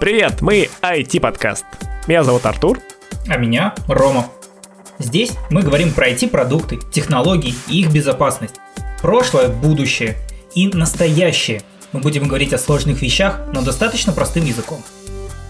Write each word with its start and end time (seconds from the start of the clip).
Привет, 0.00 0.42
мы 0.42 0.68
IT-подкаст. 0.82 1.64
Меня 2.06 2.24
зовут 2.24 2.44
Артур. 2.46 2.78
А 3.28 3.36
меня 3.36 3.74
Рома. 3.88 4.26
Здесь 4.98 5.32
мы 5.50 5.62
говорим 5.62 5.92
про 5.92 6.10
IT-продукты, 6.10 6.78
технологии 6.92 7.54
и 7.68 7.80
их 7.80 7.92
безопасность. 7.92 8.56
Прошлое, 9.00 9.48
будущее 9.48 10.16
и 10.54 10.68
настоящее. 10.68 11.62
Мы 11.92 12.00
будем 12.00 12.28
говорить 12.28 12.52
о 12.52 12.58
сложных 12.58 13.02
вещах, 13.02 13.40
но 13.52 13.62
достаточно 13.62 14.12
простым 14.12 14.44
языком. 14.44 14.82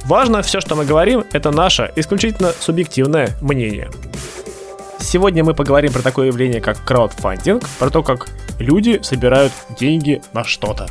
Важно, 0.05 0.43
все, 0.43 0.61
что 0.61 0.77
мы 0.77 0.85
говорим, 0.85 1.25
это 1.33 1.51
наше 1.51 1.91
исключительно 1.97 2.53
субъективное 2.61 3.31
мнение. 3.41 3.91
Сегодня 5.05 5.45
мы 5.45 5.53
поговорим 5.55 5.93
про 5.93 6.01
такое 6.01 6.29
явление, 6.29 6.63
как 6.63 6.83
краудфандинг, 6.83 7.63
про 7.79 7.91
то, 7.91 8.03
как 8.03 8.29
люди 8.59 9.01
собирают 9.03 9.53
деньги 9.79 10.23
на 10.33 10.45
что-то. 10.45 10.89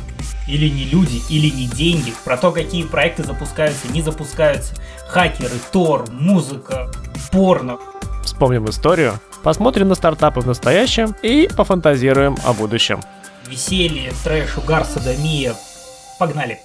Или 0.48 0.68
не 0.68 0.84
люди, 0.84 1.20
или 1.28 1.50
не 1.50 1.66
деньги, 1.66 2.14
про 2.24 2.36
то, 2.36 2.52
какие 2.52 2.84
проекты 2.84 3.24
запускаются, 3.24 3.88
не 3.88 4.02
запускаются, 4.02 4.74
хакеры, 5.08 5.56
тор, 5.72 6.08
музыка, 6.12 6.90
порно. 7.32 7.78
Вспомним 8.24 8.70
историю, 8.70 9.18
посмотрим 9.42 9.88
на 9.88 9.96
стартапы 9.96 10.40
в 10.40 10.46
настоящем 10.46 11.14
и 11.22 11.48
пофантазируем 11.54 12.36
о 12.46 12.52
будущем. 12.52 13.02
Веселье, 13.48 14.12
трэш, 14.22 14.56
угар, 14.56 14.84
садомия. 14.84 15.54
Погнали! 16.20 16.60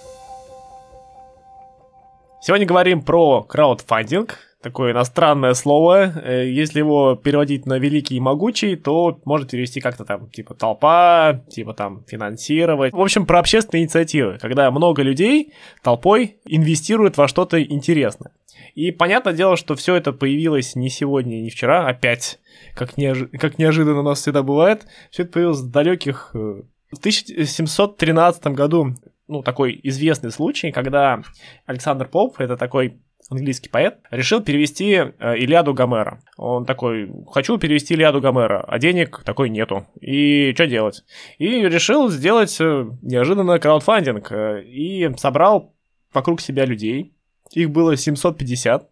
Сегодня 2.41 2.67
говорим 2.67 3.01
про 3.01 3.41
краудфандинг, 3.41 4.37
такое 4.61 4.91
иностранное 4.91 5.53
слово. 5.53 6.13
Э, 6.23 6.49
если 6.49 6.79
его 6.79 7.15
переводить 7.15 7.65
на 7.65 7.79
великий 7.79 8.15
и 8.15 8.19
могучий, 8.19 8.75
то 8.75 9.19
может 9.25 9.51
перевести 9.51 9.79
как-то 9.79 10.05
там, 10.05 10.29
типа 10.29 10.53
толпа, 10.53 11.41
типа 11.49 11.73
там 11.73 12.03
финансировать. 12.07 12.93
В 12.93 12.99
общем, 12.99 13.25
про 13.25 13.39
общественные 13.39 13.83
инициативы, 13.83 14.37
когда 14.39 14.69
много 14.71 15.01
людей 15.01 15.53
толпой 15.83 16.37
инвестируют 16.45 17.17
во 17.17 17.27
что-то 17.27 17.61
интересное. 17.61 18.31
И 18.75 18.91
понятное 18.91 19.33
дело, 19.33 19.55
что 19.57 19.75
все 19.75 19.95
это 19.95 20.11
появилось 20.11 20.75
не 20.75 20.89
сегодня, 20.89 21.41
не 21.41 21.49
вчера, 21.49 21.87
опять, 21.87 22.39
как, 22.75 22.97
неожи... 22.97 23.27
как 23.27 23.57
неожиданно 23.57 23.99
у 23.99 24.03
нас 24.03 24.21
всегда 24.21 24.43
бывает. 24.43 24.85
Все 25.09 25.23
это 25.23 25.31
появилось 25.33 25.61
в 25.61 25.71
далеких... 25.71 26.31
Э, 26.33 26.61
в 26.91 26.97
1713 26.97 28.47
году 28.47 28.95
ну, 29.27 29.43
такой 29.43 29.79
известный 29.83 30.31
случай, 30.31 30.71
когда 30.71 31.21
Александр 31.67 32.07
Поп, 32.07 32.39
это 32.39 32.57
такой 32.57 32.99
английский 33.29 33.69
поэт, 33.69 33.99
решил 34.11 34.41
перевести 34.41 34.93
э, 34.93 35.37
Илиаду 35.37 35.73
Гомера. 35.73 36.21
Он 36.37 36.65
такой, 36.65 37.11
хочу 37.31 37.57
перевести 37.57 37.93
Илиаду 37.93 38.21
Гомера, 38.21 38.63
а 38.67 38.79
денег 38.79 39.21
такой 39.23 39.49
нету. 39.49 39.85
И 40.01 40.51
что 40.55 40.67
делать? 40.67 41.03
И 41.37 41.47
решил 41.47 42.09
сделать 42.09 42.59
э, 42.59 42.87
неожиданно 43.01 43.59
краудфандинг. 43.59 44.31
Э, 44.31 44.63
и 44.63 45.09
собрал 45.17 45.75
вокруг 46.13 46.41
себя 46.41 46.65
людей. 46.65 47.13
Их 47.53 47.69
было 47.69 47.95
750. 47.95 48.89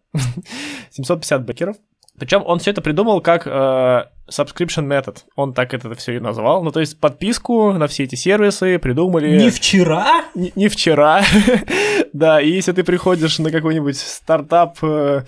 750 0.90 1.44
бэкеров. 1.46 1.76
Причем 2.18 2.42
он 2.44 2.58
все 2.58 2.70
это 2.70 2.80
придумал 2.80 3.20
как 3.20 3.46
э, 3.46 4.04
subscription 4.30 4.86
method. 4.86 5.18
Он 5.36 5.52
так 5.52 5.74
это 5.74 5.94
все 5.94 6.16
и 6.16 6.20
назвал. 6.20 6.62
Ну, 6.62 6.70
то 6.70 6.80
есть 6.80 7.00
подписку 7.00 7.72
на 7.72 7.86
все 7.86 8.04
эти 8.04 8.14
сервисы 8.14 8.78
придумали... 8.78 9.36
Не 9.36 9.50
вчера? 9.50 10.24
Не, 10.34 10.52
не 10.54 10.68
вчера. 10.68 11.22
да, 12.12 12.40
и 12.40 12.50
если 12.50 12.72
ты 12.72 12.84
приходишь 12.84 13.38
на 13.38 13.50
какой-нибудь 13.50 13.96
стартап 13.96 14.78
э, 14.82 15.22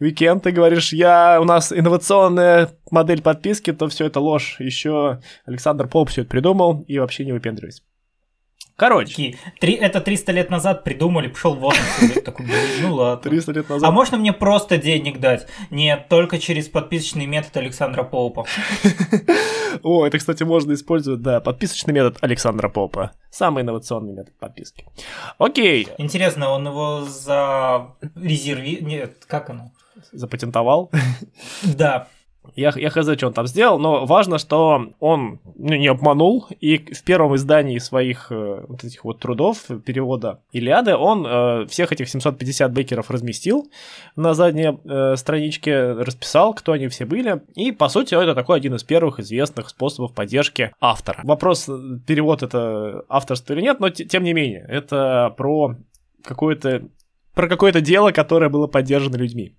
уикенд 0.00 0.46
и 0.46 0.50
говоришь, 0.50 0.92
я, 0.92 1.38
у 1.40 1.44
нас 1.44 1.72
инновационная 1.72 2.70
модель 2.90 3.22
подписки, 3.22 3.72
то 3.72 3.88
все 3.88 4.06
это 4.06 4.20
ложь. 4.20 4.56
Еще 4.58 5.20
Александр 5.46 5.88
Поп 5.88 6.10
все 6.10 6.22
это 6.22 6.30
придумал 6.30 6.84
и 6.86 6.98
вообще 6.98 7.24
не 7.24 7.32
выпендривайся. 7.32 7.82
Короче. 8.82 9.10
Такие, 9.10 9.38
три, 9.60 9.74
это 9.74 10.00
300 10.00 10.32
лет 10.32 10.50
назад 10.50 10.82
придумали, 10.82 11.28
пошел 11.28 11.54
вот 11.54 11.76
такой, 12.24 12.46
ну 12.80 12.94
ладно. 12.94 13.30
300 13.30 13.52
лет 13.52 13.68
назад. 13.68 13.88
А 13.88 13.92
можно 13.92 14.18
мне 14.18 14.32
просто 14.32 14.76
денег 14.76 15.20
дать? 15.20 15.46
Нет, 15.70 16.08
только 16.08 16.40
через 16.40 16.68
подписочный 16.68 17.26
метод 17.26 17.56
Александра 17.58 18.02
Попа. 18.02 18.44
О, 19.84 20.04
это, 20.04 20.18
кстати, 20.18 20.42
можно 20.42 20.72
использовать, 20.72 21.22
да, 21.22 21.38
подписочный 21.38 21.94
метод 21.94 22.18
Александра 22.22 22.68
Попа. 22.68 23.12
Самый 23.30 23.62
инновационный 23.62 24.14
метод 24.14 24.36
подписки. 24.40 24.84
Окей. 25.38 25.86
Интересно, 25.98 26.50
он 26.50 26.66
его 26.66 27.04
за 27.04 27.86
резерви... 28.16 28.78
Нет, 28.80 29.24
как 29.28 29.50
оно? 29.50 29.70
Запатентовал? 30.10 30.90
Да. 31.62 32.08
Я, 32.56 32.72
я 32.76 32.90
хз, 32.90 33.08
что 33.16 33.26
он 33.28 33.32
там 33.32 33.46
сделал, 33.46 33.78
но 33.78 34.04
важно, 34.04 34.38
что 34.38 34.90
он 35.00 35.40
ну, 35.56 35.74
не 35.74 35.86
обманул, 35.86 36.46
и 36.60 36.76
в 36.78 37.02
первом 37.04 37.36
издании 37.36 37.78
своих 37.78 38.30
э, 38.30 38.64
вот 38.68 38.84
этих 38.84 39.04
вот 39.04 39.20
трудов, 39.20 39.64
перевода 39.84 40.40
Илиады, 40.52 40.96
он 40.96 41.24
э, 41.26 41.66
всех 41.66 41.92
этих 41.92 42.08
750 42.08 42.72
бейкеров 42.72 43.10
разместил 43.10 43.70
на 44.16 44.34
задней 44.34 44.78
э, 44.84 45.16
страничке, 45.16 45.92
расписал, 45.92 46.52
кто 46.54 46.72
они 46.72 46.88
все 46.88 47.06
были, 47.06 47.42
и, 47.54 47.70
по 47.72 47.88
сути, 47.88 48.14
это 48.14 48.34
такой 48.34 48.56
один 48.56 48.74
из 48.74 48.82
первых 48.82 49.20
известных 49.20 49.68
способов 49.68 50.12
поддержки 50.12 50.72
автора. 50.80 51.20
Вопрос, 51.22 51.68
э, 51.68 51.98
перевод 52.06 52.42
это 52.42 53.04
авторство 53.08 53.54
или 53.54 53.62
нет, 53.62 53.78
но 53.80 53.88
тем 53.88 54.24
не 54.24 54.32
менее, 54.32 54.66
это 54.68 55.32
про 55.36 55.76
какое-то 56.24 56.82
про 57.34 57.48
какое-то 57.48 57.80
дело, 57.80 58.12
которое 58.12 58.50
было 58.50 58.66
поддержано 58.66 59.16
людьми. 59.16 59.56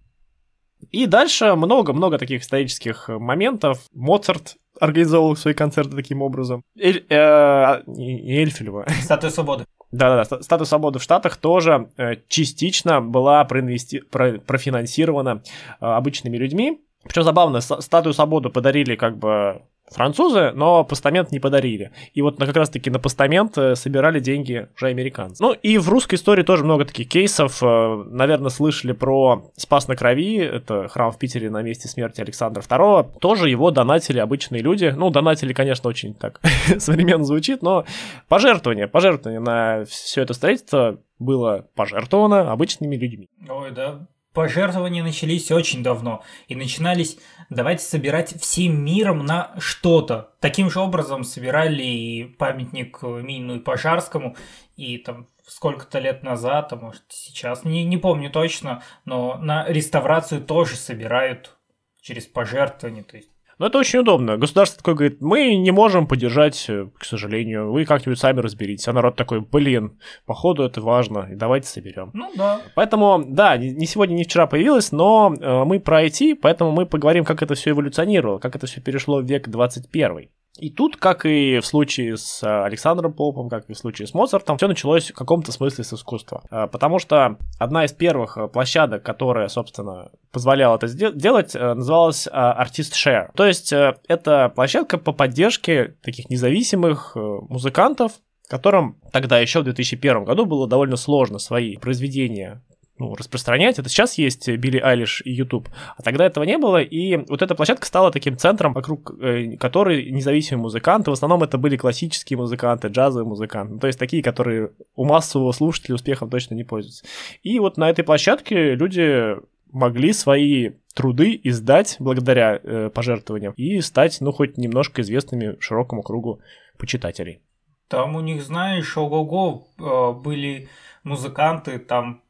И 0.91 1.05
дальше 1.05 1.55
много-много 1.55 2.17
таких 2.17 2.41
исторических 2.41 3.09
моментов. 3.09 3.79
Моцарт 3.93 4.55
организовал 4.79 5.35
свои 5.35 5.53
концерты 5.53 5.95
таким 5.95 6.21
образом. 6.21 6.63
Эль, 6.77 7.05
э, 7.09 7.83
Эльфилева. 7.87 8.85
Статуя 9.01 9.31
свободы. 9.31 9.65
Да-да-да, 9.91 10.41
статус 10.41 10.69
свободы 10.69 10.97
в 10.97 11.03
Штатах 11.03 11.37
тоже 11.37 11.91
э, 11.97 12.15
частично 12.27 12.99
была 12.99 13.45
проинвести... 13.45 13.99
про... 13.99 14.39
профинансирована 14.39 15.43
э, 15.79 15.85
обычными 15.85 16.35
людьми. 16.35 16.81
Причем 17.03 17.23
забавно, 17.23 17.61
статую 17.61 18.13
свободы 18.13 18.49
подарили 18.49 18.95
как 18.95 19.19
бы 19.19 19.61
французы, 19.91 20.51
но 20.53 20.83
постамент 20.83 21.31
не 21.31 21.39
подарили. 21.39 21.91
И 22.13 22.21
вот 22.21 22.37
как 22.37 22.55
раз-таки 22.55 22.89
на 22.89 22.99
постамент 22.99 23.57
э, 23.57 23.75
собирали 23.75 24.19
деньги 24.19 24.67
уже 24.75 24.87
американцы. 24.87 25.43
Ну 25.43 25.53
и 25.53 25.77
в 25.77 25.89
русской 25.89 26.15
истории 26.15 26.43
тоже 26.43 26.63
много 26.63 26.85
таких 26.85 27.09
кейсов. 27.09 27.61
Э, 27.61 28.03
наверное, 28.07 28.49
слышали 28.49 28.91
про 28.93 29.51
Спас 29.55 29.87
на 29.87 29.95
Крови, 29.95 30.37
это 30.37 30.87
храм 30.87 31.11
в 31.11 31.17
Питере 31.17 31.49
на 31.49 31.61
месте 31.61 31.87
смерти 31.87 32.21
Александра 32.21 32.61
II. 32.61 33.19
Тоже 33.19 33.49
его 33.49 33.71
донатили 33.71 34.19
обычные 34.19 34.61
люди. 34.61 34.93
Ну, 34.95 35.09
донатили, 35.09 35.53
конечно, 35.53 35.89
очень 35.89 36.13
так 36.13 36.41
современно 36.79 37.23
звучит, 37.23 37.61
но 37.61 37.85
пожертвование, 38.27 38.87
пожертвование 38.87 39.39
на 39.39 39.85
все 39.85 40.21
это 40.21 40.33
строительство 40.33 40.99
было 41.19 41.67
пожертвовано 41.75 42.51
обычными 42.51 42.95
людьми. 42.95 43.29
Ой, 43.49 43.71
да, 43.71 44.07
пожертвования 44.33 45.03
начались 45.03 45.51
очень 45.51 45.83
давно 45.83 46.23
и 46.47 46.55
начинались 46.55 47.17
давайте 47.49 47.83
собирать 47.83 48.39
всем 48.41 48.83
миром 48.83 49.25
на 49.25 49.53
что-то. 49.59 50.33
Таким 50.39 50.69
же 50.69 50.79
образом 50.79 51.23
собирали 51.23 51.83
и 51.83 52.23
памятник 52.23 53.01
Минину 53.01 53.55
и 53.55 53.59
Пожарскому, 53.59 54.35
и 54.75 54.97
там 54.97 55.27
сколько-то 55.47 55.99
лет 55.99 56.23
назад, 56.23 56.73
а 56.73 56.75
может 56.75 57.03
сейчас, 57.09 57.63
не, 57.63 57.83
не 57.83 57.97
помню 57.97 58.29
точно, 58.29 58.81
но 59.05 59.37
на 59.37 59.67
реставрацию 59.67 60.41
тоже 60.41 60.75
собирают 60.75 61.57
через 62.01 62.25
пожертвования, 62.25 63.03
то 63.03 63.17
есть 63.17 63.29
но 63.63 63.67
это 63.67 63.77
очень 63.77 63.99
удобно. 63.99 64.35
Государство 64.35 64.77
такое 64.79 64.93
говорит, 64.93 65.21
мы 65.21 65.55
не 65.55 65.71
можем 65.71 66.05
поддержать, 66.05 66.65
э, 66.67 66.87
к 66.97 67.05
сожалению, 67.05 67.71
вы 67.71 67.85
как-нибудь 67.85 68.19
сами 68.19 68.41
разберитесь. 68.41 68.89
А 68.89 68.91
народ 68.91 69.15
такой, 69.15 69.39
блин, 69.39 69.97
походу 70.25 70.63
это 70.63 70.81
важно, 70.81 71.29
и 71.31 71.35
давайте 71.35 71.69
соберем. 71.69 72.11
Ну 72.13 72.29
да. 72.35 72.59
Поэтому, 72.75 73.23
да, 73.25 73.55
не 73.55 73.85
сегодня, 73.85 74.15
не 74.15 74.25
вчера 74.25 74.47
появилось, 74.47 74.91
но 74.91 75.33
э, 75.33 75.63
мы 75.63 75.79
про 75.79 76.03
IT, 76.03 76.39
поэтому 76.41 76.71
мы 76.71 76.85
поговорим, 76.85 77.23
как 77.23 77.41
это 77.41 77.55
все 77.55 77.69
эволюционировало, 77.69 78.37
как 78.37 78.53
это 78.57 78.67
все 78.67 78.81
перешло 78.81 79.21
в 79.21 79.25
век 79.25 79.47
21. 79.47 80.27
И 80.59 80.69
тут, 80.69 80.97
как 80.97 81.25
и 81.25 81.59
в 81.59 81.65
случае 81.65 82.15
с 82.15 82.43
э, 82.43 82.47
Александром 82.47 83.13
Попом, 83.13 83.49
как 83.49 83.67
и 83.69 83.73
в 83.73 83.77
случае 83.77 84.07
с 84.07 84.13
Моцартом, 84.13 84.57
все 84.57 84.67
началось 84.67 85.09
в 85.09 85.15
каком-то 85.15 85.51
смысле 85.51 85.83
с 85.83 85.93
искусства. 85.93 86.43
Э, 86.51 86.67
потому 86.67 86.99
что 86.99 87.37
одна 87.57 87.85
из 87.85 87.91
первых 87.91 88.37
э, 88.37 88.47
площадок, 88.47 89.03
которая, 89.03 89.47
собственно, 89.47 90.11
позволяла 90.31 90.75
это 90.75 90.87
делать, 91.11 91.55
называлась 91.55 92.27
Artist 92.27 92.93
Share. 92.93 93.29
То 93.35 93.45
есть 93.45 93.71
это 93.71 94.51
площадка 94.55 94.97
по 94.97 95.11
поддержке 95.11 95.95
таких 96.01 96.29
независимых 96.29 97.15
музыкантов, 97.15 98.13
которым 98.47 98.97
тогда 99.11 99.39
еще 99.39 99.61
в 99.61 99.63
2001 99.63 100.23
году 100.23 100.45
было 100.45 100.67
довольно 100.67 100.95
сложно 100.95 101.37
свои 101.37 101.77
произведения 101.77 102.63
ну, 102.97 103.15
распространять. 103.15 103.79
Это 103.79 103.89
сейчас 103.89 104.17
есть 104.17 104.47
Билли 104.47 104.77
Айлиш 104.77 105.21
и 105.25 105.31
YouTube, 105.31 105.69
а 105.97 106.01
тогда 106.03 106.25
этого 106.25 106.43
не 106.43 106.57
было, 106.57 106.81
и 106.81 107.17
вот 107.17 107.41
эта 107.41 107.55
площадка 107.55 107.85
стала 107.85 108.11
таким 108.11 108.37
центром, 108.37 108.73
вокруг 108.73 109.11
э, 109.19 109.57
которой 109.57 110.11
независимые 110.11 110.61
музыканты, 110.61 111.09
в 111.09 111.13
основном 111.13 111.43
это 111.43 111.57
были 111.57 111.75
классические 111.75 112.37
музыканты, 112.37 112.89
джазовые 112.89 113.27
музыканты, 113.27 113.73
ну, 113.73 113.79
то 113.79 113.87
есть 113.87 113.97
такие, 113.97 114.21
которые 114.21 114.71
у 114.95 115.05
массового 115.05 115.51
слушателя 115.51 115.95
успехом 115.95 116.29
точно 116.29 116.55
не 116.55 116.63
пользуются. 116.63 117.05
И 117.41 117.59
вот 117.59 117.77
на 117.77 117.89
этой 117.89 118.03
площадке 118.03 118.75
люди 118.75 119.35
могли 119.71 120.13
свои 120.13 120.71
труды 120.93 121.39
издать 121.43 121.97
благодаря 121.99 122.59
э, 122.61 122.89
пожертвованиям 122.93 123.53
и 123.53 123.81
стать, 123.81 124.17
ну, 124.21 124.31
хоть 124.31 124.57
немножко 124.57 125.01
известными 125.01 125.57
широкому 125.59 126.03
кругу 126.03 126.41
почитателей. 126.77 127.41
Там 127.87 128.15
у 128.15 128.21
них, 128.21 128.43
знаешь, 128.43 128.95
ого-го, 128.95 129.67
э, 129.79 130.21
были 130.21 130.69
музыканты, 131.03 131.79
там 131.79 132.21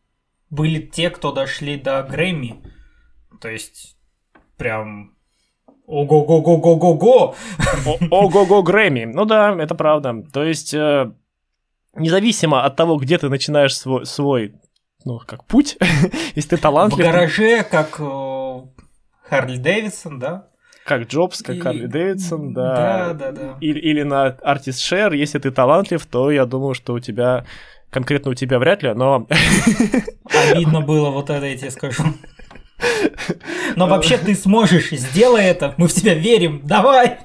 были 0.53 0.79
те, 0.79 1.09
кто 1.09 1.31
дошли 1.31 1.77
до 1.77 2.03
Грэмми. 2.03 2.63
То 3.41 3.49
есть, 3.49 3.97
прям 4.57 5.15
Ого-го-го-го-го-го! 5.85 7.35
Ого-го 8.11 8.63
Грэмми. 8.63 9.05
Ну 9.05 9.25
да, 9.25 9.55
это 9.59 9.75
правда. 9.75 10.23
То 10.31 10.43
есть, 10.43 10.73
э, 10.73 11.11
независимо 11.95 12.63
от 12.63 12.75
того, 12.75 12.97
где 12.97 13.17
ты 13.17 13.29
начинаешь 13.29 13.75
свой, 13.75 14.05
свой 14.05 14.55
ну, 15.05 15.19
как 15.25 15.45
путь, 15.45 15.77
если 16.35 16.49
ты 16.49 16.57
талантлив. 16.57 17.05
В 17.05 17.11
гараже, 17.11 17.63
как 17.63 17.99
э, 17.99 18.61
Харли 19.23 19.57
Дэвидсон, 19.57 20.19
да? 20.19 20.49
Как 20.85 21.07
Джобс, 21.07 21.41
как 21.41 21.55
и... 21.73 21.87
Дэвидсон, 21.87 22.53
да. 22.53 22.75
Да, 22.75 23.13
да, 23.13 23.31
да. 23.31 23.57
Или, 23.61 23.79
или 23.79 24.03
на 24.03 24.25
Артист 24.25 24.81
Шер, 24.81 25.13
если 25.13 25.39
ты 25.39 25.51
талантлив, 25.51 26.05
то 26.05 26.29
я 26.29 26.45
думаю, 26.45 26.73
что 26.73 26.93
у 26.93 26.99
тебя 26.99 27.45
конкретно 27.89 28.31
у 28.31 28.33
тебя 28.33 28.59
вряд 28.59 28.83
ли, 28.83 28.93
но... 28.93 29.27
Обидно 30.51 30.81
было 30.81 31.11
вот 31.11 31.29
это, 31.29 31.45
я 31.45 31.55
тебе 31.55 31.71
скажу. 31.71 32.03
Но 33.75 33.87
вообще 33.87 34.17
ты 34.17 34.35
сможешь, 34.35 34.89
сделай 34.89 35.45
это, 35.45 35.73
мы 35.77 35.87
в 35.87 35.93
тебя 35.93 36.15
верим, 36.15 36.61
давай! 36.63 37.19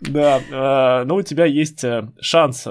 Да, 0.00 0.40
э, 0.50 1.04
ну 1.04 1.16
у 1.16 1.22
тебя 1.22 1.46
есть 1.46 1.82
э, 1.82 2.08
шанс, 2.20 2.66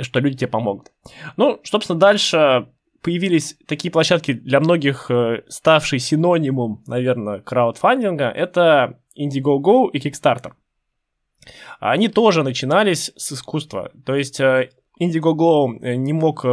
что 0.00 0.20
люди 0.20 0.38
тебе 0.38 0.48
помогут. 0.48 0.92
Ну, 1.36 1.60
собственно, 1.64 1.98
дальше 1.98 2.68
появились 3.02 3.56
такие 3.66 3.90
площадки 3.90 4.32
для 4.32 4.60
многих, 4.60 5.10
ставшие 5.48 6.00
синонимом, 6.00 6.82
наверное, 6.86 7.40
краудфандинга, 7.40 8.28
это 8.28 8.98
Indiegogo 9.16 9.90
и 9.92 9.98
Kickstarter. 9.98 10.52
Они 11.80 12.08
тоже 12.08 12.42
начинались 12.42 13.12
с 13.16 13.32
искусства. 13.32 13.90
То 14.04 14.14
есть 14.14 14.40
Indiegogo 14.40 15.78
не 15.96 16.12
мог 16.12 16.44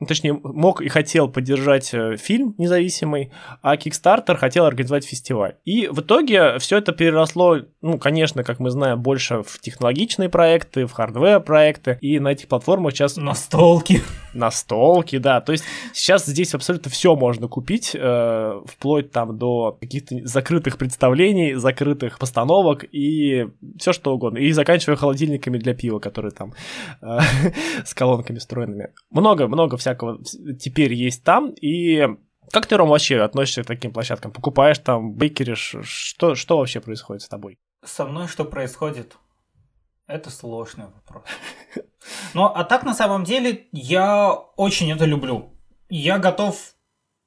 ну, 0.00 0.06
точнее, 0.06 0.38
мог 0.42 0.80
и 0.80 0.88
хотел 0.88 1.28
поддержать 1.28 1.92
э, 1.92 2.16
фильм 2.16 2.54
независимый, 2.58 3.32
а 3.62 3.76
Kickstarter 3.76 4.36
хотел 4.36 4.64
организовать 4.64 5.04
фестиваль. 5.04 5.56
И 5.64 5.88
в 5.88 6.00
итоге 6.00 6.58
все 6.58 6.78
это 6.78 6.92
переросло, 6.92 7.58
ну, 7.82 7.98
конечно, 7.98 8.44
как 8.44 8.60
мы 8.60 8.70
знаем, 8.70 9.00
больше 9.00 9.42
в 9.42 9.58
технологичные 9.60 10.28
проекты, 10.28 10.86
в 10.86 10.92
хардвер-проекты, 10.92 11.98
и 12.00 12.20
на 12.20 12.28
этих 12.28 12.48
платформах 12.48 12.92
сейчас... 12.92 13.16
Настолки. 13.16 14.02
Настолки, 14.34 15.18
да. 15.18 15.40
То 15.40 15.52
есть 15.52 15.64
сейчас 15.92 16.26
здесь 16.26 16.54
абсолютно 16.54 16.90
все 16.90 17.16
можно 17.16 17.48
купить, 17.48 17.96
э, 17.98 18.60
вплоть 18.66 19.10
там 19.10 19.36
до 19.36 19.76
каких-то 19.80 20.16
закрытых 20.24 20.78
представлений, 20.78 21.54
закрытых 21.54 22.18
постановок 22.18 22.84
и 22.92 23.48
все 23.78 23.92
что 23.92 24.14
угодно. 24.14 24.38
И 24.38 24.52
заканчивая 24.52 24.96
холодильниками 24.96 25.58
для 25.58 25.74
пива, 25.74 25.98
которые 25.98 26.30
там 26.30 26.54
э, 27.02 27.18
с 27.84 27.94
колонками 27.94 28.38
встроенными. 28.38 28.90
Много-много 29.10 29.76
всего 29.76 29.87
всякого 29.88 30.18
теперь 30.58 30.92
есть 30.92 31.24
там, 31.24 31.50
и 31.50 32.06
как 32.52 32.66
ты, 32.66 32.76
Ром, 32.76 32.88
вообще 32.88 33.20
относишься 33.20 33.62
к 33.62 33.66
таким 33.66 33.92
площадкам? 33.92 34.32
Покупаешь 34.32 34.78
там, 34.78 35.12
бейкеришь? 35.14 35.76
Что, 35.82 36.34
что 36.34 36.58
вообще 36.58 36.80
происходит 36.80 37.22
с 37.22 37.28
тобой? 37.28 37.58
Со 37.84 38.04
мной 38.06 38.28
что 38.28 38.44
происходит? 38.44 39.16
Это 40.06 40.30
сложный 40.30 40.86
вопрос. 40.86 41.24
Ну, 42.32 42.44
а 42.44 42.64
так, 42.64 42.84
на 42.84 42.94
самом 42.94 43.24
деле, 43.24 43.66
я 43.72 44.32
очень 44.32 44.90
это 44.90 45.04
люблю. 45.04 45.52
Я 45.90 46.18
готов 46.18 46.74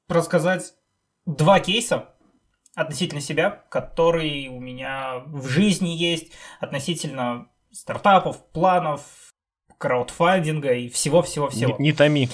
рассказать 0.08 0.74
два 1.24 1.60
кейса 1.60 2.08
относительно 2.74 3.20
себя, 3.20 3.62
которые 3.70 4.48
у 4.48 4.58
меня 4.58 5.20
в 5.26 5.46
жизни 5.46 5.90
есть, 5.90 6.32
относительно 6.58 7.48
стартапов, 7.70 8.44
планов, 8.50 9.02
краудфандинга 9.78 10.72
и 10.72 10.88
всего-всего-всего. 10.88 11.76
Не, 11.78 11.90
не 11.90 11.92
томи. 11.92 12.28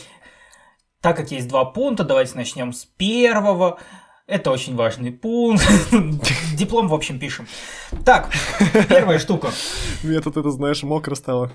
Так 1.00 1.16
как 1.16 1.30
есть 1.30 1.48
два 1.48 1.64
пункта, 1.64 2.04
давайте 2.04 2.36
начнем 2.36 2.72
с 2.72 2.84
первого. 2.84 3.78
Это 4.26 4.50
очень 4.50 4.76
важный 4.76 5.10
пункт. 5.10 5.66
Диплом, 6.54 6.88
в 6.88 6.94
общем, 6.94 7.18
пишем. 7.18 7.46
Так, 8.04 8.30
первая 8.88 9.18
штука. 9.18 9.50
Мне 10.02 10.20
тут 10.20 10.36
это, 10.36 10.50
знаешь, 10.50 10.82
мокро 10.82 11.14
стало. 11.14 11.50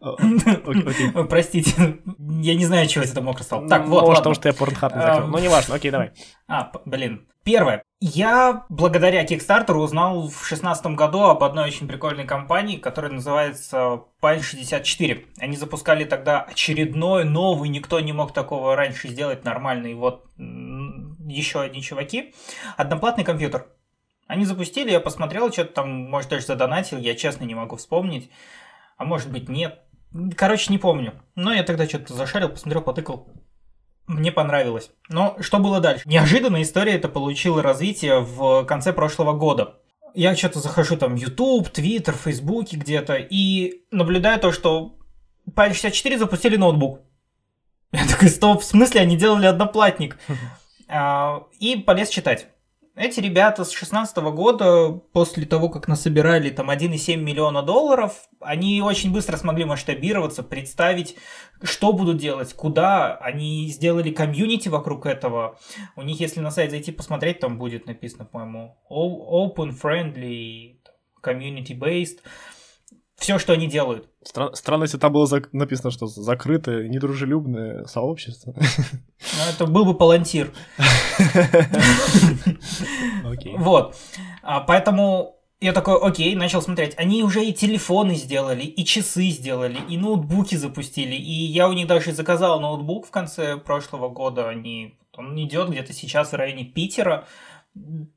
Простите, 1.28 1.98
я 2.18 2.54
не 2.54 2.64
знаю, 2.64 2.86
чего 2.86 3.04
это 3.04 3.20
мокро 3.20 3.42
стало. 3.42 3.68
Так, 3.68 3.86
вот, 3.86 4.02
Может, 4.02 4.18
потому 4.20 4.34
что 4.34 4.48
я 4.48 4.54
порнхаб 4.54 4.94
не 4.94 5.02
закрыл. 5.02 5.26
Ну, 5.26 5.38
неважно, 5.38 5.74
окей, 5.74 5.90
давай. 5.90 6.12
А, 6.48 6.72
блин. 6.86 7.26
Первое. 7.42 7.82
Я 8.06 8.66
благодаря 8.68 9.24
Kickstarter 9.24 9.72
узнал 9.72 10.24
в 10.28 10.32
2016 10.32 10.88
году 10.88 11.22
об 11.22 11.42
одной 11.42 11.68
очень 11.68 11.88
прикольной 11.88 12.26
компании, 12.26 12.76
которая 12.76 13.10
называется 13.10 14.02
Pine 14.20 14.42
64. 14.42 15.24
Они 15.38 15.56
запускали 15.56 16.04
тогда 16.04 16.42
очередной 16.42 17.24
новый, 17.24 17.70
никто 17.70 17.98
не 18.00 18.12
мог 18.12 18.34
такого 18.34 18.76
раньше 18.76 19.08
сделать 19.08 19.46
нормальный, 19.46 19.94
вот 19.94 20.26
еще 20.36 21.62
одни 21.62 21.80
чуваки. 21.80 22.34
Одноплатный 22.76 23.24
компьютер. 23.24 23.68
Они 24.26 24.44
запустили, 24.44 24.90
я 24.90 25.00
посмотрел, 25.00 25.50
что-то 25.50 25.72
там, 25.72 25.90
может, 25.90 26.28
даже 26.28 26.44
задонатил, 26.44 26.98
я 26.98 27.14
честно 27.14 27.44
не 27.44 27.54
могу 27.54 27.76
вспомнить. 27.76 28.30
А 28.98 29.06
может 29.06 29.32
быть, 29.32 29.48
нет. 29.48 29.80
Короче, 30.36 30.70
не 30.70 30.78
помню. 30.78 31.22
Но 31.36 31.54
я 31.54 31.62
тогда 31.62 31.88
что-то 31.88 32.12
зашарил, 32.12 32.50
посмотрел, 32.50 32.82
потыкал. 32.82 33.30
Мне 34.06 34.32
понравилось. 34.32 34.90
Но 35.08 35.36
что 35.40 35.58
было 35.58 35.80
дальше? 35.80 36.02
Неожиданно 36.06 36.60
история 36.62 36.92
это 36.92 37.08
получила 37.08 37.62
развитие 37.62 38.20
в 38.20 38.64
конце 38.64 38.92
прошлого 38.92 39.32
года. 39.32 39.76
Я 40.14 40.36
что-то 40.36 40.60
захожу 40.60 40.96
там 40.96 41.14
в 41.14 41.16
YouTube, 41.16 41.68
Twitter, 41.68 42.14
Facebook 42.14 42.70
где-то 42.72 43.16
и 43.16 43.82
наблюдаю 43.90 44.38
то, 44.38 44.52
что 44.52 44.96
Pine 45.50 45.72
64 45.72 46.18
запустили 46.18 46.56
ноутбук. 46.56 47.00
Я 47.92 48.06
такой, 48.06 48.28
стоп, 48.28 48.62
в 48.62 48.64
смысле 48.64 49.00
они 49.02 49.16
делали 49.16 49.46
одноплатник? 49.46 50.18
А, 50.86 51.44
и 51.60 51.76
полез 51.76 52.10
читать. 52.10 52.48
Эти 52.96 53.18
ребята 53.18 53.64
с 53.64 53.72
16 53.72 54.16
года, 54.18 54.92
после 55.12 55.46
того, 55.46 55.68
как 55.68 55.88
насобирали 55.88 56.50
там 56.50 56.70
1,7 56.70 57.16
миллиона 57.16 57.60
долларов, 57.60 58.28
они 58.40 58.80
очень 58.82 59.12
быстро 59.12 59.36
смогли 59.36 59.64
масштабироваться, 59.64 60.44
представить, 60.44 61.16
что 61.64 61.92
будут 61.92 62.18
делать, 62.18 62.54
куда. 62.54 63.16
Они 63.16 63.66
сделали 63.68 64.12
комьюнити 64.12 64.68
вокруг 64.68 65.06
этого. 65.06 65.58
У 65.96 66.02
них, 66.02 66.20
если 66.20 66.38
на 66.38 66.52
сайт 66.52 66.70
зайти 66.70 66.92
посмотреть, 66.92 67.40
там 67.40 67.58
будет 67.58 67.86
написано, 67.86 68.26
по-моему, 68.26 68.76
open, 68.88 69.74
friendly, 69.76 70.76
community-based 71.20 72.20
все, 73.16 73.38
что 73.38 73.52
они 73.52 73.66
делают. 73.66 74.08
Стра- 74.24 74.54
странно, 74.54 74.84
если 74.84 74.98
там 74.98 75.12
было 75.12 75.26
за- 75.26 75.42
написано, 75.52 75.90
что 75.90 76.06
закрытое, 76.06 76.88
недружелюбное 76.88 77.84
сообщество. 77.84 78.54
Ну, 78.56 79.50
это 79.50 79.66
был 79.66 79.84
бы 79.84 79.94
палантир. 79.94 80.52
Вот. 83.56 83.96
А, 84.42 84.60
поэтому 84.60 85.36
я 85.60 85.72
такой, 85.72 85.98
окей, 85.98 86.34
начал 86.34 86.60
смотреть. 86.60 86.94
Они 86.98 87.22
уже 87.22 87.44
и 87.44 87.52
телефоны 87.52 88.14
сделали, 88.14 88.62
и 88.62 88.84
часы 88.84 89.28
сделали, 89.28 89.78
и 89.88 89.96
ноутбуки 89.96 90.56
запустили. 90.56 91.14
И 91.14 91.32
я 91.32 91.68
у 91.68 91.72
них 91.72 91.86
даже 91.86 92.12
заказал 92.12 92.60
ноутбук 92.60 93.06
в 93.06 93.10
конце 93.10 93.56
прошлого 93.56 94.08
года. 94.08 94.48
Они, 94.48 94.98
он 95.16 95.38
идет 95.42 95.70
где-то 95.70 95.92
сейчас 95.92 96.32
в 96.32 96.34
районе 96.36 96.64
Питера 96.64 97.26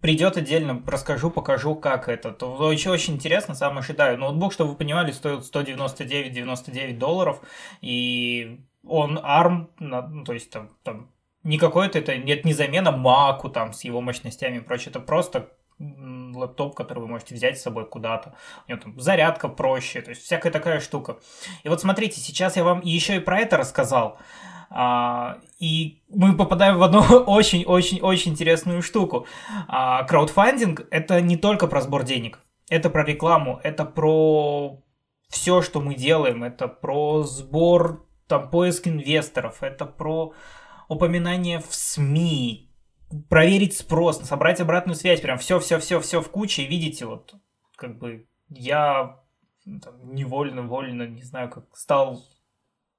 придет 0.02 0.38
отдельно, 0.38 0.82
расскажу, 0.86 1.32
покажу, 1.32 1.76
как 1.76 2.10
это. 2.10 2.32
То 2.32 2.72
еще 2.72 2.92
очень 2.92 3.16
интересно, 3.16 3.56
сам 3.56 3.78
ожидаю. 3.78 4.18
Ноутбук, 4.18 4.54
чтобы 4.54 4.72
вы 4.72 4.76
понимали, 4.78 5.12
стоит 5.12 5.42
199-99 5.42 6.98
долларов, 6.98 7.42
и 7.82 8.62
он 8.86 9.18
ARM, 9.18 9.68
ну, 9.80 10.24
то 10.24 10.34
есть 10.34 10.52
там, 10.52 10.70
там 10.84 11.12
не 11.44 11.58
какой-то, 11.58 12.00
это 12.00 12.18
нет 12.18 12.46
не 12.46 12.54
замена 12.54 12.92
Маку 12.92 13.50
там 13.50 13.74
с 13.74 13.84
его 13.84 14.02
мощностями 14.02 14.58
и 14.58 14.62
прочее, 14.62 14.92
это 14.92 15.00
просто 15.00 15.50
лэптоп, 15.80 16.76
который 16.76 17.00
вы 17.00 17.08
можете 17.08 17.36
взять 17.36 17.60
с 17.60 17.62
собой 17.62 17.88
куда-то. 17.88 18.36
У 18.68 18.72
него 18.72 18.82
там 18.82 19.00
зарядка 19.00 19.48
проще, 19.48 20.02
то 20.02 20.10
есть 20.10 20.24
всякая 20.24 20.52
такая 20.52 20.80
штука. 20.80 21.18
И 21.64 21.70
вот 21.70 21.82
смотрите, 21.82 22.20
сейчас 22.20 22.56
я 22.58 22.64
вам 22.64 22.82
еще 22.84 23.18
и 23.18 23.20
про 23.20 23.40
это 23.40 23.58
рассказал. 23.58 24.20
А, 24.70 25.40
и 25.60 26.02
мы 26.10 26.36
попадаем 26.36 26.78
в 26.78 26.84
одну 26.84 27.00
очень-очень-очень 27.26 28.32
интересную 28.32 28.82
штуку. 28.82 29.26
А, 29.68 30.04
краудфандинг— 30.04 30.88
это 30.92 31.22
не 31.22 31.38
только 31.38 31.68
про 31.68 31.82
сбор 31.82 32.04
денег, 32.04 32.40
это 32.70 32.90
про 32.90 33.04
рекламу, 33.04 33.60
это 33.64 33.86
про 33.86 34.82
все, 35.30 35.62
что 35.62 35.82
мы 35.82 35.96
делаем, 35.96 36.44
это 36.44 36.68
про 36.68 37.24
сбор, 37.24 38.06
там, 38.28 38.50
поиск 38.50 38.88
инвесторов, 38.88 39.64
это 39.64 39.86
про 39.86 40.34
упоминание 40.90 41.60
в 41.60 41.74
СМИ, 41.74 42.72
проверить 43.30 43.78
спрос, 43.78 44.22
собрать 44.24 44.60
обратную 44.60 44.96
связь, 44.96 45.22
прям 45.22 45.38
все-все-все-все 45.38 46.22
в 46.22 46.30
куче, 46.30 46.64
и 46.64 46.68
видите, 46.68 47.06
вот, 47.06 47.36
как 47.76 47.98
бы, 47.98 48.28
я 48.50 49.20
там, 49.82 50.14
невольно, 50.14 50.64
вольно, 50.64 51.04
не 51.08 51.24
знаю, 51.24 51.50
как 51.50 51.76
стал 51.76 52.24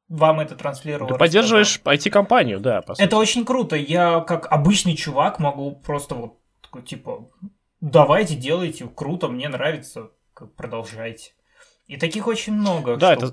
вам 0.09 0.41
это 0.41 0.55
транслировал. 0.57 1.09
Ты 1.13 1.19
поддерживаешь 1.19 1.81
IT-компанию, 1.85 2.61
да. 2.61 2.83
По 2.83 2.95
сути. 2.95 3.05
Это 3.07 3.17
очень 3.17 3.45
круто. 3.45 3.77
Я 3.77 4.21
как 4.21 4.51
обычный 4.51 4.97
чувак 4.97 5.39
могу 5.39 5.73
просто 5.77 6.15
вот 6.15 6.39
такой, 6.63 6.83
типа, 6.83 7.31
давайте, 7.81 8.35
делайте, 8.35 8.89
круто, 8.95 9.29
мне 9.29 9.49
нравится, 9.49 10.11
продолжайте. 10.57 11.33
И 11.87 11.97
таких 11.97 12.27
очень 12.27 12.55
много 12.55 12.97
Да, 12.97 13.17
штук. 13.17 13.25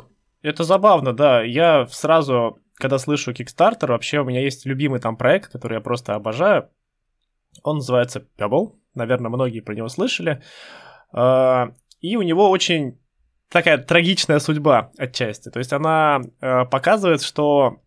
это 0.42 0.50
Это 0.50 0.64
забавно, 0.64 1.14
да. 1.14 1.42
Я 1.44 1.88
сразу, 1.88 2.60
когда 2.76 2.98
слышу 2.98 3.32
Kickstarter, 3.32 3.88
вообще 3.88 4.20
у 4.20 4.26
меня 4.26 4.42
есть 4.42 4.66
любимый 4.66 5.00
там 5.00 5.18
проект, 5.18 5.52
который 5.52 5.76
я 5.76 5.82
просто 5.82 6.16
обожаю. 6.16 6.70
Он 7.64 7.78
называется 7.78 8.26
Pebble. 8.38 8.74
Наверное, 8.94 9.30
многие 9.30 9.62
про 9.62 9.74
него 9.76 9.88
слышали. 9.90 10.42
А, 11.12 11.70
и 12.00 12.16
у 12.18 12.22
него 12.22 12.50
очень 12.50 13.00
такая 13.50 13.78
трагичная 13.78 14.40
судьба 14.40 14.92
отчасти. 14.98 15.50
То 15.50 15.60
есть 15.60 15.74
она 15.74 16.22
э, 16.42 16.66
показывает, 16.66 17.22
что 17.22 17.80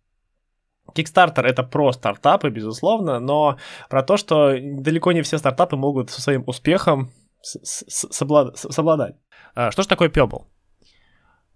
Kickstarter 0.95 1.43
это 1.43 1.63
про 1.63 1.93
стартапы, 1.93 2.51
безусловно, 2.51 3.21
но 3.21 3.59
про 3.91 4.03
то, 4.03 4.17
что 4.17 4.57
далеко 4.59 5.13
не 5.13 5.23
все 5.23 5.39
стартапы 5.39 5.77
могут 5.77 6.11
со 6.11 6.21
своим 6.21 6.45
успехом 6.47 7.11
совладать. 7.43 9.17
А, 9.55 9.71
что 9.71 9.83
же 9.83 9.89
такое 9.89 10.09
Pebble? 10.09 10.45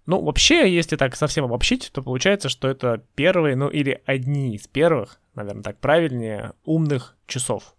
Ну, 0.04 0.21
вообще, 0.21 0.73
если 0.75 0.97
так 0.97 1.14
совсем 1.14 1.44
обобщить, 1.44 1.90
то 1.92 2.02
получается, 2.02 2.49
что 2.49 2.68
это 2.68 3.04
первые, 3.14 3.54
ну 3.54 3.68
или 3.68 4.02
одни 4.04 4.56
из 4.56 4.66
первых, 4.66 5.21
наверное, 5.35 5.62
так 5.62 5.78
правильнее, 5.78 6.54
умных 6.64 7.16
часов. 7.26 7.75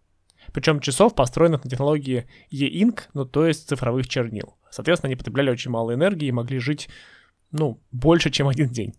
Причем 0.54 0.80
часов, 0.80 1.16
построенных 1.16 1.64
на 1.64 1.70
технологии 1.70 2.28
E-Ink, 2.50 3.04
ну 3.14 3.26
то 3.26 3.46
есть 3.46 3.68
цифровых 3.68 4.08
чернил. 4.08 4.56
Соответственно, 4.74 5.10
они 5.10 5.16
потребляли 5.16 5.52
очень 5.52 5.70
мало 5.70 5.94
энергии 5.94 6.28
и 6.28 6.32
могли 6.32 6.58
жить, 6.58 6.90
ну, 7.52 7.80
больше, 7.92 8.32
чем 8.32 8.48
один 8.48 8.70
день. 8.70 8.96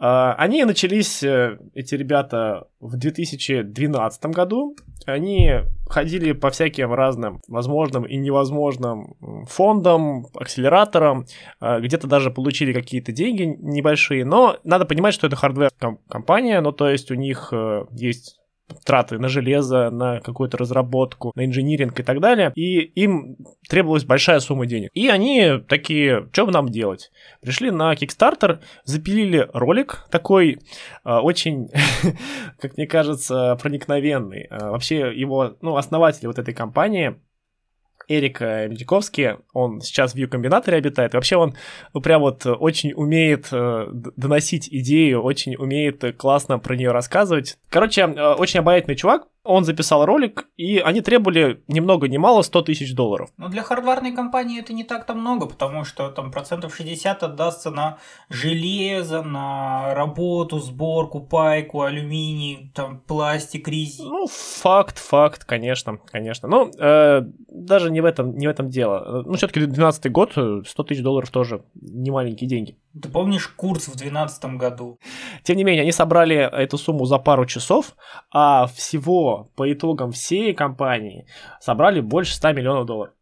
А, 0.00 0.34
они 0.34 0.64
начались, 0.64 1.22
э, 1.22 1.58
эти 1.74 1.94
ребята, 1.94 2.66
в 2.80 2.96
2012 2.96 4.26
году. 4.26 4.74
Они 5.06 5.60
ходили 5.86 6.32
по 6.32 6.50
всяким 6.50 6.92
разным 6.92 7.40
возможным 7.46 8.02
и 8.02 8.16
невозможным 8.16 9.14
фондам, 9.48 10.26
акселераторам, 10.34 11.26
а, 11.60 11.78
где-то 11.78 12.08
даже 12.08 12.32
получили 12.32 12.72
какие-то 12.72 13.12
деньги 13.12 13.56
небольшие, 13.60 14.24
но 14.24 14.58
надо 14.64 14.86
понимать, 14.86 15.14
что 15.14 15.28
это 15.28 15.36
хардвер-компания, 15.36 16.60
ну 16.60 16.72
то 16.72 16.88
есть 16.88 17.12
у 17.12 17.14
них 17.14 17.50
э, 17.52 17.84
есть 17.92 18.40
траты 18.84 19.18
на 19.18 19.28
железо, 19.28 19.90
на 19.90 20.20
какую-то 20.20 20.58
разработку, 20.58 21.32
на 21.34 21.44
инжиниринг 21.44 21.98
и 21.98 22.02
так 22.02 22.20
далее. 22.20 22.52
И 22.54 22.80
им 22.80 23.36
требовалась 23.68 24.04
большая 24.04 24.40
сумма 24.40 24.66
денег. 24.66 24.90
И 24.94 25.08
они 25.08 25.58
такие, 25.68 26.28
что 26.32 26.46
бы 26.46 26.52
нам 26.52 26.68
делать? 26.68 27.10
Пришли 27.40 27.70
на 27.70 27.92
Kickstarter, 27.94 28.60
запилили 28.84 29.48
ролик 29.52 30.06
такой 30.10 30.58
э, 31.04 31.10
очень, 31.10 31.68
как 32.60 32.76
мне 32.76 32.86
кажется, 32.86 33.58
проникновенный. 33.60 34.46
Э, 34.50 34.70
вообще 34.70 35.12
его, 35.14 35.56
ну, 35.60 35.76
основатель 35.76 36.26
вот 36.26 36.38
этой 36.38 36.54
компании, 36.54 37.16
Эрика 38.08 38.66
Медиковский, 38.68 39.36
он 39.52 39.80
сейчас 39.80 40.14
в 40.14 40.16
Ю-комбинаторе 40.16 40.78
обитает, 40.78 41.14
вообще 41.14 41.36
он 41.36 41.54
прям 42.02 42.22
вот 42.22 42.44
очень 42.46 42.92
умеет 42.92 43.48
э, 43.52 43.86
доносить 43.92 44.68
идею, 44.70 45.22
очень 45.22 45.54
умеет 45.56 46.16
классно 46.16 46.58
про 46.58 46.74
нее 46.74 46.90
рассказывать. 46.90 47.58
Короче, 47.68 48.02
э, 48.02 48.32
очень 48.34 48.60
обаятельный 48.60 48.96
чувак, 48.96 49.28
он 49.48 49.64
записал 49.64 50.04
ролик, 50.04 50.46
и 50.58 50.78
они 50.78 51.00
требовали 51.00 51.62
ни 51.68 51.80
много 51.80 52.06
ни 52.06 52.18
мало 52.18 52.42
100 52.42 52.62
тысяч 52.62 52.94
долларов. 52.94 53.30
Но 53.38 53.48
для 53.48 53.62
хардварной 53.62 54.12
компании 54.12 54.60
это 54.60 54.74
не 54.74 54.84
так-то 54.84 55.14
много, 55.14 55.46
потому 55.46 55.84
что 55.84 56.10
там 56.10 56.30
процентов 56.30 56.76
60 56.76 57.22
отдастся 57.22 57.70
на 57.70 57.98
железо, 58.28 59.22
на 59.22 59.94
работу, 59.94 60.58
сборку, 60.58 61.20
пайку, 61.20 61.80
алюминий, 61.80 62.70
там 62.74 63.00
пластик, 63.00 63.68
резин. 63.68 64.06
Ну, 64.06 64.26
факт, 64.26 64.98
факт, 64.98 65.44
конечно, 65.44 65.98
конечно. 66.12 66.46
Но 66.46 66.70
э, 66.78 67.22
даже 67.48 67.90
не 67.90 68.02
в 68.02 68.04
этом, 68.04 68.36
не 68.36 68.46
в 68.46 68.50
этом 68.50 68.68
дело. 68.68 69.22
Ну, 69.24 69.32
все-таки 69.34 69.64
12 69.64 70.12
год, 70.12 70.32
100 70.32 70.82
тысяч 70.82 71.02
долларов 71.02 71.30
тоже 71.30 71.62
не 71.74 72.10
маленькие 72.10 72.48
деньги. 72.48 72.76
Ты 73.00 73.08
помнишь 73.08 73.48
курс 73.48 73.84
в 73.84 73.96
2012 73.96 74.44
году? 74.56 74.98
Тем 75.42 75.56
не 75.56 75.64
менее, 75.64 75.82
они 75.82 75.92
собрали 75.92 76.36
эту 76.36 76.78
сумму 76.78 77.04
за 77.04 77.18
пару 77.18 77.46
часов, 77.46 77.96
а 78.30 78.66
всего 78.66 79.50
по 79.56 79.72
итогам 79.72 80.12
всей 80.12 80.54
кампании 80.54 81.26
собрали 81.60 82.00
больше 82.00 82.34
100 82.34 82.52
миллионов 82.52 82.86
долларов. 82.86 83.14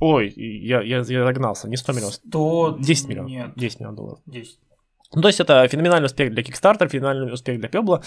Ой, 0.00 0.32
я, 0.34 0.80
я, 0.80 0.98
я 0.98 1.24
загнался, 1.24 1.68
не 1.68 1.76
100 1.76 1.92
миллионов. 1.92 2.14
100... 2.14 2.76
10 2.80 3.08
миллионов. 3.08 3.30
Нет. 3.30 3.52
10 3.56 3.80
миллионов 3.80 3.96
долларов. 3.96 4.20
10. 4.26 4.58
Ну, 5.12 5.22
то 5.22 5.28
есть 5.28 5.40
это 5.40 5.66
феноменальный 5.66 6.06
успех 6.06 6.32
для 6.32 6.42
Kickstarter, 6.42 6.88
феноменальный 6.88 7.32
успех 7.32 7.58
для 7.58 7.68
Пебла. 7.68 8.02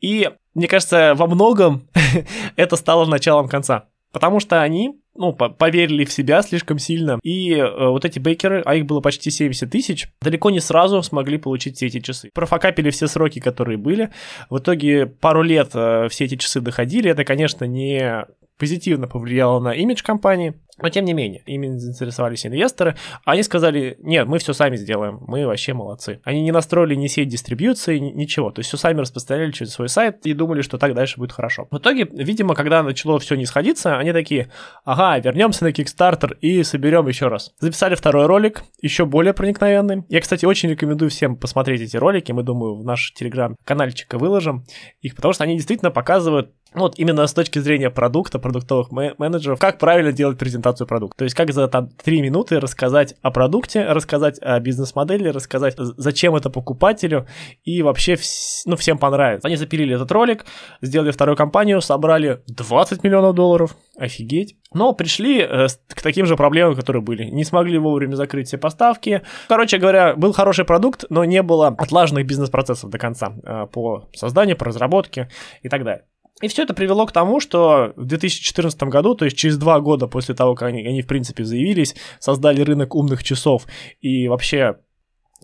И, 0.00 0.30
мне 0.54 0.68
кажется, 0.68 1.14
во 1.14 1.26
многом 1.26 1.88
это 2.56 2.76
стало 2.76 3.04
началом 3.06 3.48
конца. 3.48 3.88
Потому 4.12 4.40
что 4.40 4.62
они, 4.62 4.98
ну, 5.14 5.32
поверили 5.32 6.04
в 6.04 6.12
себя 6.12 6.42
слишком 6.42 6.78
сильно. 6.78 7.18
И 7.22 7.52
э, 7.52 7.88
вот 7.88 8.04
эти 8.04 8.18
бейкеры, 8.18 8.62
а 8.64 8.74
их 8.74 8.86
было 8.86 9.00
почти 9.00 9.30
70 9.30 9.70
тысяч, 9.70 10.08
далеко 10.22 10.50
не 10.50 10.60
сразу 10.60 11.02
смогли 11.02 11.38
получить 11.38 11.76
все 11.76 11.86
эти 11.86 12.00
часы. 12.00 12.30
Профокапили 12.32 12.90
все 12.90 13.06
сроки, 13.06 13.40
которые 13.40 13.78
были. 13.78 14.10
В 14.48 14.58
итоге 14.58 15.06
пару 15.06 15.42
лет 15.42 15.70
э, 15.74 16.08
все 16.08 16.24
эти 16.24 16.36
часы 16.36 16.60
доходили. 16.60 17.10
Это, 17.10 17.24
конечно, 17.24 17.64
не 17.64 18.24
позитивно 18.58 19.08
повлияло 19.08 19.60
на 19.60 19.72
имидж 19.74 20.02
компании. 20.02 20.54
Но 20.78 20.90
тем 20.90 21.06
не 21.06 21.14
менее, 21.14 21.42
ими 21.46 21.68
заинтересовались 21.68 22.44
инвесторы. 22.44 22.96
Они 23.24 23.42
сказали, 23.42 23.96
нет, 24.00 24.26
мы 24.26 24.38
все 24.38 24.52
сами 24.52 24.76
сделаем, 24.76 25.20
мы 25.26 25.46
вообще 25.46 25.72
молодцы. 25.72 26.20
Они 26.22 26.42
не 26.42 26.52
настроили 26.52 26.94
ни 26.94 27.06
сеть 27.06 27.28
дистрибьюции, 27.28 27.98
ничего. 27.98 28.50
То 28.50 28.60
есть 28.60 28.68
все 28.68 28.76
сами 28.76 29.00
распространяли 29.00 29.52
через 29.52 29.72
свой 29.72 29.88
сайт 29.88 30.26
и 30.26 30.34
думали, 30.34 30.60
что 30.60 30.76
так 30.76 30.94
дальше 30.94 31.16
будет 31.16 31.32
хорошо. 31.32 31.66
В 31.70 31.78
итоге, 31.78 32.06
видимо, 32.12 32.54
когда 32.54 32.82
начало 32.82 33.18
все 33.18 33.36
не 33.36 33.46
сходиться, 33.46 33.96
они 33.96 34.12
такие, 34.12 34.50
ага, 34.84 35.18
вернемся 35.18 35.64
на 35.64 35.68
Kickstarter 35.68 36.36
и 36.40 36.62
соберем 36.62 37.08
еще 37.08 37.28
раз. 37.28 37.54
Записали 37.58 37.94
второй 37.94 38.26
ролик, 38.26 38.62
еще 38.82 39.06
более 39.06 39.32
проникновенный. 39.32 40.04
Я, 40.10 40.20
кстати, 40.20 40.44
очень 40.44 40.68
рекомендую 40.68 41.10
всем 41.10 41.36
посмотреть 41.36 41.80
эти 41.80 41.96
ролики. 41.96 42.32
Мы, 42.32 42.42
думаю, 42.42 42.76
в 42.76 42.84
наш 42.84 43.14
телеграм-канальчик 43.14 44.12
выложим 44.12 44.66
их, 45.00 45.16
потому 45.16 45.32
что 45.32 45.44
они 45.44 45.56
действительно 45.56 45.90
показывают 45.90 46.52
вот 46.80 46.98
именно 46.98 47.26
с 47.26 47.32
точки 47.32 47.58
зрения 47.58 47.90
продукта, 47.90 48.38
продуктовых 48.38 48.90
менеджеров, 48.90 49.58
как 49.58 49.78
правильно 49.78 50.12
делать 50.12 50.38
презентацию 50.38 50.86
продукта. 50.86 51.16
То 51.18 51.24
есть 51.24 51.34
как 51.34 51.52
за 51.52 51.68
там 51.68 51.88
3 51.88 52.20
минуты 52.20 52.60
рассказать 52.60 53.14
о 53.22 53.30
продукте, 53.30 53.84
рассказать 53.86 54.38
о 54.40 54.60
бизнес-модели, 54.60 55.28
рассказать, 55.28 55.74
зачем 55.78 56.36
это 56.36 56.50
покупателю, 56.50 57.26
и 57.64 57.82
вообще 57.82 58.14
вс- 58.14 58.62
ну, 58.66 58.76
всем 58.76 58.98
понравится. 58.98 59.48
Они 59.48 59.56
запилили 59.56 59.94
этот 59.94 60.10
ролик, 60.12 60.44
сделали 60.82 61.10
вторую 61.10 61.36
кампанию, 61.36 61.80
собрали 61.80 62.42
20 62.46 63.02
миллионов 63.02 63.34
долларов, 63.34 63.76
офигеть. 63.98 64.56
Но 64.74 64.92
пришли 64.92 65.40
э, 65.40 65.68
к 65.88 66.02
таким 66.02 66.26
же 66.26 66.36
проблемам, 66.36 66.74
которые 66.74 67.02
были. 67.02 67.24
Не 67.24 67.44
смогли 67.44 67.78
вовремя 67.78 68.14
закрыть 68.14 68.48
все 68.48 68.58
поставки. 68.58 69.22
Короче 69.48 69.78
говоря, 69.78 70.14
был 70.14 70.32
хороший 70.32 70.64
продукт, 70.64 71.04
но 71.08 71.24
не 71.24 71.42
было 71.42 71.68
отлаженных 71.68 72.26
бизнес-процессов 72.26 72.90
до 72.90 72.98
конца 72.98 73.32
э, 73.42 73.66
по 73.72 74.08
созданию, 74.14 74.56
по 74.56 74.66
разработке 74.66 75.30
и 75.62 75.68
так 75.68 75.84
далее. 75.84 76.04
И 76.42 76.48
все 76.48 76.64
это 76.64 76.74
привело 76.74 77.06
к 77.06 77.12
тому, 77.12 77.40
что 77.40 77.94
в 77.96 78.04
2014 78.04 78.82
году, 78.84 79.14
то 79.14 79.24
есть 79.24 79.36
через 79.36 79.56
два 79.56 79.80
года 79.80 80.06
после 80.06 80.34
того, 80.34 80.54
как 80.54 80.68
они, 80.68 80.86
они 80.86 81.00
в 81.00 81.06
принципе 81.06 81.44
заявились, 81.44 81.96
создали 82.18 82.60
рынок 82.60 82.94
умных 82.94 83.24
часов 83.24 83.66
и 84.00 84.28
вообще, 84.28 84.76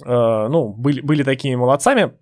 э, 0.05 0.49
ну, 0.49 0.75
были, 0.75 1.01
были 1.01 1.23
такими 1.23 1.55
молодцами, 1.55 2.13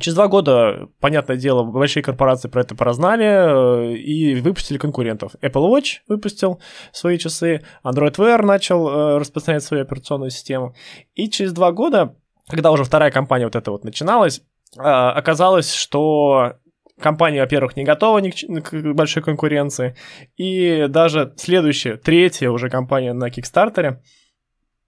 Через 0.00 0.14
два 0.14 0.26
года, 0.28 0.88
понятное 1.00 1.36
дело, 1.36 1.64
большие 1.64 2.02
корпорации 2.02 2.48
про 2.48 2.62
это 2.62 2.74
прознали 2.74 3.26
э, 3.26 3.94
и 3.96 4.40
выпустили 4.40 4.78
конкурентов. 4.78 5.34
Apple 5.42 5.70
Watch 5.70 5.98
выпустил 6.08 6.60
свои 6.92 7.18
часы, 7.18 7.62
Android 7.84 8.14
Wear 8.14 8.40
начал 8.42 8.88
э, 8.88 9.18
распространять 9.18 9.62
свою 9.62 9.82
операционную 9.82 10.30
систему. 10.30 10.74
И 11.14 11.28
через 11.28 11.52
два 11.52 11.72
года, 11.72 12.16
когда 12.48 12.70
уже 12.70 12.84
вторая 12.84 13.10
компания 13.10 13.44
вот 13.44 13.54
эта 13.54 13.70
вот 13.70 13.84
начиналась, 13.84 14.40
э, 14.78 14.80
оказалось, 14.80 15.74
что 15.74 16.54
компания, 17.02 17.40
во-первых, 17.40 17.76
не 17.76 17.84
готова 17.84 18.18
ни 18.18 18.30
к, 18.30 18.70
к 18.70 18.94
большой 18.94 19.22
конкуренции, 19.22 19.94
и 20.36 20.86
даже 20.88 21.34
следующая, 21.36 21.96
третья 21.96 22.50
уже 22.50 22.70
компания 22.70 23.12
на 23.12 23.30
Кикстартере 23.30 24.00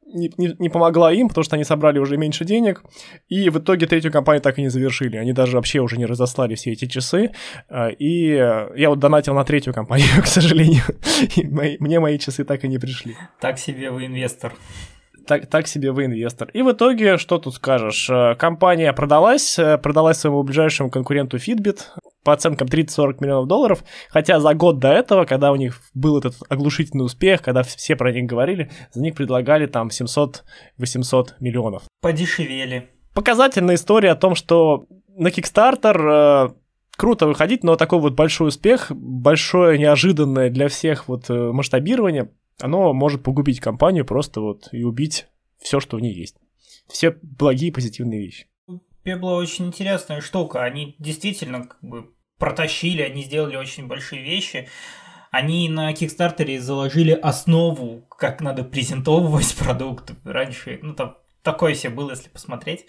не, 0.07 0.33
не, 0.39 0.55
не 0.59 0.69
помогла 0.69 1.13
им, 1.13 1.29
потому 1.29 1.45
что 1.45 1.57
они 1.57 1.65
собрали 1.65 1.99
уже 1.99 2.17
меньше 2.17 2.45
денег, 2.45 2.83
и 3.29 3.51
в 3.51 3.59
итоге 3.59 3.87
третью 3.87 4.13
компанию 4.13 4.43
так 4.43 4.59
и 4.59 4.63
не 4.63 4.69
завершили. 4.69 5.17
Они 5.17 5.33
даже 5.33 5.57
вообще 5.57 5.81
уже 5.81 5.97
не 5.97 6.07
разослали 6.07 6.55
все 6.55 6.73
эти 6.73 6.87
часы, 6.87 7.33
а, 7.69 7.89
и 7.89 8.29
я 8.29 8.89
вот 8.89 8.99
донатил 8.99 9.35
на 9.35 9.45
третью 9.45 9.75
компанию, 9.75 10.09
к 10.23 10.27
сожалению, 10.27 10.83
и 11.37 11.47
мои, 11.47 11.77
мне 11.81 12.01
мои 12.01 12.19
часы 12.19 12.45
так 12.45 12.65
и 12.65 12.69
не 12.69 12.79
пришли. 12.79 13.17
Так 13.41 13.59
себе 13.59 13.91
вы 13.91 14.07
инвестор 14.07 14.53
так, 15.27 15.47
так 15.47 15.67
себе 15.67 15.93
вы 15.93 16.07
инвестор. 16.07 16.49
И 16.53 16.63
в 16.63 16.73
итоге, 16.73 17.19
что 17.19 17.39
тут 17.39 17.55
скажешь? 17.55 18.09
Э, 18.11 18.35
компания 18.37 18.93
продалась, 18.93 19.59
э, 19.59 19.79
продалась 19.79 20.19
своему 20.19 20.43
ближайшему 20.43 20.91
конкуренту 20.91 21.37
Fitbit 21.37 21.81
по 22.25 22.33
оценкам 22.33 22.69
30-40 22.69 23.17
миллионов 23.21 23.49
долларов, 23.49 23.85
хотя 24.09 24.41
за 24.41 24.55
год 24.55 24.79
до 24.79 24.89
этого, 24.89 25.25
когда 25.25 25.53
у 25.53 25.57
них 25.57 25.81
был 25.95 26.19
этот 26.19 26.37
оглушительный 26.49 27.05
успех, 27.05 27.43
когда 27.43 27.63
все 27.63 27.97
про 27.97 28.13
них 28.13 28.25
говорили, 28.25 28.71
за 28.93 29.03
них 29.03 29.15
предлагали 29.15 29.67
там 29.67 29.89
700-800 29.89 31.35
миллионов. 31.41 31.83
Подешевели. 32.01 32.89
Показательная 33.15 33.77
история 33.77 34.13
о 34.13 34.17
том, 34.17 34.35
что 34.35 34.87
на 35.17 35.29
Kickstarter 35.29 36.49
э, 36.49 36.55
круто 36.97 37.27
выходить, 37.27 37.63
но 37.63 37.77
такой 37.77 38.01
вот 38.01 38.15
большой 38.15 38.49
успех, 38.49 38.91
большое 38.91 39.79
неожиданное 39.79 40.51
для 40.51 40.69
всех 40.69 41.09
вот 41.09 41.29
масштабирование, 41.29 42.31
оно 42.61 42.93
может 42.93 43.23
погубить 43.23 43.61
компанию 43.61 44.05
просто 44.05 44.41
вот 44.41 44.69
и 44.73 44.83
убить 44.83 45.27
все, 45.59 45.81
что 45.81 45.97
в 45.97 46.01
ней 46.01 46.15
есть. 46.15 46.37
все 46.89 47.17
благие 47.23 47.73
позитивные 47.73 48.21
вещи. 48.21 48.47
Пебло 49.03 49.35
очень 49.37 49.67
интересная 49.67 50.21
штука. 50.21 50.63
Они 50.63 50.97
действительно 50.99 51.65
как 51.65 51.83
бы 51.83 52.11
протащили, 52.39 53.03
они 53.03 53.23
сделали 53.23 53.57
очень 53.57 53.87
большие 53.87 54.23
вещи. 54.23 54.69
Они 55.31 55.69
на 55.69 55.93
Кикстартере 55.93 56.61
заложили 56.61 57.11
основу, 57.11 58.07
как 58.09 58.41
надо 58.41 58.65
презентовывать 58.65 59.55
продукт. 59.59 60.13
Раньше, 60.25 60.79
ну 60.83 60.95
там 60.95 61.17
такое 61.43 61.75
себе 61.75 61.93
было, 61.93 62.11
если 62.11 62.29
посмотреть. 62.29 62.87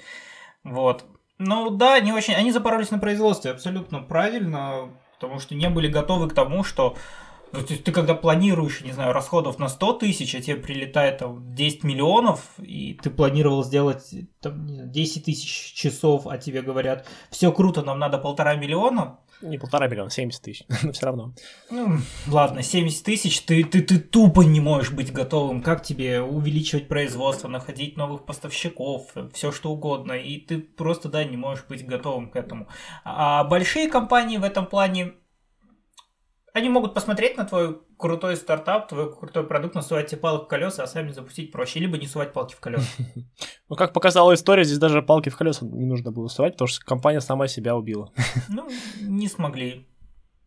Вот. 0.63 1.05
Ну 1.38 1.69
да, 1.69 1.95
они 1.95 2.13
очень, 2.13 2.34
они 2.34 2.51
запоролись 2.51 2.91
на 2.91 3.00
производстве, 3.00 3.51
абсолютно 3.51 4.00
правильно, 4.00 4.89
потому 5.19 5.39
что 5.39 5.53
не 5.53 5.69
были 5.69 5.88
готовы 5.88 6.29
к 6.29 6.34
тому, 6.34 6.63
что 6.63 6.95
то 7.63 7.74
есть 7.74 7.83
ты 7.83 7.91
когда 7.91 8.13
планируешь, 8.15 8.81
не 8.81 8.91
знаю, 8.91 9.13
расходов 9.13 9.59
на 9.59 9.67
100 9.67 9.93
тысяч, 9.93 10.35
а 10.35 10.41
тебе 10.41 10.55
прилетает 10.55 11.19
там 11.19 11.53
10 11.53 11.83
миллионов, 11.83 12.41
и 12.59 13.00
ты 13.01 13.09
планировал 13.09 13.63
сделать 13.63 14.13
там, 14.41 14.67
знаю, 14.67 14.89
10 14.89 15.25
тысяч 15.25 15.74
часов, 15.74 16.27
а 16.27 16.38
тебе 16.38 16.62
говорят, 16.62 17.07
все 17.29 17.51
круто, 17.51 17.81
нам 17.81 18.00
надо 18.00 18.17
полтора 18.17 18.55
миллиона. 18.55 19.19
Не 19.41 19.57
полтора 19.57 19.88
миллиона, 19.88 20.09
70 20.09 20.41
тысяч, 20.41 20.65
но 20.83 20.91
все 20.91 21.05
равно. 21.05 21.33
Ну, 21.69 21.97
ладно, 22.27 22.63
70 22.63 23.03
тысяч, 23.03 23.41
ты, 23.41 23.63
ты, 23.63 23.81
ты 23.81 24.00
тупо 24.00 24.41
не 24.41 24.59
можешь 24.59 24.91
быть 24.91 25.12
готовым. 25.12 25.62
Как 25.62 25.83
тебе 25.83 26.21
увеличивать 26.21 26.88
производство, 26.88 27.47
находить 27.47 27.97
новых 27.97 28.25
поставщиков, 28.25 29.13
все 29.33 29.51
что 29.51 29.71
угодно, 29.71 30.13
и 30.13 30.38
ты 30.38 30.59
просто, 30.59 31.09
да, 31.09 31.24
не 31.24 31.38
можешь 31.38 31.65
быть 31.65 31.85
готовым 31.85 32.29
к 32.29 32.35
этому. 32.35 32.67
А 33.03 33.43
большие 33.43 33.89
компании 33.89 34.38
в 34.38 34.43
этом 34.43 34.65
плане 34.65 35.13
они 36.55 36.69
могут 36.69 36.93
посмотреть 36.93 37.35
на 37.35 37.43
твой 37.43 37.81
крутой 37.97 38.38
стартап, 38.38 38.88
твой 38.88 39.13
крутой 39.13 39.45
продукт, 39.45 39.75
насувать 39.75 40.07
тебе 40.07 40.21
палки 40.21 40.45
в 40.45 40.47
колеса, 40.47 40.83
а 40.83 40.88
сами 40.88 41.12
запустить 41.12 41.51
проще, 41.51 41.81
либо 41.81 41.97
не 41.97 42.07
сувать 42.07 42.31
палки 42.31 42.55
в 42.55 42.62
колеса. 42.62 42.85
Ну, 43.67 43.75
как 43.75 43.91
показала 43.91 44.33
история, 44.33 44.63
здесь 44.63 44.77
даже 44.77 45.01
палки 45.01 45.27
в 45.29 45.35
колеса 45.35 45.65
не 45.65 45.85
нужно 45.85 46.12
было 46.12 46.27
сувать, 46.27 46.53
потому 46.53 46.67
что 46.69 46.85
компания 46.85 47.19
сама 47.19 47.50
себя 47.50 47.75
убила. 47.75 48.13
Ну, 48.47 48.69
не 49.01 49.27
смогли. 49.27 49.85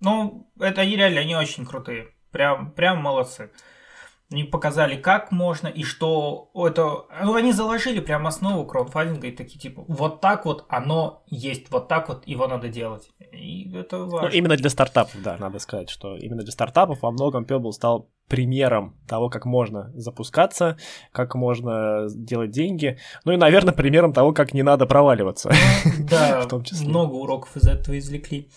Ну, 0.00 0.50
это 0.58 0.80
они 0.80 0.96
реально, 0.96 1.20
они 1.20 1.36
очень 1.36 1.66
крутые. 1.66 2.14
Прям, 2.30 2.72
прям 2.72 3.02
молодцы. 3.02 3.50
Они 4.30 4.44
показали, 4.44 4.96
как 4.96 5.32
можно 5.32 5.68
и 5.68 5.84
что 5.84 6.50
это... 6.54 7.06
Ну, 7.24 7.34
они 7.34 7.52
заложили 7.52 8.00
прям 8.00 8.26
основу 8.26 8.66
краудфандинга 8.66 9.28
и 9.28 9.32
такие, 9.32 9.58
типа, 9.58 9.84
вот 9.88 10.20
так 10.20 10.44
вот 10.44 10.66
оно 10.68 11.22
есть, 11.26 11.70
вот 11.70 11.88
так 11.88 12.08
вот 12.10 12.26
его 12.26 12.46
надо 12.46 12.68
делать. 12.68 13.08
И 13.32 13.72
это 13.74 13.98
ну, 13.98 14.08
важно. 14.08 14.28
Ну, 14.28 14.34
именно 14.34 14.56
для 14.56 14.68
стартапов, 14.68 15.22
да, 15.22 15.38
надо 15.38 15.58
сказать, 15.58 15.88
что 15.88 16.14
именно 16.16 16.42
для 16.42 16.52
стартапов 16.52 17.00
во 17.00 17.10
многом 17.10 17.44
Pebble 17.44 17.72
стал 17.72 18.10
примером 18.28 18.96
того, 19.06 19.30
как 19.30 19.46
можно 19.46 19.90
запускаться, 19.94 20.76
как 21.12 21.34
можно 21.34 22.08
делать 22.14 22.50
деньги, 22.50 22.98
ну 23.24 23.32
и, 23.32 23.36
наверное, 23.36 23.72
примером 23.72 24.12
того, 24.12 24.32
как 24.32 24.52
не 24.52 24.62
надо 24.62 24.84
проваливаться. 24.86 25.50
Ну, 25.84 26.06
да, 26.06 26.40
в 26.44 26.48
том 26.48 26.62
числе. 26.64 26.86
много 26.86 27.14
уроков 27.14 27.56
из 27.56 27.66
этого 27.66 27.98
извлекли. 27.98 28.50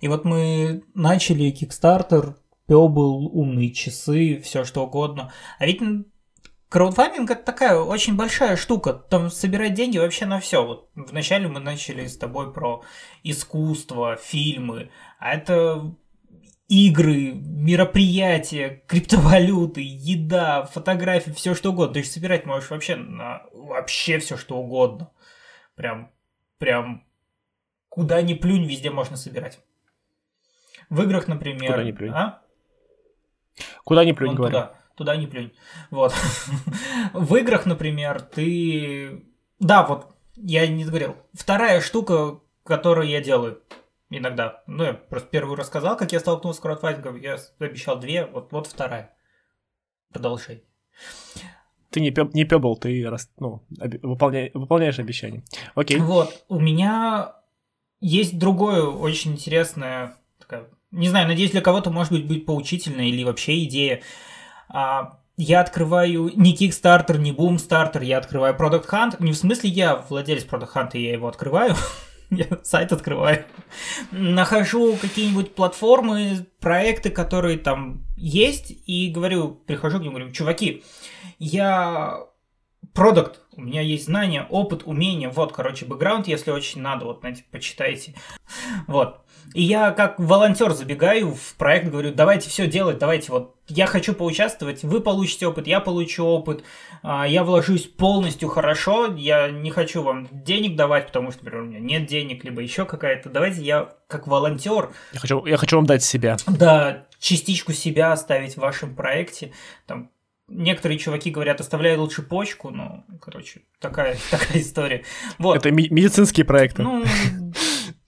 И 0.00 0.06
вот 0.06 0.24
мы 0.24 0.84
начали 0.94 1.52
Kickstarter, 1.52 2.34
Pebble, 2.68 3.28
умные 3.30 3.72
часы, 3.72 4.40
все 4.40 4.64
что 4.64 4.84
угодно. 4.84 5.32
А 5.58 5.66
ведь 5.66 5.80
краудфандинг 6.68 7.30
это 7.30 7.42
такая 7.44 7.78
очень 7.78 8.16
большая 8.16 8.56
штука. 8.56 8.92
Там 8.92 9.30
собирать 9.30 9.74
деньги 9.74 9.98
вообще 9.98 10.26
на 10.26 10.40
все. 10.40 10.64
Вот 10.64 10.90
вначале 10.94 11.48
мы 11.48 11.60
начали 11.60 12.06
с 12.06 12.16
тобой 12.16 12.52
про 12.52 12.82
искусство, 13.22 14.16
фильмы, 14.16 14.90
а 15.18 15.34
это 15.34 15.94
игры, 16.68 17.32
мероприятия, 17.34 18.82
криптовалюты, 18.88 19.80
еда, 19.84 20.64
фотографии, 20.64 21.30
все 21.30 21.54
что 21.54 21.70
угодно. 21.70 21.94
То 21.94 21.98
есть 22.00 22.12
собирать 22.12 22.46
можешь 22.46 22.70
вообще 22.70 22.96
на 22.96 23.42
вообще 23.52 24.18
все 24.18 24.36
что 24.36 24.56
угодно. 24.58 25.12
Прям, 25.76 26.10
прям 26.58 27.04
куда 27.88 28.20
ни 28.22 28.34
плюнь, 28.34 28.66
везде 28.66 28.90
можно 28.90 29.16
собирать. 29.16 29.60
В 30.90 31.02
играх, 31.02 31.28
например. 31.28 31.72
Куда 31.72 31.84
ни 31.84 31.92
плюнь. 31.92 32.12
А? 32.12 32.42
Куда 33.86 34.04
ни 34.04 34.10
плюнь, 34.10 34.34
говорю. 34.34 34.52
Туда, 34.52 34.74
туда 34.96 35.16
не 35.16 35.28
плюнь. 35.28 35.52
Вот. 35.92 36.12
в 37.12 37.36
играх, 37.36 37.66
например, 37.66 38.20
ты... 38.20 39.24
Да, 39.60 39.86
вот, 39.86 40.08
я 40.34 40.66
не 40.66 40.84
говорил. 40.84 41.14
Вторая 41.32 41.80
штука, 41.80 42.40
которую 42.64 43.06
я 43.06 43.20
делаю 43.20 43.62
иногда. 44.10 44.64
Ну, 44.66 44.82
я 44.82 44.94
просто 44.94 45.28
первую 45.28 45.54
рассказал, 45.54 45.96
как 45.96 46.10
я 46.10 46.18
столкнулся 46.18 46.58
с 46.58 46.62
краудфандингом. 46.62 47.20
Я 47.20 47.38
обещал 47.60 47.96
две, 48.00 48.26
вот, 48.26 48.50
вот 48.50 48.66
вторая. 48.66 49.14
Продолжай. 50.12 50.64
Ты 51.90 52.00
не, 52.00 52.10
пеб, 52.10 52.34
не 52.34 52.44
пебл, 52.44 52.76
ты 52.76 53.08
рас, 53.08 53.30
ну, 53.38 53.64
оби, 53.80 54.00
выполня, 54.02 54.50
выполняешь 54.52 54.98
обещания. 54.98 55.44
Окей. 55.76 56.00
Вот, 56.00 56.44
у 56.48 56.58
меня 56.58 57.36
есть 58.00 58.36
другое 58.36 58.82
очень 58.82 59.34
интересное 59.34 60.16
такая 60.40 60.68
не 60.96 61.08
знаю, 61.08 61.28
надеюсь, 61.28 61.50
для 61.50 61.60
кого-то, 61.60 61.90
может 61.90 62.12
быть, 62.12 62.26
будет 62.26 62.46
поучительно 62.46 63.02
или 63.02 63.22
вообще 63.22 63.64
идея. 63.64 64.02
А, 64.68 65.18
я 65.36 65.60
открываю 65.60 66.32
не 66.34 66.54
Kickstarter, 66.54 67.18
не 67.18 67.32
Boomstarter, 67.32 68.02
я 68.02 68.18
открываю 68.18 68.56
Product 68.56 68.88
Hunt. 68.88 69.16
Не 69.20 69.32
в 69.32 69.36
смысле 69.36 69.70
я 69.70 69.96
владелец 70.08 70.44
Product 70.44 70.72
Hunt, 70.74 70.90
и 70.94 71.02
я 71.02 71.12
его 71.12 71.28
открываю. 71.28 71.74
я 72.30 72.46
сайт 72.62 72.92
открываю. 72.92 73.44
Нахожу 74.10 74.96
какие-нибудь 74.96 75.54
платформы, 75.54 76.46
проекты, 76.60 77.10
которые 77.10 77.58
там 77.58 78.04
есть, 78.16 78.72
и 78.86 79.10
говорю, 79.10 79.50
прихожу 79.50 79.98
к 79.98 80.02
ним, 80.02 80.12
говорю, 80.12 80.32
чуваки, 80.32 80.82
я 81.38 82.20
продукт, 82.94 83.40
у 83.54 83.60
меня 83.60 83.82
есть 83.82 84.06
знания, 84.06 84.46
опыт, 84.48 84.82
умения, 84.86 85.28
вот, 85.28 85.52
короче, 85.52 85.84
бэкграунд, 85.84 86.26
если 86.26 86.50
очень 86.50 86.80
надо, 86.80 87.04
вот, 87.04 87.20
знаете, 87.20 87.44
почитайте. 87.50 88.14
Вот. 88.86 89.25
И 89.54 89.62
я 89.62 89.90
как 89.90 90.18
волонтер 90.18 90.72
забегаю 90.72 91.34
в 91.34 91.54
проект, 91.56 91.88
говорю, 91.88 92.12
давайте 92.12 92.50
все 92.50 92.66
делать, 92.66 92.98
давайте 92.98 93.32
вот 93.32 93.56
я 93.68 93.86
хочу 93.86 94.12
поучаствовать, 94.14 94.82
вы 94.82 95.00
получите 95.00 95.46
опыт, 95.46 95.66
я 95.66 95.80
получу 95.80 96.24
опыт, 96.24 96.62
а, 97.02 97.26
я 97.26 97.42
вложусь 97.42 97.86
полностью 97.86 98.48
хорошо, 98.48 99.14
я 99.16 99.50
не 99.50 99.70
хочу 99.70 100.02
вам 100.02 100.28
денег 100.30 100.76
давать, 100.76 101.08
потому 101.08 101.32
что, 101.32 101.44
например, 101.44 101.64
у 101.64 101.66
меня 101.66 101.80
нет 101.80 102.06
денег, 102.06 102.44
либо 102.44 102.62
еще 102.62 102.84
какая-то. 102.84 103.30
Давайте 103.30 103.62
я 103.62 103.94
как 104.08 104.26
волонтер. 104.26 104.90
Я 105.12 105.20
хочу, 105.20 105.44
я 105.46 105.56
хочу 105.56 105.76
вам 105.76 105.86
дать 105.86 106.04
себя. 106.04 106.36
Да, 106.46 107.06
частичку 107.18 107.72
себя 107.72 108.12
оставить 108.12 108.54
в 108.54 108.58
вашем 108.58 108.94
проекте. 108.94 109.52
Там 109.86 110.10
некоторые 110.48 110.98
чуваки 110.98 111.30
говорят, 111.30 111.60
оставляй 111.60 111.96
лучше 111.96 112.22
почку, 112.22 112.70
ну, 112.70 113.04
короче, 113.20 113.62
такая, 113.80 114.16
такая 114.30 114.60
история. 114.60 115.04
Вот. 115.38 115.56
Это 115.56 115.70
медицинские 115.70 116.44
проекты. 116.46 116.82
Ну, 116.82 117.04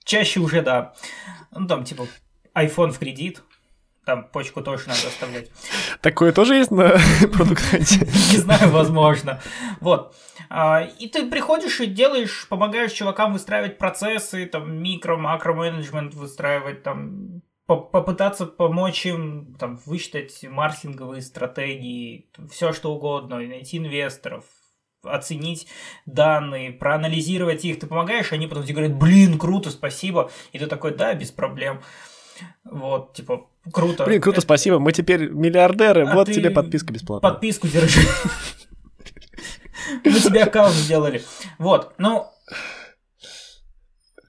чаще 0.03 0.39
уже 0.39 0.61
да. 0.61 0.93
Ну, 1.51 1.67
там, 1.67 1.83
типа, 1.83 2.07
iPhone 2.55 2.91
в 2.91 2.99
кредит, 2.99 3.41
там 4.05 4.23
почку 4.23 4.61
тоже 4.61 4.87
надо 4.87 5.07
оставлять. 5.07 5.51
Такое 6.01 6.31
тоже 6.31 6.55
есть 6.55 6.71
на 6.71 6.97
продукте? 7.33 7.79
Не 7.79 8.37
знаю, 8.37 8.71
возможно. 8.71 9.39
Вот. 9.81 10.15
А, 10.49 10.81
и 10.81 11.07
ты 11.07 11.29
приходишь 11.29 11.79
и 11.79 11.85
делаешь, 11.85 12.47
помогаешь 12.49 12.91
чувакам 12.91 13.33
выстраивать 13.33 13.77
процессы, 13.77 14.45
там, 14.47 14.81
микро, 14.81 15.15
макро 15.15 15.53
менеджмент 15.53 16.15
выстраивать, 16.15 16.81
там, 16.81 17.43
попытаться 17.67 18.47
помочь 18.47 19.05
им 19.05 19.55
там, 19.59 19.79
высчитать 19.85 20.43
маркетинговые 20.43 21.21
стратегии, 21.21 22.31
все 22.49 22.73
что 22.73 22.95
угодно, 22.95 23.39
и 23.39 23.47
найти 23.47 23.77
инвесторов, 23.77 24.45
оценить 25.03 25.67
данные, 26.05 26.71
проанализировать 26.71 27.63
их, 27.65 27.79
ты 27.79 27.87
помогаешь, 27.87 28.31
они 28.33 28.47
потом 28.47 28.63
тебе 28.63 28.75
говорят, 28.75 28.97
блин, 28.97 29.37
круто, 29.37 29.69
спасибо, 29.71 30.31
и 30.51 30.59
ты 30.59 30.67
такой, 30.67 30.95
да, 30.95 31.13
без 31.13 31.31
проблем. 31.31 31.81
Вот, 32.63 33.13
типа, 33.13 33.47
круто. 33.71 34.05
Блин, 34.05 34.21
круто, 34.21 34.41
спасибо, 34.41 34.79
мы 34.79 34.91
теперь 34.91 35.29
миллиардеры, 35.29 36.05
а 36.05 36.15
вот 36.15 36.27
тебе 36.27 36.49
подписка 36.49 36.93
бесплатная. 36.93 37.31
Подписку 37.31 37.67
держи. 37.67 38.01
Мы 40.03 40.11
тебе 40.19 40.43
аккаунт 40.43 40.73
сделали. 40.73 41.23
Вот, 41.57 41.93
ну... 41.97 42.27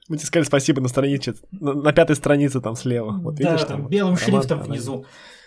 Мы 0.07 0.17
тебе 0.17 0.25
сказали 0.25 0.45
спасибо 0.45 0.81
на 0.81 0.89
странице, 0.89 1.35
на, 1.51 1.93
пятой 1.93 2.17
странице 2.17 2.59
там 2.59 2.75
слева. 2.75 3.11
Вот 3.11 3.39
видишь, 3.39 3.63
там 3.63 3.87
белым 3.87 4.17
шрифтом 4.17 4.61
внизу. 4.61 5.05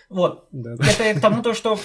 Вот. 0.09 0.47
Это 0.51 1.19
к 1.19 1.21
тому, 1.21 1.43
то, 1.43 1.53
что 1.53 1.77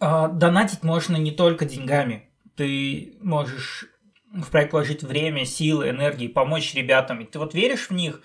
а, 0.00 0.26
донатить 0.26 0.82
можно 0.82 1.16
не 1.16 1.30
только 1.30 1.66
деньгами 1.66 2.28
ты 2.56 3.16
можешь 3.20 3.86
в 4.32 4.50
проект 4.50 4.72
вложить 4.72 5.02
время, 5.02 5.44
силы, 5.44 5.90
энергии, 5.90 6.28
помочь 6.28 6.74
ребятам. 6.74 7.20
И 7.20 7.24
ты 7.24 7.38
вот 7.38 7.54
веришь 7.54 7.88
в 7.88 7.92
них, 7.92 8.22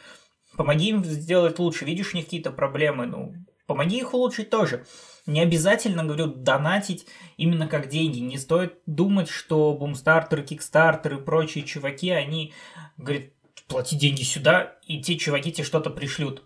помоги 0.57 0.89
им 0.89 1.03
сделать 1.03 1.59
лучше, 1.59 1.85
видишь 1.85 2.13
у 2.13 2.17
них 2.17 2.25
какие-то 2.25 2.51
проблемы, 2.51 3.05
ну, 3.05 3.33
помоги 3.67 3.99
их 3.99 4.13
улучшить 4.13 4.49
тоже. 4.49 4.85
Не 5.25 5.41
обязательно, 5.41 6.03
говорю, 6.03 6.27
донатить 6.27 7.05
именно 7.37 7.67
как 7.67 7.89
деньги. 7.89 8.19
Не 8.19 8.37
стоит 8.37 8.79
думать, 8.87 9.29
что 9.29 9.73
бумстартеры, 9.75 10.43
кикстартеры 10.43 11.17
и 11.17 11.21
прочие 11.21 11.63
чуваки, 11.63 12.09
они, 12.09 12.53
говорят, 12.97 13.25
плати 13.67 13.95
деньги 13.95 14.23
сюда, 14.23 14.77
и 14.87 15.01
те 15.01 15.17
чуваки 15.17 15.51
тебе 15.51 15.63
что-то 15.63 15.91
пришлют. 15.91 16.43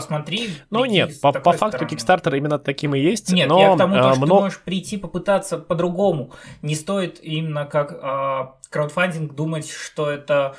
Посмотри. 0.00 0.50
Ну 0.70 0.84
нет, 0.84 1.20
по, 1.20 1.32
по 1.32 1.52
факту 1.52 1.78
стороны. 1.78 1.94
Kickstarter 1.94 2.36
именно 2.36 2.58
таким 2.58 2.94
и 2.94 3.00
есть. 3.00 3.32
Нет, 3.32 3.48
но, 3.48 3.60
я 3.60 3.74
к 3.74 3.78
тому, 3.78 3.96
э, 3.96 3.98
что 3.98 4.16
много... 4.16 4.26
ты 4.26 4.40
можешь 4.42 4.60
прийти 4.60 4.96
попытаться 4.96 5.58
по-другому. 5.58 6.32
Не 6.62 6.74
стоит 6.74 7.18
именно 7.22 7.66
как 7.66 7.92
э, 7.92 8.68
краудфандинг 8.70 9.34
думать, 9.34 9.70
что 9.70 10.10
это 10.10 10.56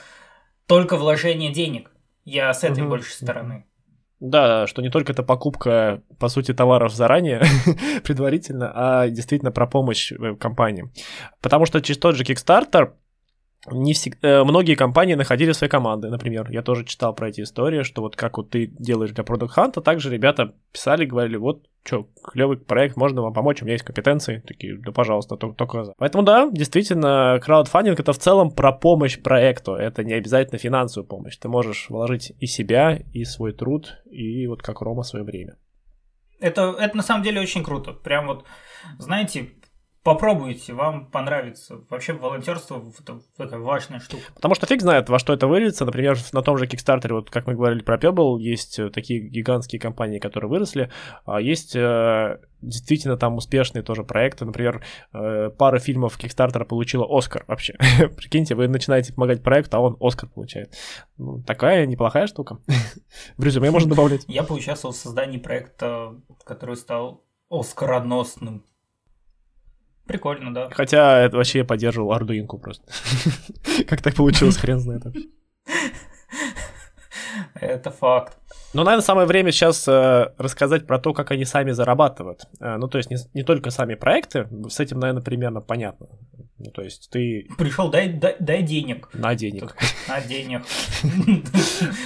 только 0.66 0.98
вложение 0.98 1.52
денег. 1.52 1.92
Я 2.26 2.54
с 2.54 2.64
этой 2.64 2.84
угу. 2.84 2.92
больше 2.92 3.14
стороны. 3.14 3.66
Да, 4.20 4.68
что 4.68 4.82
не 4.82 4.90
только 4.90 5.14
это 5.14 5.24
покупка, 5.24 6.02
по 6.20 6.28
сути, 6.28 6.54
товаров 6.54 6.94
заранее, 6.94 7.42
предварительно, 8.04 8.72
а 8.76 9.08
действительно 9.08 9.52
про 9.52 9.66
помощь 9.66 10.12
э, 10.12 10.36
компаниям. 10.36 10.92
Потому 11.42 11.66
что 11.66 11.82
через 11.82 12.00
тот 12.00 12.16
же 12.16 12.24
Kickstarter 12.24 12.92
не 13.68 13.94
всегда, 13.94 14.28
э, 14.28 14.44
многие 14.44 14.76
компании 14.76 15.16
находили 15.16 15.52
свои 15.52 15.70
команды, 15.70 16.10
например. 16.10 16.50
Я 16.50 16.62
тоже 16.62 16.86
читал 16.86 17.14
про 17.14 17.30
эти 17.30 17.42
истории, 17.42 17.84
что 17.84 18.02
вот 18.02 18.16
как 18.16 18.38
вот 18.38 18.52
ты 18.52 18.68
делаешь 18.68 19.12
для 19.12 19.24
Product 19.24 19.50
Hunt, 19.56 19.82
также 19.82 20.10
ребята 20.10 20.54
писали, 20.72 21.06
говорили, 21.06 21.36
вот, 21.36 21.68
что, 21.84 22.08
клевый 22.24 22.58
проект, 22.58 22.96
можно 22.96 23.22
вам 23.22 23.34
помочь, 23.34 23.62
у 23.62 23.66
меня 23.66 23.74
есть 23.74 23.84
компетенции. 23.84 24.44
Такие, 24.48 24.78
да, 24.78 24.92
пожалуйста, 24.92 25.36
только, 25.36 25.58
только 25.58 25.84
за. 25.84 25.94
Поэтому, 25.98 26.24
да, 26.24 26.50
действительно, 26.50 27.40
краудфандинг— 27.44 28.00
это 28.02 28.14
в 28.14 28.18
целом 28.18 28.52
про 28.52 28.72
помощь 28.72 29.20
проекту. 29.22 29.74
Это 29.74 30.04
не 30.04 30.14
обязательно 30.14 30.58
финансовую 30.58 31.08
помощь. 31.08 31.38
Ты 31.38 31.50
можешь 31.50 31.90
вложить 31.90 32.34
и 32.40 32.46
себя, 32.48 33.00
и 33.14 33.26
свой 33.26 33.54
труд, 33.54 33.98
и 34.10 34.48
вот 34.48 34.62
как 34.62 34.82
Рома 34.82 35.04
свое 35.04 35.26
время. 35.26 35.58
Это, 36.40 36.76
это 36.80 36.96
на 36.96 37.04
самом 37.04 37.24
деле 37.24 37.42
очень 37.42 37.64
круто. 37.64 37.92
Прям 37.92 38.28
вот, 38.28 38.46
знаете, 38.98 39.50
Попробуйте, 40.04 40.74
вам 40.74 41.08
понравится. 41.08 41.82
Вообще 41.90 42.14
волонтерство 42.14 42.82
это 43.00 43.20
такая 43.36 43.60
важная 43.60 44.00
штука. 44.00 44.24
Потому 44.34 44.56
что 44.56 44.66
фиг 44.66 44.82
знает, 44.82 45.10
во 45.10 45.20
что 45.20 45.34
это 45.34 45.48
выльется. 45.48 45.86
Например, 45.86 46.18
на 46.32 46.42
том 46.42 46.58
же 46.58 46.66
Kickstarter, 46.66 47.14
вот 47.14 47.30
как 47.30 47.48
мы 47.48 47.56
говорили 47.56 47.82
про 47.82 47.98
Pebble, 47.98 48.40
есть 48.40 48.80
э, 48.80 48.90
такие 48.90 49.20
гигантские 49.20 49.82
компании, 49.82 50.20
которые 50.20 50.50
выросли, 50.50 50.90
а 51.26 51.42
есть 51.42 51.76
э, 51.76 52.40
действительно 52.62 53.18
там 53.18 53.36
успешные 53.36 53.84
тоже 53.84 54.04
проекты. 54.04 54.46
Например, 54.46 54.84
э, 55.14 55.50
пара 55.50 55.80
фильмов 55.80 56.18
Kickstarter 56.18 56.64
получила 56.64 57.06
Оскар 57.10 57.44
вообще. 57.48 57.74
Прикиньте, 58.18 58.56
вы 58.56 58.70
начинаете 58.70 59.14
помогать 59.14 59.44
проекту, 59.44 59.78
а 59.78 59.80
он 59.82 59.98
Оскар 60.00 60.30
получает. 60.30 60.74
Ну, 61.18 61.44
такая 61.44 61.86
неплохая 61.86 62.28
штука. 62.28 62.60
В 63.38 63.44
резюме 63.44 63.70
можно 63.70 63.90
добавлять. 63.90 64.24
Я 64.28 64.44
поучаствовал 64.44 64.94
в 64.94 64.98
создании 64.98 65.38
проекта, 65.38 66.16
который 66.46 66.78
стал 66.78 67.26
оскароносным. 67.50 68.64
Прикольно, 70.10 70.52
да. 70.52 70.70
Хотя 70.72 71.20
это 71.20 71.38
вообще 71.38 71.60
я 71.60 71.66
поддерживал 71.66 72.12
Ардуинку 72.14 72.58
просто. 72.58 72.84
Как 73.88 74.02
так 74.02 74.16
получилось, 74.16 74.58
хрен 74.58 74.80
знает. 74.80 75.04
Это 77.54 77.92
факт. 77.92 78.36
Ну, 78.74 78.84
наверное, 78.84 79.04
самое 79.04 79.28
время 79.28 79.52
сейчас 79.52 79.88
э, 79.88 80.34
рассказать 80.40 80.88
про 80.88 80.98
то, 80.98 81.14
как 81.14 81.30
они 81.32 81.46
сами 81.46 81.72
зарабатывают. 81.72 82.42
Э, 82.60 82.78
ну, 82.78 82.88
то 82.88 82.98
есть 82.98 83.12
не, 83.12 83.18
не 83.34 83.44
только 83.44 83.70
сами 83.70 83.94
проекты, 83.94 84.48
с 84.68 84.80
этим, 84.80 85.00
наверное, 85.00 85.22
примерно 85.22 85.62
понятно. 85.62 86.08
Ну, 86.58 86.72
то 86.72 86.82
есть 86.82 87.10
ты... 87.12 87.48
Пришел, 87.58 87.90
дай, 87.90 88.10
дай, 88.10 88.36
дай 88.40 88.64
денег. 88.64 89.10
На 89.14 89.36
денег. 89.36 89.76
На 90.08 90.22
денег. 90.22 90.64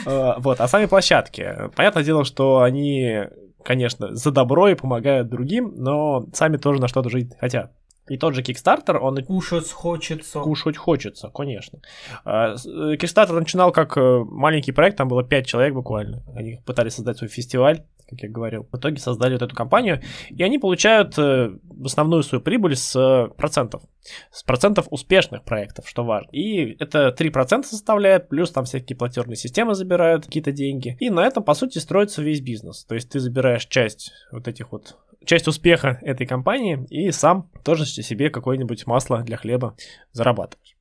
Э, 0.06 0.34
вот, 0.38 0.60
а 0.60 0.68
сами 0.68 0.88
площадки. 0.88 1.70
Понятное 1.76 2.04
дело, 2.04 2.26
что 2.26 2.62
они, 2.62 3.22
конечно, 3.64 4.14
за 4.14 4.32
добро 4.32 4.68
и 4.68 4.76
помогают 4.76 5.30
другим, 5.30 5.74
но 5.76 6.28
сами 6.34 6.58
тоже 6.58 6.82
на 6.82 6.88
что-то 6.90 7.10
жить 7.10 7.32
хотят. 7.40 7.72
И 8.10 8.18
тот 8.18 8.36
же 8.36 8.42
Kickstarter, 8.42 8.98
он... 8.98 9.24
Кушать 9.24 9.72
хочется. 9.72 10.40
Кушать 10.42 10.78
хочется, 10.78 11.30
конечно. 11.30 11.80
А, 12.26 12.56
э, 12.56 12.96
Kickstarter 12.96 13.40
начинал 13.40 13.72
как 13.72 13.98
э, 13.98 14.24
маленький 14.26 14.74
проект, 14.74 14.98
там 14.98 15.08
было 15.08 15.24
5 15.24 15.46
человек 15.46 15.74
буквально. 15.74 16.22
Они 16.36 16.60
пытались 16.66 16.96
создать 16.96 17.18
свой 17.18 17.30
фестиваль, 17.30 17.84
как 18.14 18.24
я 18.24 18.30
говорил. 18.30 18.68
В 18.72 18.78
итоге 18.78 18.98
создали 18.98 19.34
вот 19.34 19.42
эту 19.42 19.56
компанию, 19.56 20.02
и 20.30 20.44
они 20.44 20.60
получают 20.60 21.18
э, 21.18 21.52
основную 21.84 22.24
свою 22.24 22.42
прибыль 22.42 22.76
с 22.76 23.30
процентов. 23.38 23.84
С 24.32 24.44
процентов 24.44 24.88
успешных 24.90 25.44
проектов, 25.44 25.88
что 25.88 26.04
важно. 26.04 26.30
И 26.32 26.76
это 26.80 27.16
3% 27.18 27.64
составляет, 27.64 28.30
плюс 28.30 28.52
там 28.52 28.66
всякие 28.66 28.98
платежные 28.98 29.36
системы 29.36 29.76
забирают 29.76 30.26
какие-то 30.26 30.52
деньги. 30.52 30.98
И 31.00 31.10
на 31.10 31.26
этом, 31.26 31.44
по 31.44 31.54
сути, 31.54 31.80
строится 31.80 32.22
весь 32.22 32.42
бизнес. 32.42 32.86
То 32.86 32.96
есть 32.96 33.10
ты 33.10 33.20
забираешь 33.20 33.66
часть 33.66 34.12
вот 34.32 34.48
этих 34.48 34.72
вот 34.72 34.98
часть 35.26 35.48
успеха 35.48 36.00
этой 36.02 36.28
компании 36.28 36.86
и 36.90 37.12
сам 37.12 37.50
тоже 37.64 37.86
себе 37.86 38.30
какое-нибудь 38.30 38.86
масло 38.88 39.22
для 39.22 39.38
хлеба 39.38 39.76
зарабатываешь. 40.12 40.76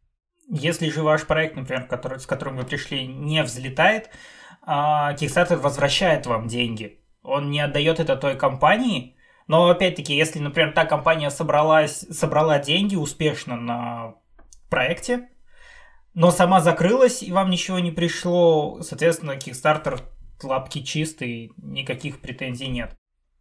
Если 0.49 0.91
же 0.91 1.03
ваш 1.03 1.27
проект, 1.27 1.57
например, 1.57 1.87
который, 1.87 2.19
с 2.19 2.27
которым 2.27 2.57
вы 2.57 2.65
пришли, 2.65 3.07
не 3.07 3.43
взлетает, 3.43 4.11
а, 4.63 5.15
Kickstarter 5.15 5.57
возвращает 5.57 6.27
вам 6.27 6.47
деньги. 6.47 7.02
Он 7.23 7.51
не 7.51 7.61
отдает 7.61 8.01
это 8.01 8.17
той 8.17 8.37
компании, 8.37 9.17
но 9.47 9.69
опять-таки, 9.69 10.15
если, 10.15 10.39
например, 10.39 10.73
та 10.73 10.85
компания 10.85 11.31
собралась, 11.31 12.07
собрала 12.11 12.59
деньги 12.59 12.97
успешно 12.97 13.57
на 13.57 14.15
проекте, 14.69 15.29
но 16.15 16.31
сама 16.31 16.61
закрылась 16.61 17.23
и 17.23 17.33
вам 17.33 17.51
ничего 17.51 17.79
не 17.79 17.91
пришло, 17.91 18.81
соответственно, 18.83 19.33
Kickstarter 19.33 20.01
лапки 20.43 20.83
чистые, 20.83 21.51
никаких 21.57 22.21
претензий 22.21 22.69
нет. 22.69 22.97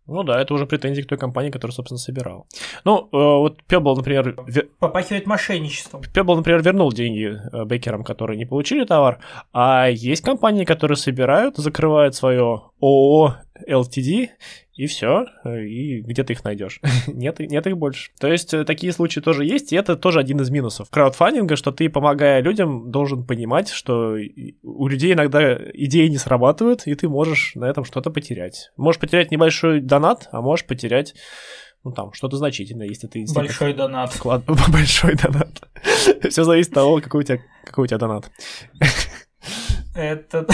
Ну 0.07 0.23
да, 0.23 0.41
это 0.41 0.53
уже 0.53 0.65
претензии 0.65 1.03
к 1.03 1.07
той 1.07 1.17
компании, 1.17 1.51
которая, 1.51 1.73
собственно, 1.73 1.99
собирала. 1.99 2.45
Ну, 2.83 3.07
э, 3.11 3.17
вот 3.17 3.61
Pebble, 3.69 3.95
например... 3.95 4.35
Попахивает 4.79 5.27
мошенничеством. 5.27 6.01
Pebble, 6.01 6.35
например, 6.35 6.61
вернул 6.63 6.91
деньги 6.91 7.37
э, 7.53 7.65
бейкерам, 7.65 8.03
которые 8.03 8.37
не 8.37 8.45
получили 8.45 8.83
товар, 8.83 9.19
а 9.53 9.87
есть 9.89 10.23
компании, 10.23 10.65
которые 10.65 10.97
собирают, 10.97 11.57
закрывают 11.57 12.15
свое 12.15 12.63
ООО 12.81 13.37
LTD, 13.67 14.29
и 14.73 14.87
все, 14.87 15.25
и 15.45 16.01
где 16.01 16.23
ты 16.23 16.33
их 16.33 16.43
найдешь? 16.43 16.79
нет, 17.07 17.39
нет 17.39 17.67
их 17.67 17.77
больше. 17.77 18.11
То 18.19 18.31
есть 18.31 18.53
э, 18.53 18.63
такие 18.63 18.93
случаи 18.93 19.19
тоже 19.19 19.45
есть, 19.45 19.73
и 19.73 19.75
это 19.75 19.95
тоже 19.95 20.19
один 20.19 20.39
из 20.41 20.49
минусов 20.49 20.89
краудфандинга, 20.89 21.55
что 21.55 21.71
ты, 21.71 21.89
помогая 21.89 22.41
людям, 22.41 22.91
должен 22.91 23.25
понимать, 23.25 23.69
что 23.69 24.15
у 24.63 24.87
людей 24.87 25.13
иногда 25.13 25.57
идеи 25.73 26.07
не 26.07 26.17
срабатывают, 26.17 26.87
и 26.87 26.95
ты 26.95 27.07
можешь 27.09 27.53
на 27.55 27.65
этом 27.65 27.85
что-то 27.85 28.09
потерять. 28.09 28.71
Можешь 28.77 28.99
потерять 28.99 29.31
небольшой 29.31 29.81
донат, 29.81 30.29
а 30.31 30.41
можешь 30.41 30.65
потерять 30.65 31.13
ну 31.83 31.91
там 31.91 32.13
что-то 32.13 32.37
значительное, 32.37 32.87
если 32.87 33.07
ты 33.07 33.25
большой 33.33 33.73
донат. 33.73 34.13
Вклад... 34.13 34.43
большой 34.71 35.15
донат. 35.15 35.61
Все 36.29 36.43
зависит 36.43 36.69
от 36.69 36.75
того, 36.75 37.01
какой 37.01 37.21
у 37.21 37.23
тебя, 37.23 37.39
какой 37.65 37.85
у 37.85 37.87
тебя 37.87 37.97
донат. 37.97 38.31
Это 39.95 40.47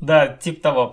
да, 0.00 0.28
типа 0.28 0.60
того 0.62 0.92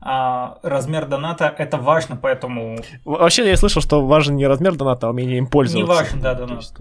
а, 0.00 0.58
размер 0.62 1.06
доната 1.06 1.54
это 1.58 1.76
важно, 1.76 2.16
поэтому... 2.16 2.78
Вообще 3.04 3.48
я 3.48 3.56
слышал, 3.56 3.82
что 3.82 4.06
важен 4.06 4.36
не 4.36 4.46
размер 4.46 4.76
доната, 4.76 5.06
а 5.06 5.10
умение 5.10 5.38
им 5.38 5.46
пользоваться. 5.46 5.92
Не 5.92 5.98
важен, 5.98 6.20
да, 6.20 6.34
донат. 6.34 6.62
Есть... 6.62 6.74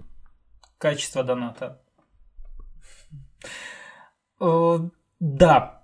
Качество 0.77 1.23
доната. 1.23 1.82
Э, 4.39 4.79
да. 5.19 5.84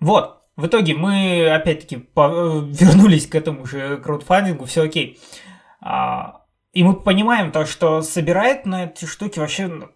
Вот. 0.00 0.42
В 0.56 0.66
итоге 0.66 0.94
мы 0.94 1.50
опять-таки 1.50 1.96
по- 1.96 2.60
вернулись 2.60 3.26
к 3.26 3.34
этому 3.34 3.66
же 3.66 3.98
краудфандингу, 3.98 4.64
все 4.64 4.84
окей. 4.84 5.18
А, 5.80 6.44
и 6.72 6.84
мы 6.84 6.94
понимаем 6.94 7.52
то, 7.52 7.66
что 7.66 8.00
собирает 8.02 8.64
на 8.64 8.84
эти 8.84 9.04
штуки 9.04 9.38
вообще 9.38 9.88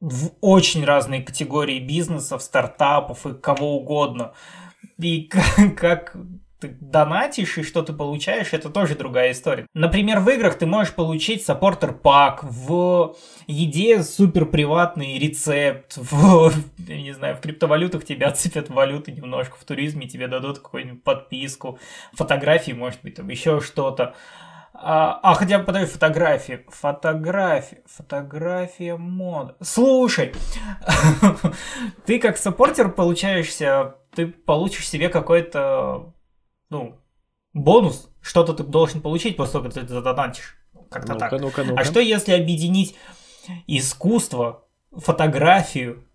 в 0.00 0.30
очень 0.40 0.84
разные 0.84 1.22
категории 1.22 1.78
бизнесов, 1.78 2.42
стартапов 2.42 3.26
и 3.26 3.34
кого 3.34 3.76
угодно. 3.76 4.32
И 5.02 5.30
как, 5.76 6.16
ты 6.62 6.68
донатишь 6.80 7.58
и 7.58 7.62
что 7.62 7.82
ты 7.82 7.92
получаешь, 7.92 8.52
это 8.52 8.70
тоже 8.70 8.94
другая 8.94 9.32
история. 9.32 9.66
Например, 9.74 10.20
в 10.20 10.28
играх 10.30 10.54
ты 10.56 10.64
можешь 10.64 10.94
получить 10.94 11.44
саппортер 11.44 11.92
пак, 11.92 12.44
в 12.44 13.16
еде 13.48 14.02
супер 14.04 14.46
приватный 14.46 15.18
рецепт, 15.18 15.94
в, 15.96 16.52
я 16.78 17.02
не 17.02 17.12
знаю, 17.12 17.36
в 17.36 17.40
криптовалютах 17.40 18.04
тебя 18.04 18.28
отсыпят 18.28 18.70
валюты 18.70 19.10
немножко, 19.10 19.56
в 19.58 19.64
туризме 19.64 20.06
тебе 20.06 20.28
дадут 20.28 20.60
какую-нибудь 20.60 21.02
подписку, 21.02 21.78
фотографии, 22.12 22.72
может 22.72 23.02
быть, 23.02 23.16
там 23.16 23.28
еще 23.28 23.60
что-то. 23.60 24.14
А, 24.74 25.20
а 25.22 25.34
хотя 25.34 25.58
бы 25.58 25.64
подаю 25.64 25.86
фотографии. 25.86 26.64
Фотографии. 26.68 27.82
Фотография 27.86 28.96
мод. 28.96 29.54
Слушай, 29.60 30.32
ты 32.06 32.18
как 32.18 32.36
саппортер 32.38 32.88
получаешься 32.88 33.96
ты 34.14 34.26
получишь 34.26 34.88
себе 34.88 35.08
какой-то, 35.08 36.14
ну, 36.70 36.98
бонус, 37.52 38.10
что-то 38.20 38.52
ты 38.52 38.62
должен 38.62 39.00
получить 39.00 39.36
после 39.36 39.52
того, 39.54 39.64
как 39.64 39.74
ты 39.74 39.86
задонатишь. 39.86 40.56
Как-то 40.90 41.14
ну-ка, 41.14 41.30
так. 41.30 41.40
Ну-ка, 41.40 41.64
ну-ка. 41.64 41.80
А 41.80 41.84
что 41.84 42.00
если 42.00 42.32
объединить 42.32 42.96
искусство, 43.66 44.64
фотографию, 44.90 46.06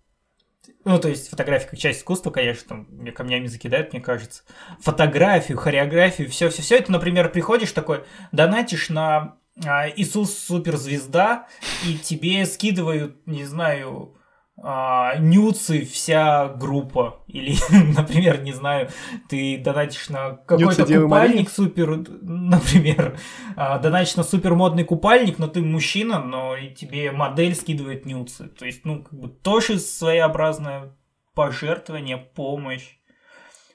ну, 0.84 0.98
то 0.98 1.08
есть 1.08 1.28
фотография 1.28 1.68
как 1.68 1.78
часть 1.78 2.00
искусства, 2.00 2.30
конечно, 2.30 2.68
там 2.68 2.86
мне 2.90 3.12
камнями 3.12 3.46
закидают, 3.46 3.92
мне 3.92 4.00
кажется. 4.00 4.44
Фотографию, 4.80 5.58
хореографию, 5.58 6.30
все, 6.30 6.48
все, 6.48 6.62
все. 6.62 6.76
Это, 6.76 6.92
например, 6.92 7.30
приходишь 7.30 7.72
такой, 7.72 8.04
донатишь 8.30 8.88
на 8.88 9.38
а, 9.64 9.88
Иисус 9.88 10.38
суперзвезда, 10.38 11.48
и 11.84 11.98
тебе 11.98 12.46
скидывают, 12.46 13.26
не 13.26 13.44
знаю, 13.44 14.14
а, 14.62 15.16
нюцы 15.18 15.84
вся 15.84 16.48
группа. 16.48 17.20
Или, 17.28 17.56
например, 17.96 18.42
не 18.42 18.52
знаю, 18.52 18.88
ты 19.28 19.58
донатишь 19.58 20.08
на 20.08 20.32
какой-то 20.32 20.84
купальник 20.84 21.50
супер, 21.50 22.04
например, 22.22 23.18
а, 23.56 23.78
донатишь 23.78 24.16
на 24.16 24.24
супер 24.24 24.54
модный 24.54 24.84
купальник, 24.84 25.38
но 25.38 25.46
ты 25.46 25.62
мужчина, 25.62 26.20
но 26.22 26.56
и 26.56 26.74
тебе 26.74 27.12
модель 27.12 27.54
скидывает 27.54 28.04
нюцы. 28.06 28.48
То 28.48 28.66
есть, 28.66 28.84
ну, 28.84 29.02
как 29.02 29.18
бы 29.18 29.28
тоже 29.28 29.78
своеобразное 29.78 30.96
пожертвование, 31.34 32.16
помощь. 32.16 32.96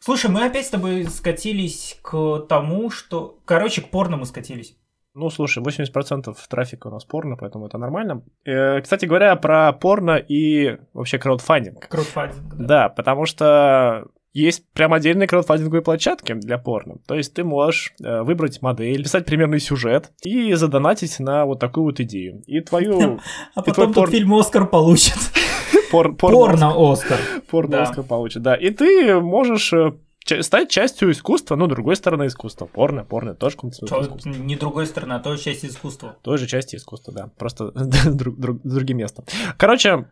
Слушай, 0.02 0.30
мы 0.30 0.43
опять 0.43 0.65
с 0.65 0.69
тобой 0.69 1.06
скатились 1.06 1.98
к 2.02 2.39
тому, 2.50 2.89
что... 2.89 3.39
Короче, 3.46 3.82
к 3.82 3.89
порно 3.89 4.17
мы 4.17 4.26
скатились. 4.26 4.76
Ну, 5.15 5.30
слушай, 5.30 5.62
80% 5.62 6.36
трафика 6.49 6.88
у 6.88 6.91
нас 6.91 7.06
порно, 7.06 7.38
поэтому 7.38 7.67
это 7.67 7.78
нормально. 7.78 8.23
Э, 8.45 8.82
кстати 8.82 9.06
говоря, 9.06 9.36
про 9.36 9.71
порно 9.71 10.15
и 10.17 10.78
вообще 10.93 11.19
краудфандинг. 11.19 11.88
Краудфандинг, 11.88 12.56
да. 12.56 12.65
Да, 12.65 12.89
потому 12.89 13.26
что 13.28 14.08
есть 14.34 14.65
прям 14.73 14.91
отдельные 14.93 15.28
краудфандинговые 15.28 15.84
площадки 15.84 16.34
для 16.34 16.58
порно. 16.58 16.95
То 17.08 17.13
есть 17.13 17.36
ты 17.36 17.43
можешь 17.43 17.93
э, 18.04 18.23
выбрать 18.23 18.63
модель, 18.63 19.04
писать 19.04 19.26
примерный 19.26 19.60
сюжет 19.60 20.12
и 20.23 20.54
задонатить 20.54 21.19
на 21.19 21.45
вот 21.45 21.60
такую 21.60 21.86
вот 21.86 21.99
идею. 21.99 22.41
И 22.47 22.60
твою... 22.62 23.19
А 23.56 23.62
потом 23.62 23.93
тот 23.93 24.10
фильм 24.10 24.34
Оскар 24.34 24.65
получит. 24.65 25.17
Порно-Оскар. 25.91 27.19
Порно-Оскар 27.52 28.04
получит, 28.04 28.41
да. 28.41 28.56
И 28.56 28.71
ты 28.71 29.19
можешь 29.19 29.71
э, 29.73 29.93
стать 30.25 30.69
частью 30.69 31.12
искусства, 31.12 31.55
ну, 31.55 31.67
другой 31.67 31.95
стороны 31.95 32.27
искусства. 32.27 32.65
Порно, 32.65 33.03
порно 33.03 33.36
тоже 33.36 33.55
искусство. 33.55 34.29
Не 34.29 34.55
другой 34.55 34.88
стороны, 34.88 35.13
а 35.13 35.19
тоже 35.19 35.41
часть 35.41 35.65
искусства. 35.65 36.17
Тоже 36.21 36.47
часть 36.47 36.73
искусства, 36.75 37.13
да. 37.13 37.31
Просто 37.38 37.71
друг, 38.12 38.39
друг, 38.39 38.62
другим 38.63 38.97
местом. 38.97 39.25
Короче, 39.57 40.05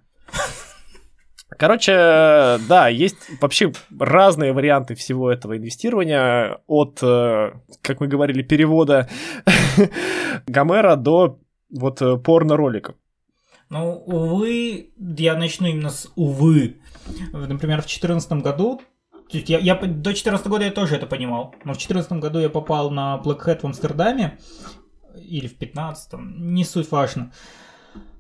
Короче, 1.57 1.91
да, 2.69 2.87
есть 2.87 3.17
вообще 3.41 3.73
разные 3.99 4.53
варианты 4.53 4.95
всего 4.95 5.29
этого 5.29 5.57
инвестирования 5.57 6.59
от, 6.65 6.99
э, 7.03 7.51
как 7.81 7.99
мы 7.99 8.07
говорили, 8.07 8.41
перевода 8.41 9.09
Гомера 10.47 10.95
до 10.95 11.39
вот 11.69 12.01
э, 12.01 12.17
порно-роликов. 12.17 12.95
Ну, 13.69 14.03
увы, 14.05 14.91
я 14.97 15.35
начну 15.35 15.67
именно 15.67 15.89
с 15.89 16.09
увы. 16.15 16.77
Например, 17.31 17.77
в 17.81 17.85
2014 17.85 18.31
году 18.43 18.81
я, 19.33 19.59
я 19.59 19.75
до 19.75 20.13
14 20.13 20.47
года 20.47 20.65
я 20.65 20.71
тоже 20.71 20.95
это 20.95 21.07
понимал. 21.07 21.55
Но 21.63 21.73
в 21.73 21.77
14 21.77 22.11
году 22.13 22.39
я 22.39 22.49
попал 22.49 22.91
на 22.91 23.21
Black 23.23 23.45
Hat 23.45 23.61
в 23.61 23.65
Амстердаме. 23.65 24.39
Или 25.15 25.47
в 25.47 25.57
15 25.57 26.13
не 26.19 26.63
суть 26.63 26.91
важно. 26.91 27.31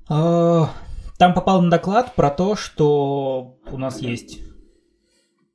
А, 0.09 0.69
там 1.17 1.33
попал 1.33 1.61
на 1.61 1.69
доклад 1.69 2.15
про 2.15 2.29
то, 2.29 2.55
что 2.55 3.57
у 3.71 3.77
нас 3.77 4.01
есть 4.01 4.39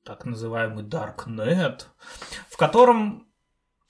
так 0.04 0.24
называемый 0.24 0.84
Darknet, 0.84 1.82
в 2.48 2.56
котором 2.56 3.26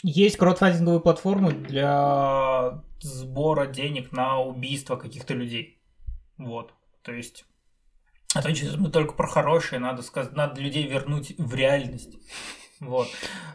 есть 0.03 0.39
краудфандинговые 0.39 1.01
платформы 1.01 1.53
для 1.53 2.83
сбора 3.01 3.67
денег 3.67 4.13
на 4.13 4.41
убийство 4.41 4.97
каких-то 4.97 5.35
людей. 5.35 5.83
Вот. 6.39 6.73
То 7.03 7.13
есть 7.13 7.45
а 8.37 8.43
то 8.43 8.55
сейчас 8.55 8.77
мы 8.77 8.91
только 8.91 9.15
про 9.15 9.27
хорошее, 9.27 9.81
надо 9.81 10.03
сказать, 10.03 10.33
надо 10.33 10.61
людей 10.61 10.87
вернуть 10.87 11.35
в 11.39 11.55
реальность. 11.55 12.17
Вот. 12.81 13.09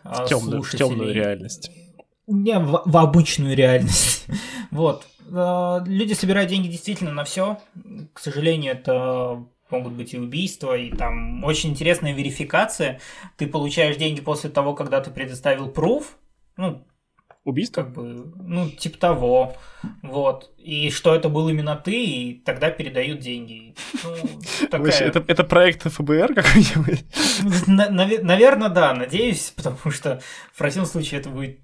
В 0.03 0.25
темную, 0.25 0.63
в 0.63 0.71
темную 0.71 1.13
реальность. 1.13 1.69
Не, 2.27 2.57
в, 2.59 2.81
в 2.85 2.97
обычную 2.97 3.55
реальность. 3.55 4.25
вот. 4.71 5.05
А, 5.31 5.83
люди 5.85 6.13
собирают 6.13 6.49
деньги 6.49 6.67
действительно 6.67 7.11
на 7.11 7.23
все. 7.23 7.59
К 8.13 8.19
сожалению, 8.19 8.73
это 8.73 9.45
могут 9.69 9.93
быть 9.93 10.13
и 10.13 10.19
убийства, 10.19 10.75
и 10.75 10.91
там 10.91 11.43
очень 11.43 11.69
интересная 11.69 12.13
верификация. 12.13 12.99
Ты 13.37 13.47
получаешь 13.47 13.97
деньги 13.97 14.21
после 14.21 14.49
того, 14.49 14.73
когда 14.73 14.99
ты 15.01 15.11
предоставил 15.11 15.69
пруф, 15.69 16.17
ну, 16.57 16.83
Убийство? 17.43 17.81
Как 17.81 17.93
бы, 17.93 18.33
ну, 18.37 18.69
типа 18.69 18.97
того. 18.99 19.55
Вот. 20.03 20.51
И 20.57 20.91
что 20.91 21.15
это 21.15 21.27
был 21.27 21.49
именно 21.49 21.75
ты, 21.75 22.03
и 22.03 22.33
тогда 22.45 22.69
передают 22.69 23.19
деньги. 23.19 23.75
Ну, 24.03 24.15
такая... 24.69 24.81
Вообще, 24.81 25.05
это, 25.05 25.23
это 25.27 25.43
проект 25.43 25.91
ФБР 25.91 26.35
какой-нибудь? 26.35 27.03
Наверное, 28.23 28.69
да, 28.69 28.93
надеюсь, 28.93 29.51
потому 29.55 29.91
что 29.91 30.21
в 30.53 30.57
противном 30.59 30.85
случае 30.85 31.19
это 31.19 31.29
будет 31.29 31.59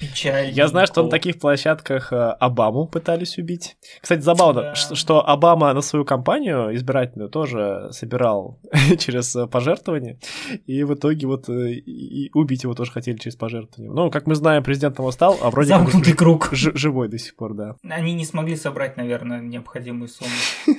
печаль. 0.00 0.50
Я 0.50 0.68
знаю, 0.68 0.86
что 0.86 1.02
на 1.02 1.10
таких 1.10 1.38
площадках 1.38 2.12
э, 2.12 2.16
Обаму 2.16 2.86
пытались 2.86 3.38
убить. 3.38 3.76
Кстати, 4.00 4.20
забавно, 4.20 4.62
да. 4.62 4.74
что 4.74 5.26
Обама 5.28 5.72
на 5.72 5.80
свою 5.80 6.04
кампанию 6.04 6.74
избирательную 6.74 7.30
тоже 7.30 7.88
собирал 7.90 8.60
через 8.98 9.34
э, 9.36 9.46
пожертвования, 9.46 10.18
и 10.66 10.84
в 10.84 10.94
итоге 10.94 11.26
вот 11.26 11.48
э, 11.48 11.72
и 11.72 12.30
убить 12.34 12.64
его 12.64 12.74
тоже 12.74 12.92
хотели 12.92 13.16
через 13.16 13.36
пожертвования. 13.36 13.92
Ну, 13.92 14.10
как 14.10 14.26
мы 14.26 14.34
знаем, 14.34 14.62
президентом 14.62 15.04
его 15.04 15.12
стал, 15.12 15.38
а 15.40 15.50
вроде 15.50 15.68
Замкнутый 15.68 16.12
как 16.12 16.18
круг. 16.18 16.48
живой 16.52 17.08
до 17.08 17.18
сих 17.18 17.36
пор, 17.36 17.54
да. 17.54 17.76
Они 17.88 18.14
не 18.14 18.24
смогли 18.24 18.56
собрать, 18.56 18.96
наверное, 18.96 19.40
необходимую 19.40 20.08
сумму. 20.08 20.30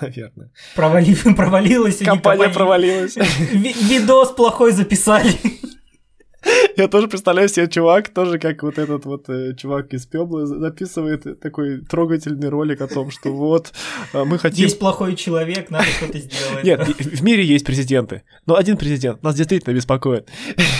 Наверное. 0.00 0.50
Провали... 0.74 1.14
Провалилась. 1.36 1.98
Компания 1.98 2.48
провалилась. 2.48 3.16
Видос 3.16 4.32
плохой 4.32 4.72
записали. 4.72 5.30
Я 6.76 6.88
тоже 6.88 7.08
представляю 7.08 7.48
себе 7.48 7.68
чувак, 7.68 8.08
тоже 8.08 8.38
как 8.38 8.62
вот 8.62 8.78
этот 8.78 9.04
вот 9.04 9.28
э, 9.28 9.54
чувак 9.56 9.92
из 9.92 10.06
Пебла 10.06 10.46
записывает 10.46 11.40
такой 11.40 11.80
трогательный 11.80 12.48
ролик 12.48 12.80
о 12.80 12.86
том, 12.86 13.10
что 13.10 13.32
вот 13.32 13.72
э, 14.12 14.24
мы 14.24 14.38
хотим... 14.38 14.64
Есть 14.64 14.78
плохой 14.78 15.16
человек, 15.16 15.70
надо 15.70 15.86
что-то 15.86 16.18
сделать. 16.18 16.64
Нет, 16.64 16.80
в 16.80 17.22
мире 17.22 17.44
есть 17.44 17.64
президенты, 17.64 18.22
но 18.46 18.56
один 18.56 18.76
президент 18.76 19.22
нас 19.22 19.34
действительно 19.34 19.74
беспокоит. 19.74 20.28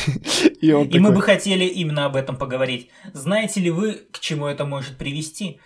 И, 0.61 0.72
он 0.72 0.85
И 0.85 0.87
такой... 0.87 1.00
мы 1.00 1.12
бы 1.12 1.22
хотели 1.22 1.64
именно 1.64 2.07
об 2.07 2.16
этом 2.16 2.37
поговорить. 2.37 2.90
Знаете 3.12 3.61
ли 3.61 3.70
вы, 3.70 4.00
к 4.11 4.18
чему 4.20 4.46
это 4.46 4.64
может 4.64 4.96
привести? 4.96 5.61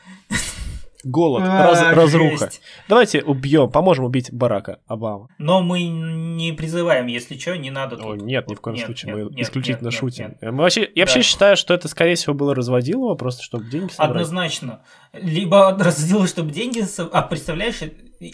Голод, 1.02 1.42
а, 1.44 1.66
раз, 1.66 1.96
разруха. 1.96 2.50
Давайте 2.88 3.22
убьем, 3.22 3.70
поможем 3.70 4.04
убить 4.04 4.30
Барака 4.32 4.80
Обама. 4.86 5.28
Но 5.38 5.62
мы 5.62 5.84
не 5.84 6.52
призываем, 6.52 7.06
если 7.06 7.38
что, 7.38 7.56
не 7.56 7.70
надо 7.70 7.96
тут. 7.96 8.06
О, 8.06 8.16
нет, 8.16 8.48
ни 8.48 8.54
в 8.54 8.60
коем 8.60 8.76
нет, 8.76 8.86
случае, 8.86 9.14
нет, 9.14 9.24
мы 9.24 9.30
нет, 9.30 9.40
исключительно 9.46 9.88
нет, 9.88 9.94
шутим. 9.94 10.24
Нет, 10.26 10.42
нет. 10.42 10.52
Мы 10.52 10.58
вообще, 10.58 10.82
я 10.82 10.86
да. 10.86 11.00
вообще 11.00 11.22
считаю, 11.22 11.56
что 11.56 11.72
это, 11.72 11.88
скорее 11.88 12.16
всего, 12.16 12.34
было 12.34 12.54
разводилово, 12.54 13.14
просто 13.14 13.42
чтобы 13.42 13.64
деньги 13.64 13.90
собрать. 13.92 14.10
Однозначно. 14.10 14.82
Либо 15.12 15.70
разводило, 15.78 16.26
чтобы 16.26 16.50
деньги... 16.50 16.82
А 17.12 17.22
представляешь, 17.22 17.80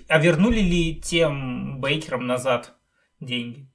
а 0.09 0.19
вернули 0.19 0.61
ли 0.61 0.97
тем 0.97 1.81
бейкерам 1.81 2.27
назад 2.27 2.75
деньги? 3.21 3.69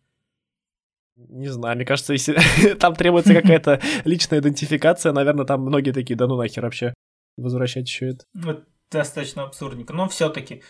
Не 1.15 1.47
знаю, 1.47 1.75
мне 1.75 1.85
кажется, 1.85 2.13
если 2.13 2.35
там 2.79 2.95
требуется 2.95 3.33
какая-то 3.33 3.79
личная 4.05 4.39
идентификация, 4.39 5.13
наверное, 5.13 5.45
там 5.45 5.61
многие 5.61 5.91
такие, 5.91 6.15
да 6.15 6.27
ну 6.27 6.35
нахер 6.35 6.63
вообще 6.63 6.93
возвращать 7.37 7.87
еще 7.87 8.09
это. 8.09 8.25
Вот 8.33 8.65
достаточно 8.91 9.43
абсурдненько, 9.43 9.93
но 9.93 10.07
все-таки. 10.07 10.63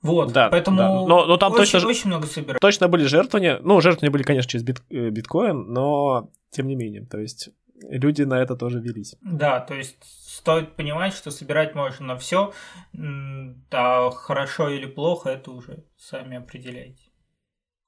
Вот, 0.00 0.32
да, 0.32 0.48
поэтому 0.48 0.76
да. 0.78 0.88
Но, 0.88 1.26
но 1.26 1.36
там 1.36 1.52
очень, 1.52 1.72
точно, 1.72 1.88
очень 1.88 2.06
много 2.06 2.26
собирают. 2.26 2.60
Точно 2.60 2.88
были 2.88 3.04
жертвования. 3.04 3.58
Ну, 3.60 3.80
жертвования 3.80 4.12
были, 4.12 4.22
конечно, 4.22 4.48
через 4.48 4.64
бит, 4.64 4.80
э, 4.90 5.10
биткоин, 5.10 5.72
но 5.72 6.30
тем 6.50 6.68
не 6.68 6.76
менее. 6.76 7.04
То 7.04 7.18
есть 7.18 7.50
люди 7.82 8.22
на 8.22 8.40
это 8.40 8.54
тоже 8.54 8.78
велись. 8.80 9.16
Да, 9.20 9.60
то 9.60 9.74
есть 9.74 9.96
стоит 10.02 10.76
понимать, 10.76 11.14
что 11.14 11.32
собирать 11.32 11.74
можно 11.74 12.06
на 12.06 12.16
все. 12.16 12.52
Да, 12.92 14.10
хорошо 14.10 14.68
или 14.68 14.86
плохо, 14.86 15.30
это 15.30 15.50
уже 15.50 15.84
сами 15.96 16.36
определяйте. 16.36 17.10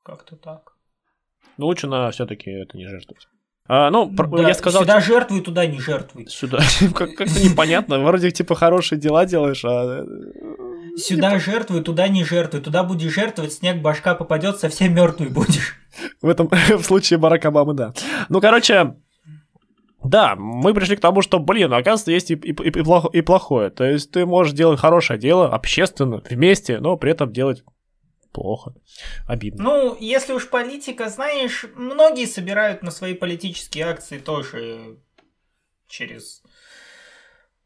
Как-то 0.02 0.34
так. 0.34 0.74
Ну, 1.56 1.66
лучше 1.66 1.86
на 1.86 2.10
все-таки 2.10 2.50
это 2.50 2.76
не 2.76 2.88
жертвовать. 2.88 3.28
А, 3.72 3.88
ну, 3.92 4.10
да, 4.10 4.48
я 4.48 4.54
сказал... 4.54 4.82
Сюда 4.82 4.94
типа, 4.94 5.06
жертвуй, 5.06 5.40
туда 5.42 5.64
не 5.64 5.78
жертвуй. 5.78 6.26
Сюда. 6.28 6.58
Как-то 6.92 7.24
непонятно. 7.26 8.00
Вроде 8.00 8.32
типа 8.32 8.56
хорошие 8.56 8.98
дела 9.00 9.26
делаешь, 9.26 9.64
а... 9.64 10.04
Э, 10.04 10.98
сюда 10.98 11.38
жертвуй, 11.38 11.80
туда 11.84 12.08
не 12.08 12.24
жертвуй. 12.24 12.62
Туда 12.62 12.82
будешь 12.82 13.14
жертвовать, 13.14 13.52
снег 13.52 13.80
башка 13.80 14.16
попадет, 14.16 14.58
совсем 14.58 14.92
мертвый 14.92 15.28
будешь. 15.28 15.76
В 16.20 16.28
этом 16.28 16.48
в 16.78 16.82
случае 16.82 17.20
Барак 17.20 17.44
Обамы, 17.44 17.74
да. 17.74 17.94
Ну, 18.28 18.40
короче, 18.40 18.96
да, 20.02 20.34
мы 20.34 20.74
пришли 20.74 20.96
к 20.96 21.00
тому, 21.00 21.22
что, 21.22 21.38
блин, 21.38 21.72
оказывается, 21.72 22.10
есть 22.10 22.32
и, 22.32 22.34
и, 22.34 22.50
и, 22.50 22.82
плохо, 22.82 23.08
и 23.12 23.20
плохое. 23.20 23.70
То 23.70 23.84
есть 23.84 24.10
ты 24.10 24.26
можешь 24.26 24.52
делать 24.52 24.80
хорошее 24.80 25.16
дело 25.16 25.48
общественно, 25.48 26.20
вместе, 26.28 26.80
но 26.80 26.96
при 26.96 27.12
этом 27.12 27.32
делать 27.32 27.62
плохо, 28.32 28.74
обидно. 29.26 29.64
Ну, 29.64 29.96
если 30.00 30.32
уж 30.32 30.48
политика, 30.48 31.08
знаешь, 31.08 31.66
многие 31.74 32.26
собирают 32.26 32.82
на 32.82 32.90
свои 32.90 33.14
политические 33.14 33.86
акции 33.86 34.18
тоже 34.18 34.98
через 35.88 36.42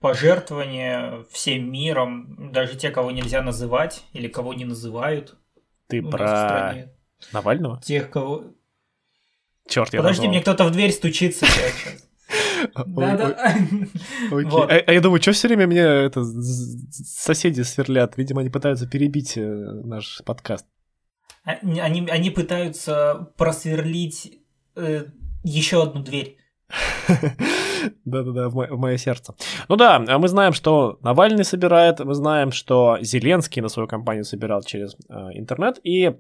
пожертвования 0.01 1.25
всем 1.31 1.71
миром, 1.71 2.53
даже 2.53 2.77
те, 2.77 2.91
кого 2.91 3.11
нельзя 3.11 3.43
называть 3.43 4.05
или 4.13 4.29
кого 4.29 4.53
не 4.53 4.65
называют. 4.65 5.37
Ты 5.87 6.03
про 6.03 6.89
Навального? 7.33 7.81
Тех, 7.81 8.11
кого... 8.11 8.45
Черт, 9.67 9.95
я 9.95 10.01
Подожди, 10.01 10.29
мне 10.29 10.43
кто-то 10.43 10.65
в 10.65 10.71
дверь 10.71 10.93
стучится 10.93 11.47
сейчас. 11.47 12.07
Да-да. 12.87 13.37
А, 14.33 14.67
а 14.87 14.93
я 14.93 15.01
думаю, 15.01 15.21
что 15.23 15.33
все 15.33 15.49
время 15.49 15.67
меня 15.67 15.87
это 16.05 16.25
соседи 16.25 17.63
сверлят? 17.63 18.17
Видимо, 18.17 18.41
они 18.41 18.51
пытаются 18.51 18.87
перебить 18.87 19.37
э, 19.37 19.43
наш 19.85 20.23
подкаст. 20.25 20.67
Они, 21.45 21.81
они- 21.81 22.09
они 22.11 22.31
пытаются 22.31 23.29
просверлить 23.37 24.41
еще 25.45 25.83
одну 25.83 26.03
дверь. 26.03 26.39
Да-да-да, 28.05 28.49
в 28.49 28.55
мо- 28.55 28.67
в 28.71 28.79
мое 28.79 28.97
сердце. 28.97 29.35
Ну 29.69 29.77
да, 29.77 29.97
а 30.09 30.19
мы 30.19 30.29
знаем, 30.29 30.53
что 30.53 30.99
Навальный 31.03 31.45
собирает, 31.45 32.01
мы 32.01 32.15
знаем, 32.15 32.51
что 32.53 32.99
Зеленский 33.03 33.61
на 33.63 33.69
свою 33.69 33.87
компанию 33.89 34.25
собирал 34.25 34.63
через 34.63 34.97
э, 35.09 35.15
интернет, 35.35 35.79
и 35.85 36.17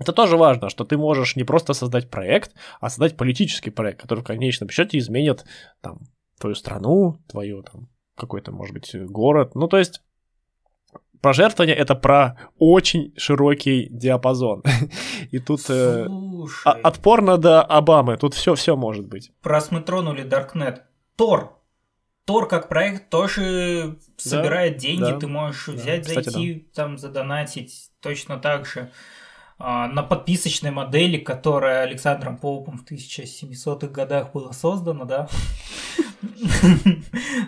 это 0.00 0.14
тоже 0.14 0.38
важно, 0.38 0.70
что 0.70 0.84
ты 0.84 0.96
можешь 0.96 1.36
не 1.36 1.44
просто 1.44 1.74
создать 1.74 2.08
проект, 2.10 2.54
а 2.80 2.88
создать 2.88 3.18
политический 3.18 3.70
проект, 3.70 4.00
который 4.00 4.20
в 4.20 4.26
конечном 4.26 4.70
счете 4.70 4.96
изменит 4.96 5.44
там 5.82 5.98
твою 6.40 6.54
страну, 6.54 7.18
твою 7.28 7.62
там 7.62 7.88
какой-то, 8.16 8.50
может 8.50 8.72
быть, 8.72 8.90
город. 8.94 9.54
Ну, 9.54 9.68
то 9.68 9.76
есть 9.76 10.02
пожертвование 11.20 11.76
это 11.76 11.94
про 11.94 12.38
очень 12.58 13.12
широкий 13.18 13.88
диапазон. 13.90 14.62
И 15.30 15.38
тут 15.38 15.68
э, 15.68 16.06
от 16.64 16.98
порно 17.00 17.36
до 17.36 17.62
Обамы, 17.62 18.16
тут 18.16 18.32
все 18.32 18.54
все 18.54 18.76
может 18.76 19.06
быть. 19.06 19.30
раз 19.42 19.70
мы 19.70 19.82
тронули 19.82 20.24
Darknet, 20.24 20.78
Тор. 21.16 21.58
Тор 22.24 22.48
как 22.48 22.70
проект 22.70 23.10
тоже 23.10 23.98
собирает 24.16 24.78
деньги, 24.78 25.10
да, 25.10 25.18
ты 25.18 25.26
можешь 25.26 25.66
да. 25.66 25.72
взять, 25.72 26.06
Кстати, 26.06 26.30
зайти, 26.30 26.70
там 26.74 26.96
задонатить 26.96 27.90
точно 28.00 28.38
так 28.38 28.66
же. 28.66 28.90
А, 29.62 29.88
на 29.88 30.02
подписочной 30.02 30.70
модели, 30.70 31.18
которая 31.18 31.82
Александром 31.82 32.38
Поупом 32.38 32.78
в 32.78 32.90
1700-х 32.90 33.88
годах 33.88 34.32
была 34.32 34.54
создана, 34.54 35.04
да, 35.04 35.28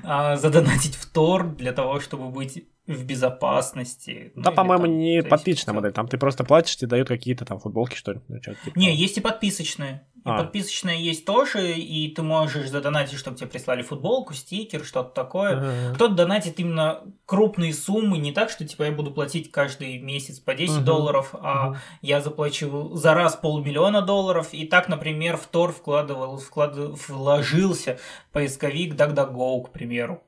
А, 0.05 0.37
задонатить 0.37 0.97
в 0.97 1.07
Тор 1.07 1.49
для 1.55 1.73
того, 1.73 2.01
чтобы 2.01 2.29
быть 2.29 2.65
в 2.95 3.05
безопасности. 3.05 4.33
Ну, 4.35 4.43
Да, 4.43 4.51
или 4.51 4.57
по-моему, 4.57 4.85
там, 4.85 4.99
не 4.99 5.23
подписочная 5.23 5.75
модель. 5.75 5.93
Там 5.93 6.09
ты 6.09 6.19
просто 6.19 6.45
платишь, 6.45 6.77
тебе 6.77 6.89
дают 6.89 7.09
какие-то 7.09 7.45
там 7.45 7.59
футболки, 7.59 7.95
что 7.97 8.13
ли. 8.13 8.21
ну, 8.29 8.39
типа 8.39 8.57
Не, 8.75 8.95
есть 8.95 9.17
и 9.19 9.21
подписочные. 9.21 10.07
И 10.25 10.29
А. 10.29 10.39
подписочная 10.39 10.95
есть 10.99 11.25
тоже, 11.25 11.73
и 11.73 12.09
ты 12.15 12.23
можешь 12.23 12.69
задонатить, 12.71 13.19
чтобы 13.19 13.37
тебе 13.37 13.49
прислали 13.49 13.83
футболку, 13.83 14.35
стикер, 14.35 14.85
что-то 14.85 15.11
такое. 15.11 15.57
Ага. 15.57 15.95
Кто-то 15.97 16.15
донатит 16.15 16.61
именно 16.61 17.01
крупные 17.27 17.75
суммы, 17.75 18.19
не 18.19 18.31
так, 18.31 18.49
что 18.51 18.65
типа 18.65 18.85
я 18.85 18.93
буду 18.93 19.11
платить 19.11 19.51
каждый 19.51 19.99
месяц 19.99 20.39
по 20.39 20.55
10 20.55 20.77
Мгм. 20.77 20.85
долларов, 20.85 21.35
а 21.41 21.71
Мгм. 21.71 21.77
я 22.03 22.21
заплачу 22.21 22.95
за 22.95 23.15
раз 23.15 23.35
полмиллиона 23.35 24.01
долларов. 24.01 24.51
И 24.53 24.65
так, 24.65 24.89
например, 24.89 25.37
в 25.37 25.47
Тор 25.47 25.73
вкладывал, 25.73 26.39
вклад... 26.39 26.77
вложился 26.77 27.99
поисковик 28.33 28.95
DuckDuckGo, 28.95 29.65
к 29.65 29.71
примеру. 29.73 30.23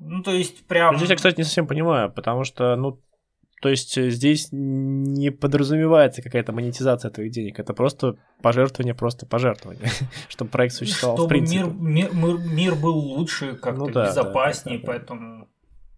Ну, 0.00 0.22
то 0.22 0.32
есть, 0.32 0.66
прям... 0.66 0.96
Здесь 0.96 1.10
я, 1.10 1.16
кстати, 1.16 1.36
не 1.38 1.44
совсем 1.44 1.66
понимаю, 1.66 2.10
потому 2.10 2.44
что, 2.44 2.74
ну, 2.76 3.00
то 3.62 3.68
есть 3.68 3.96
э, 3.96 4.10
здесь 4.10 4.48
не 4.50 5.30
подразумевается 5.30 6.20
какая-то 6.20 6.52
монетизация 6.52 7.12
твоих 7.12 7.30
денег, 7.30 7.60
это 7.60 7.74
просто 7.74 8.16
пожертвование, 8.42 8.92
просто 8.94 9.24
пожертвование, 9.24 9.88
чтобы 10.28 10.50
проект 10.50 10.74
существовал 10.74 11.16
в 11.16 11.20
чтобы 11.20 11.28
принципе. 11.28 11.60
мир, 11.60 11.72
мир, 11.72 12.10
мир, 12.12 12.38
мир 12.38 12.74
был 12.74 12.98
лучше, 12.98 13.54
как-то 13.54 13.86
Ну 13.86 13.90
да, 13.90 14.06
безопаснее, 14.06 14.78
да, 14.78 14.86
да, 14.86 14.86
да. 14.86 14.98
поэтому 14.98 15.48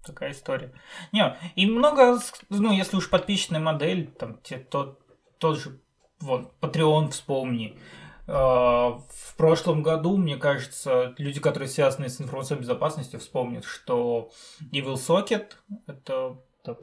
такая 0.04 0.33
история. 0.33 0.72
Не, 1.12 1.37
и 1.57 1.64
много, 1.64 2.18
ну, 2.50 2.70
если 2.70 2.98
уж 2.98 3.09
подписчная 3.09 3.61
модель, 3.61 4.09
там, 4.09 4.40
те, 4.42 4.59
тот, 4.59 5.00
тот 5.38 5.59
же, 5.59 5.80
вот, 6.20 6.52
Patreon 6.61 7.11
вспомни. 7.11 7.78
А, 8.26 8.98
В 9.08 9.37
прошлом 9.37 9.82
году, 9.82 10.16
мне 10.16 10.37
кажется, 10.37 11.14
люди, 11.18 11.40
которые 11.40 11.68
связаны 11.68 12.08
с 12.08 12.20
информационной 12.20 12.62
безопасностью, 12.62 13.20
вспомнят, 13.20 13.64
что 13.64 14.30
Evil 14.72 14.94
Socket, 14.94 15.52
это 15.87 16.37
там, 16.62 16.76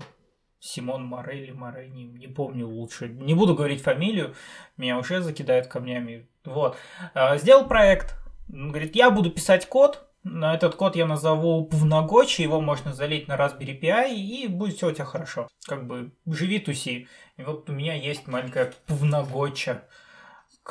Симон 0.59 1.05
Морелли, 1.05 1.51
Море, 1.51 1.89
не, 1.89 2.27
помню 2.27 2.67
лучше, 2.67 3.09
не 3.09 3.33
буду 3.33 3.55
говорить 3.55 3.81
фамилию, 3.81 4.35
меня 4.77 4.97
уже 4.97 5.21
закидают 5.21 5.67
камнями. 5.67 6.29
Вот. 6.45 6.77
А, 7.15 7.37
Сделал 7.37 7.67
проект, 7.67 8.15
говорит, 8.47 8.95
я 8.95 9.09
буду 9.09 9.31
писать 9.31 9.67
код, 9.67 10.07
на 10.23 10.53
этот 10.53 10.75
код 10.75 10.95
я 10.95 11.07
назову 11.07 11.67
Pvnagotchi, 11.67 12.43
его 12.43 12.61
можно 12.61 12.93
залить 12.93 13.27
на 13.27 13.35
Raspberry 13.37 13.79
Pi, 13.79 14.13
и 14.13 14.47
будет 14.47 14.75
все 14.75 14.89
у 14.89 14.91
тебя 14.91 15.05
хорошо. 15.05 15.47
Как 15.65 15.87
бы 15.87 16.11
живи, 16.27 16.59
туси. 16.59 17.07
И 17.37 17.43
вот 17.43 17.67
у 17.69 17.73
меня 17.73 17.95
есть 17.95 18.27
маленькая 18.27 18.71
Pvnagotcha, 18.87 19.81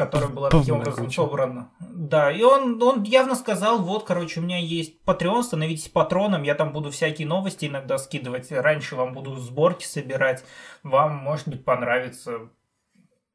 которая 0.00 0.30
была 0.30 0.48
таким 0.48 0.76
образом 0.76 1.06
Pvnagotcha. 1.06 1.10
собрана. 1.10 1.70
Да, 1.80 2.32
и 2.32 2.42
он, 2.42 2.82
он 2.82 3.02
явно 3.02 3.34
сказал, 3.34 3.82
вот, 3.82 4.04
короче, 4.04 4.40
у 4.40 4.42
меня 4.42 4.58
есть 4.58 4.94
Patreon, 5.04 5.42
становитесь 5.42 5.88
патроном, 5.88 6.42
я 6.42 6.54
там 6.54 6.72
буду 6.72 6.90
всякие 6.90 7.28
новости 7.28 7.66
иногда 7.66 7.98
скидывать, 7.98 8.50
раньше 8.50 8.96
вам 8.96 9.12
буду 9.12 9.36
сборки 9.36 9.84
собирать, 9.84 10.42
вам, 10.82 11.16
может 11.16 11.48
быть, 11.48 11.66
понравится. 11.66 12.48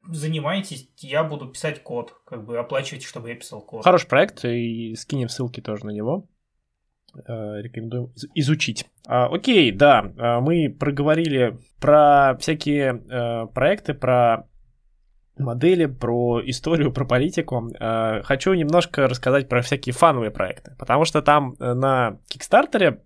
Занимайтесь, 0.08 0.88
я 0.98 1.22
буду 1.22 1.46
писать 1.46 1.82
код, 1.84 2.14
как 2.24 2.44
бы 2.44 2.58
оплачивайте, 2.58 3.06
чтобы 3.06 3.28
я 3.28 3.36
писал 3.36 3.60
код. 3.60 3.84
Хороший 3.84 4.08
проект, 4.08 4.44
и 4.44 4.94
скинем 4.96 5.28
ссылки 5.28 5.60
тоже 5.60 5.86
на 5.86 5.90
него. 5.90 6.28
Э, 7.26 7.60
Рекомендуем 7.62 8.06
из- 8.16 8.26
изучить. 8.34 8.86
А, 9.06 9.26
окей, 9.26 9.70
да, 9.70 10.12
а, 10.18 10.40
мы 10.40 10.68
проговорили 10.68 11.58
про 11.80 12.36
всякие 12.40 13.02
э, 13.08 13.46
проекты, 13.54 13.94
про 13.94 14.48
модели, 15.38 15.86
про 15.86 16.40
историю, 16.44 16.92
про 16.92 17.04
политику. 17.04 17.70
Э, 17.78 18.22
Хочу 18.22 18.54
немножко 18.54 19.08
рассказать 19.08 19.48
про 19.48 19.62
всякие 19.62 19.92
фановые 19.92 20.30
проекты, 20.30 20.74
потому 20.78 21.04
что 21.04 21.22
там 21.22 21.54
э, 21.58 21.74
на 21.74 22.18
Кикстартере, 22.28 23.02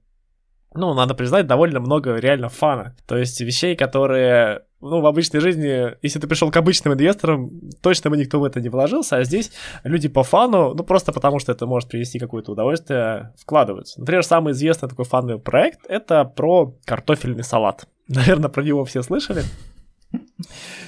ну, 0.74 0.94
надо 0.94 1.14
признать, 1.14 1.46
довольно 1.46 1.80
много 1.80 2.16
реально 2.16 2.48
фана. 2.48 2.94
То 3.06 3.16
есть 3.16 3.40
вещей, 3.40 3.74
которые, 3.74 4.62
ну, 4.80 5.00
в 5.00 5.06
обычной 5.06 5.40
жизни, 5.40 5.96
если 6.00 6.20
ты 6.20 6.28
пришел 6.28 6.50
к 6.52 6.56
обычным 6.56 6.94
инвесторам, 6.94 7.50
точно 7.82 8.10
бы 8.10 8.16
никто 8.16 8.38
в 8.38 8.44
это 8.44 8.60
не 8.60 8.68
вложился, 8.68 9.16
а 9.16 9.24
здесь 9.24 9.50
люди 9.82 10.08
по 10.08 10.22
фану, 10.22 10.74
ну, 10.74 10.84
просто 10.84 11.12
потому 11.12 11.40
что 11.40 11.50
это 11.50 11.66
может 11.66 11.88
принести 11.88 12.20
какое-то 12.20 12.52
удовольствие, 12.52 13.34
вкладываются. 13.36 13.98
Например, 13.98 14.22
самый 14.22 14.52
известный 14.52 14.88
такой 14.88 15.04
фановый 15.04 15.40
проект— 15.40 15.80
это 15.88 16.24
про 16.24 16.76
картофельный 16.84 17.42
салат. 17.42 17.88
Наверное, 18.08 18.48
про 18.48 18.62
него 18.62 18.84
все 18.84 19.02
слышали. 19.02 19.42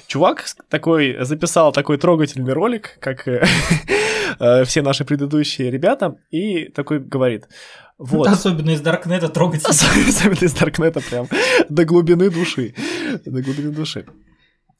Чувак 0.06 0.44
такой 0.68 1.16
записал 1.24 1.72
такой 1.72 1.96
трогательный 1.98 2.52
ролик, 2.52 2.98
как 3.00 3.26
э, 3.28 3.44
э, 4.38 4.64
все 4.64 4.82
наши 4.82 5.04
предыдущие 5.04 5.70
ребята, 5.70 6.16
и 6.30 6.66
такой 6.66 6.98
говорит, 6.98 7.46
вот, 7.98 8.26
Особенно 8.26 8.70
из 8.70 8.80
Даркнета 8.80 9.28
трогать. 9.28 9.64
особенно 9.68 10.44
из 10.44 10.54
Даркнета 10.54 11.00
прям 11.00 11.28
до 11.68 11.84
глубины 11.84 12.30
души, 12.30 12.74
до 13.24 13.42
глубины 13.42 13.70
души. 13.70 14.06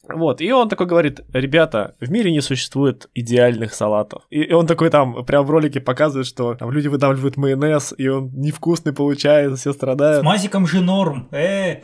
Вот, 0.08 0.40
и 0.40 0.50
он 0.50 0.68
такой 0.68 0.86
говорит, 0.86 1.20
ребята, 1.32 1.94
в 2.00 2.10
мире 2.10 2.32
не 2.32 2.40
существует 2.40 3.08
идеальных 3.14 3.72
салатов. 3.72 4.24
И, 4.30 4.42
и 4.42 4.52
он 4.52 4.66
такой 4.66 4.90
там 4.90 5.24
прям 5.24 5.46
в 5.46 5.50
ролике 5.50 5.80
показывает, 5.80 6.26
что 6.26 6.54
там 6.54 6.72
люди 6.72 6.88
выдавливают 6.88 7.36
майонез, 7.36 7.94
и 7.96 8.08
он 8.08 8.30
невкусный 8.34 8.92
получается, 8.92 9.56
все 9.56 9.72
С 9.72 9.76
страдают. 9.76 10.24
мазиком 10.24 10.66
же 10.66 10.80
норм. 10.80 11.28
Э, 11.30 11.82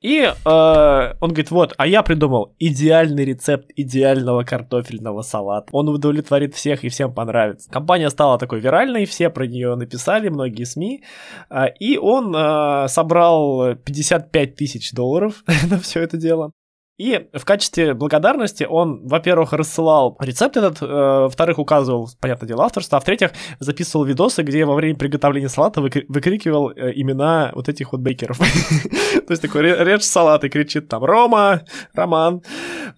И 0.00 0.20
э, 0.20 0.32
он 0.44 1.28
говорит, 1.30 1.50
вот, 1.50 1.74
а 1.76 1.86
я 1.86 2.02
придумал 2.02 2.54
идеальный 2.60 3.24
рецепт 3.24 3.70
идеального 3.74 4.44
картофельного 4.44 5.22
салата. 5.22 5.68
Он 5.72 5.88
удовлетворит 5.88 6.54
всех 6.54 6.84
и 6.84 6.88
всем 6.88 7.12
понравится. 7.12 7.68
Компания 7.68 8.08
стала 8.10 8.38
такой 8.38 8.60
виральной, 8.60 9.06
все 9.06 9.28
про 9.28 9.46
нее 9.46 9.74
написали, 9.74 10.28
многие 10.28 10.64
СМИ. 10.64 11.02
А, 11.50 11.66
и 11.66 11.96
он 11.96 12.34
э, 12.34 12.86
собрал 12.88 13.74
55 13.74 14.54
тысяч 14.54 14.92
долларов 14.92 15.42
на 15.70 15.80
все 15.80 16.00
это 16.02 16.16
дело. 16.16 16.52
И 16.98 17.28
в 17.32 17.44
качестве 17.44 17.94
благодарности 17.94 18.64
он, 18.68 19.06
во-первых, 19.06 19.52
рассылал 19.52 20.16
рецепт 20.20 20.56
этот, 20.56 20.82
э, 20.82 20.86
во-вторых, 20.86 21.58
указывал, 21.60 22.10
понятное 22.20 22.48
дело, 22.48 22.64
авторство, 22.64 22.98
а 22.98 23.00
в-третьих, 23.00 23.30
записывал 23.60 24.04
видосы, 24.04 24.42
где 24.42 24.64
во 24.64 24.74
время 24.74 24.96
приготовления 24.96 25.48
салата 25.48 25.80
выкри- 25.80 26.04
выкрикивал 26.08 26.70
э, 26.70 26.92
имена 26.96 27.52
вот 27.54 27.68
этих 27.68 27.92
вот 27.92 28.00
бейкеров. 28.00 28.38
То 29.26 29.30
есть 29.32 29.42
такой 29.42 29.60
ре- 29.62 29.84
режь 29.84 30.02
салат 30.02 30.42
и 30.42 30.48
кричит 30.48 30.88
там 30.88 31.04
Рома, 31.04 31.62
Роман, 31.94 32.42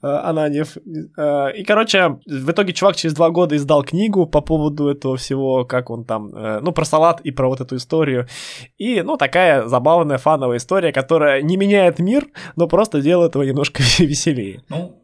э, 0.02 0.06
Ананьев. 0.06 0.78
Э, 1.18 1.52
И, 1.54 1.64
короче, 1.64 2.18
в 2.26 2.50
итоге 2.50 2.72
чувак 2.72 2.96
через 2.96 3.14
два 3.14 3.28
года 3.28 3.54
издал 3.56 3.82
книгу 3.84 4.26
по 4.26 4.40
поводу 4.40 4.88
этого 4.88 5.18
всего, 5.18 5.66
как 5.66 5.90
он 5.90 6.04
там, 6.04 6.34
э, 6.34 6.60
ну, 6.62 6.72
про 6.72 6.86
салат 6.86 7.20
и 7.20 7.32
про 7.32 7.48
вот 7.48 7.60
эту 7.60 7.76
историю. 7.76 8.26
И, 8.78 9.02
ну, 9.02 9.18
такая 9.18 9.66
забавная 9.68 10.16
фановая 10.16 10.56
история, 10.56 10.90
которая 10.90 11.42
не 11.42 11.58
меняет 11.58 11.98
мир, 11.98 12.24
но 12.56 12.66
просто 12.66 13.02
делает 13.02 13.34
его 13.34 13.44
немножко 13.44 13.82
веселее. 13.98 14.62
ну, 14.68 15.00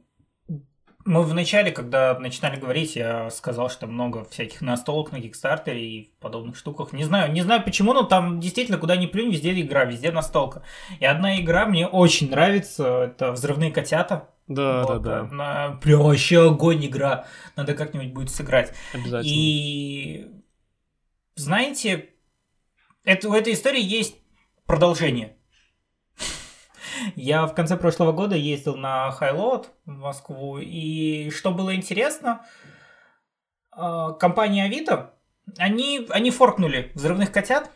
мы 1.07 1.23
в 1.23 1.33
начале, 1.35 1.71
когда 1.71 2.19
начинали 2.19 2.59
говорить, 2.59 2.97
я 2.97 3.31
сказал, 3.31 3.71
что 3.71 3.87
много 3.87 4.25
всяких 4.25 4.61
настолок 4.61 5.13
на 5.13 5.21
Кикстартере 5.21 5.81
и 5.81 6.11
подобных 6.21 6.57
штуках. 6.57 6.93
Не 6.93 7.05
знаю, 7.05 7.33
не 7.33 7.43
знаю 7.43 7.63
почему, 7.63 7.93
но 7.93 8.03
там 8.03 8.41
действительно 8.41 8.77
куда 8.77 8.97
ни 8.97 9.07
плюнь, 9.07 9.31
везде 9.31 9.59
игра, 9.61 9.85
везде 9.85 10.11
настолка. 10.11 10.65
И 10.99 11.05
одна 11.05 11.41
игра 11.41 11.67
мне 11.67 11.87
очень 11.87 12.29
нравится, 12.29 13.05
это 13.05 13.31
«Взрывные 13.33 13.71
котята». 13.71 14.31
Да, 14.49 14.83
Вот, 14.83 15.03
да, 15.03 15.23
да, 15.23 15.29
она 15.31 15.79
прям 15.83 16.03
вообще 16.03 16.49
огонь 16.49 16.87
игра. 16.87 17.27
Надо 17.57 17.75
как-нибудь 17.75 18.13
будет 18.13 18.31
сыграть. 18.31 18.73
обязательно. 18.93 19.33
И 19.33 20.27
знаете, 21.37 22.11
это, 23.05 23.29
у 23.29 23.35
этой 23.35 23.53
истории 23.53 23.83
есть 23.83 24.17
продолжение. 24.67 25.36
Я 27.15 27.47
в 27.47 27.55
конце 27.55 27.77
прошлого 27.77 28.13
года 28.13 28.37
ездил 28.37 28.77
на 28.77 29.11
Хайлот 29.11 29.71
в 29.85 29.91
Москву, 29.91 30.59
и 30.59 31.31
что 31.31 31.51
было 31.51 31.75
интересно, 31.75 32.45
а, 33.71 34.13
компания 34.13 34.65
Авито, 34.65 35.15
они, 35.59 36.07
они 36.11 36.31
форкнули 36.31 36.91
взрывных 36.95 37.33
котят, 37.33 37.71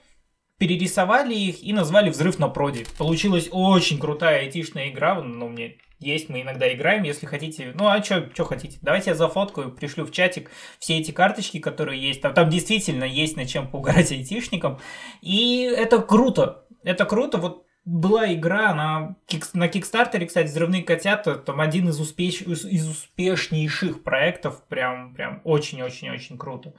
перерисовали 0.59 1.35
их 1.35 1.63
и 1.63 1.73
назвали 1.73 2.11
«Взрыв 2.11 2.39
на 2.39 2.49
проде». 2.49 2.85
Получилась 2.99 3.49
очень 3.51 3.99
крутая 3.99 4.41
айтишная 4.41 4.91
игра, 4.91 5.15
ну, 5.15 5.49
мне 5.49 5.79
есть, 6.01 6.31
мы 6.31 6.41
иногда 6.41 6.73
играем, 6.73 7.03
если 7.03 7.27
хотите. 7.27 7.73
Ну, 7.75 7.87
а 7.87 8.03
что 8.03 8.45
хотите? 8.45 8.79
Давайте 8.81 9.11
я 9.11 9.17
зафоткаю, 9.17 9.71
пришлю 9.71 10.07
в 10.07 10.13
чатик 10.13 10.51
все 10.79 10.99
эти 10.99 11.11
карточки, 11.11 11.59
которые 11.59 12.01
есть. 12.01 12.23
Там, 12.23 12.33
там 12.33 12.49
действительно 12.49 13.05
есть 13.05 13.37
над 13.37 13.49
чем 13.49 13.69
поугарать 13.69 14.11
айтишникам. 14.11 14.81
И 15.21 15.63
это 15.63 15.99
круто. 16.01 16.65
Это 16.83 17.05
круто. 17.05 17.37
Вот 17.37 17.67
была 17.85 18.33
игра 18.33 18.75
на, 18.75 19.17
на 19.55 19.69
Кикстартере, 19.69 20.27
кстати, 20.27 20.49
«Взрывные 20.49 20.83
котята», 20.83 21.37
там 21.37 21.61
один 21.61 21.89
из, 21.89 22.01
успеш, 22.01 22.43
из 22.43 22.89
успешнейших 22.89 24.03
проектов, 24.03 24.63
прям, 24.69 25.15
прям 25.15 25.41
очень-очень-очень 25.45 26.39
круто. 26.39 26.75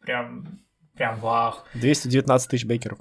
Прям, 0.00 0.60
прям 0.94 1.18
вах. 1.20 1.66
219 1.74 2.50
тысяч 2.50 2.64
бейкеров. 2.64 3.00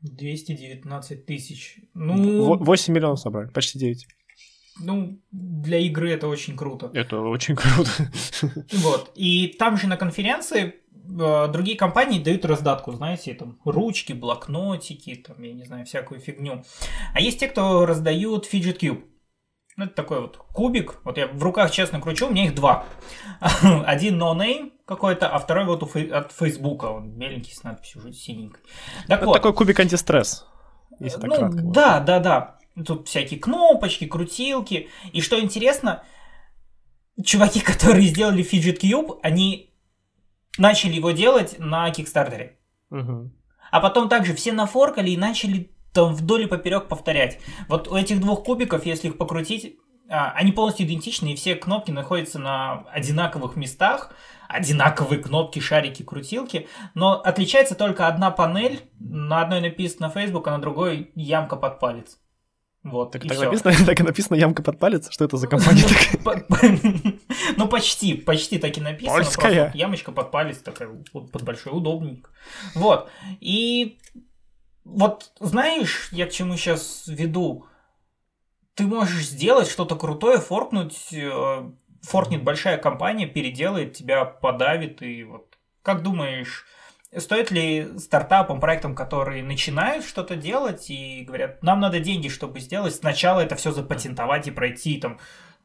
219 0.00 1.26
тысяч. 1.26 1.78
Ну... 1.94 2.56
8 2.56 2.94
миллионов 2.94 3.20
собрали, 3.20 3.48
почти 3.48 3.78
9. 3.78 4.06
Ну, 4.82 5.20
для 5.30 5.78
игры 5.78 6.10
это 6.10 6.26
очень 6.26 6.56
круто. 6.56 6.90
Это 6.94 7.20
очень 7.20 7.54
круто. 7.54 7.90
Вот. 8.72 9.12
И 9.14 9.48
там 9.58 9.76
же 9.76 9.86
на 9.88 9.98
конференции 9.98 10.76
другие 11.10 11.76
компании 11.76 12.22
дают 12.22 12.44
раздатку, 12.44 12.92
знаете, 12.92 13.34
там 13.34 13.58
ручки, 13.64 14.12
блокнотики, 14.12 15.14
там, 15.16 15.42
я 15.42 15.52
не 15.52 15.64
знаю, 15.64 15.86
всякую 15.86 16.20
фигню. 16.20 16.64
А 17.14 17.20
есть 17.20 17.40
те, 17.40 17.48
кто 17.48 17.86
раздают 17.86 18.46
Fidget 18.52 18.78
Cube. 18.78 19.04
Ну, 19.76 19.86
это 19.86 19.94
такой 19.94 20.20
вот 20.20 20.36
кубик. 20.36 21.00
Вот 21.04 21.16
я 21.16 21.26
в 21.26 21.42
руках 21.42 21.70
честно 21.70 22.00
кручу, 22.00 22.26
у 22.26 22.30
меня 22.30 22.44
их 22.44 22.54
два. 22.54 22.84
Один 23.86 24.20
no 24.20 24.36
name 24.36 24.72
какой-то, 24.84 25.28
а 25.28 25.38
второй 25.38 25.64
вот 25.64 25.82
от 25.82 26.32
Фейсбука. 26.32 26.86
Он 26.86 27.10
беленький 27.10 27.54
с 27.54 27.62
надписью 27.62 28.00
уже 28.00 28.12
синенькой. 28.12 28.62
Так 29.06 29.18
это 29.18 29.26
вот. 29.26 29.34
такой 29.34 29.54
кубик 29.54 29.80
антистресс. 29.80 30.46
Если 30.98 31.18
так 31.18 31.30
ну, 31.30 31.36
кратко. 31.36 31.62
Да, 31.62 32.00
да, 32.00 32.18
да. 32.18 32.58
Тут 32.84 33.08
всякие 33.08 33.40
кнопочки, 33.40 34.06
крутилки. 34.06 34.90
И 35.12 35.20
что 35.22 35.40
интересно, 35.40 36.02
чуваки, 37.24 37.60
которые 37.64 38.06
сделали 38.06 38.44
Fidget 38.44 38.80
Cube, 38.80 39.18
они 39.22 39.69
начали 40.60 40.92
его 40.92 41.10
делать 41.10 41.56
на 41.58 41.90
Кикстартере. 41.90 42.58
Угу. 42.90 43.32
А 43.70 43.80
потом 43.80 44.08
также 44.08 44.34
все 44.34 44.52
нафоркали 44.52 45.10
и 45.10 45.16
начали 45.16 45.72
там 45.92 46.14
вдоль 46.14 46.42
и 46.42 46.46
поперек 46.46 46.86
повторять. 46.86 47.40
Вот 47.68 47.88
у 47.88 47.96
этих 47.96 48.20
двух 48.20 48.44
кубиков, 48.44 48.86
если 48.86 49.08
их 49.08 49.18
покрутить, 49.18 49.76
а, 50.08 50.32
они 50.32 50.52
полностью 50.52 50.86
идентичны, 50.86 51.32
и 51.32 51.36
все 51.36 51.54
кнопки 51.54 51.90
находятся 51.90 52.38
на 52.38 52.84
одинаковых 52.92 53.56
местах, 53.56 54.12
одинаковые 54.48 55.22
кнопки, 55.22 55.60
шарики, 55.60 56.02
крутилки, 56.02 56.68
но 56.94 57.20
отличается 57.20 57.74
только 57.74 58.08
одна 58.08 58.30
панель, 58.30 58.80
на 58.98 59.42
одной 59.42 59.60
написано 59.60 60.10
Facebook, 60.10 60.46
а 60.48 60.52
на 60.52 60.60
другой 60.60 61.12
ямка 61.14 61.56
под 61.56 61.78
палец. 61.78 62.18
Вот, 62.82 63.12
так, 63.12 63.22
так, 63.26 63.38
написано, 63.38 63.74
так 63.86 64.00
и 64.00 64.02
написано 64.02 64.36
ямка 64.36 64.62
под 64.62 64.78
палец, 64.78 65.10
что 65.10 65.24
это 65.24 65.36
за 65.36 65.46
компания 65.48 65.82
такая? 65.82 66.44
Ну, 67.56 67.68
почти, 67.68 68.14
почти 68.14 68.58
так 68.58 68.76
и 68.78 68.80
написано. 68.80 69.18
Польская. 69.18 69.70
Ямочка 69.74 70.12
под 70.12 70.30
палец, 70.30 70.58
такая 70.58 70.88
под 71.12 71.42
большой, 71.42 71.76
удобненько. 71.76 72.30
Вот, 72.74 73.10
и 73.40 73.98
вот 74.84 75.32
знаешь, 75.40 76.08
я 76.12 76.26
к 76.26 76.32
чему 76.32 76.56
сейчас 76.56 77.04
веду? 77.06 77.66
Ты 78.74 78.86
можешь 78.86 79.26
сделать 79.26 79.68
что-то 79.68 79.94
крутое, 79.96 80.38
форкнуть, 80.38 81.12
э, 81.12 81.70
форкнет 82.00 82.42
большая 82.42 82.78
компания, 82.78 83.26
переделает 83.26 83.92
тебя, 83.92 84.24
подавит, 84.24 85.02
и 85.02 85.22
вот 85.24 85.58
как 85.82 86.02
думаешь, 86.02 86.64
Стоит 87.16 87.50
ли 87.50 87.98
стартапам, 87.98 88.60
проектам, 88.60 88.94
которые 88.94 89.42
начинают 89.42 90.04
что-то 90.04 90.36
делать 90.36 90.90
и 90.90 91.24
говорят, 91.26 91.60
нам 91.62 91.80
надо 91.80 91.98
деньги, 91.98 92.28
чтобы 92.28 92.60
сделать, 92.60 92.94
сначала 92.94 93.40
это 93.40 93.56
все 93.56 93.72
запатентовать 93.72 94.46
и 94.46 94.52
пройти 94.52 94.98
там 94.98 95.18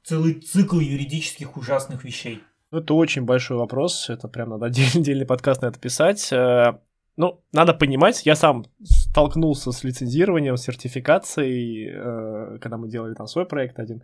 целый 0.03 0.33
цикл 0.33 0.79
юридических 0.79 1.55
ужасных 1.55 2.03
вещей? 2.03 2.41
Ну, 2.71 2.79
это 2.79 2.95
очень 2.95 3.25
большой 3.25 3.57
вопрос, 3.57 4.09
это 4.09 4.27
прям 4.27 4.49
надо 4.49 4.65
отдельный, 4.67 5.01
отдельный 5.01 5.25
подкаст 5.27 5.61
на 5.61 5.67
это 5.67 5.79
писать. 5.79 6.31
Э, 6.33 6.79
ну, 7.15 7.41
надо 7.51 7.75
понимать, 7.75 8.25
я 8.25 8.35
сам 8.35 8.65
столкнулся 8.83 9.71
с 9.71 9.83
лицензированием, 9.83 10.57
сертификацией, 10.57 11.91
э, 11.91 12.57
когда 12.59 12.77
мы 12.77 12.89
делали 12.89 13.13
там 13.13 13.27
свой 13.27 13.45
проект 13.45 13.77
один. 13.77 14.01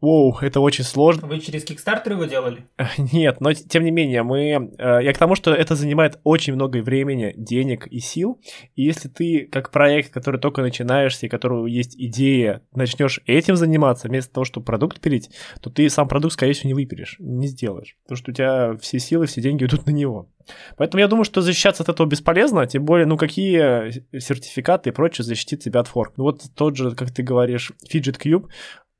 Воу, 0.00 0.36
это 0.42 0.60
очень 0.60 0.84
сложно. 0.84 1.26
Вы 1.26 1.40
через 1.40 1.64
Kickstarter 1.64 2.10
его 2.10 2.26
делали? 2.26 2.66
Нет, 3.12 3.40
но 3.40 3.54
тем 3.54 3.82
не 3.82 3.90
менее, 3.90 4.22
мы... 4.22 4.72
Э, 4.78 5.02
я 5.02 5.12
к 5.14 5.18
тому, 5.18 5.34
что 5.34 5.54
это 5.54 5.74
занимает 5.74 6.20
очень 6.22 6.52
много 6.52 6.82
времени, 6.82 7.32
денег 7.36 7.86
и 7.86 8.00
сил. 8.00 8.38
И 8.74 8.82
если 8.82 9.08
ты, 9.08 9.48
как 9.50 9.70
проект, 9.70 10.12
который 10.12 10.38
только 10.38 10.60
начинаешься, 10.60 11.26
и 11.26 11.28
которого 11.30 11.66
есть 11.66 11.96
идея, 11.96 12.62
начнешь 12.74 13.20
этим 13.26 13.56
заниматься, 13.56 14.08
вместо 14.08 14.34
того, 14.34 14.44
чтобы 14.44 14.66
продукт 14.66 15.00
пилить, 15.00 15.30
то 15.62 15.70
ты 15.70 15.88
сам 15.88 16.08
продукт, 16.08 16.34
скорее 16.34 16.52
всего, 16.52 16.68
не 16.68 16.74
выпилишь, 16.74 17.16
не 17.18 17.46
сделаешь. 17.46 17.96
Потому 18.04 18.16
что 18.18 18.30
у 18.32 18.34
тебя 18.34 18.76
все 18.76 18.98
силы, 18.98 19.26
все 19.26 19.40
деньги 19.40 19.64
идут 19.64 19.86
на 19.86 19.92
него. 19.92 20.28
Поэтому 20.76 21.00
я 21.00 21.08
думаю, 21.08 21.24
что 21.24 21.40
защищаться 21.40 21.82
от 21.82 21.88
этого 21.88 22.06
бесполезно, 22.06 22.66
тем 22.66 22.84
более, 22.84 23.06
ну 23.06 23.16
какие 23.16 23.90
сертификаты 24.18 24.90
и 24.90 24.92
прочее 24.92 25.24
защитит 25.24 25.60
тебя 25.60 25.80
от 25.80 25.88
форк. 25.88 26.14
Ну 26.16 26.24
вот 26.24 26.42
тот 26.54 26.76
же, 26.76 26.92
как 26.92 27.10
ты 27.10 27.22
говоришь, 27.22 27.72
Fidget 27.90 28.20
Cube, 28.20 28.48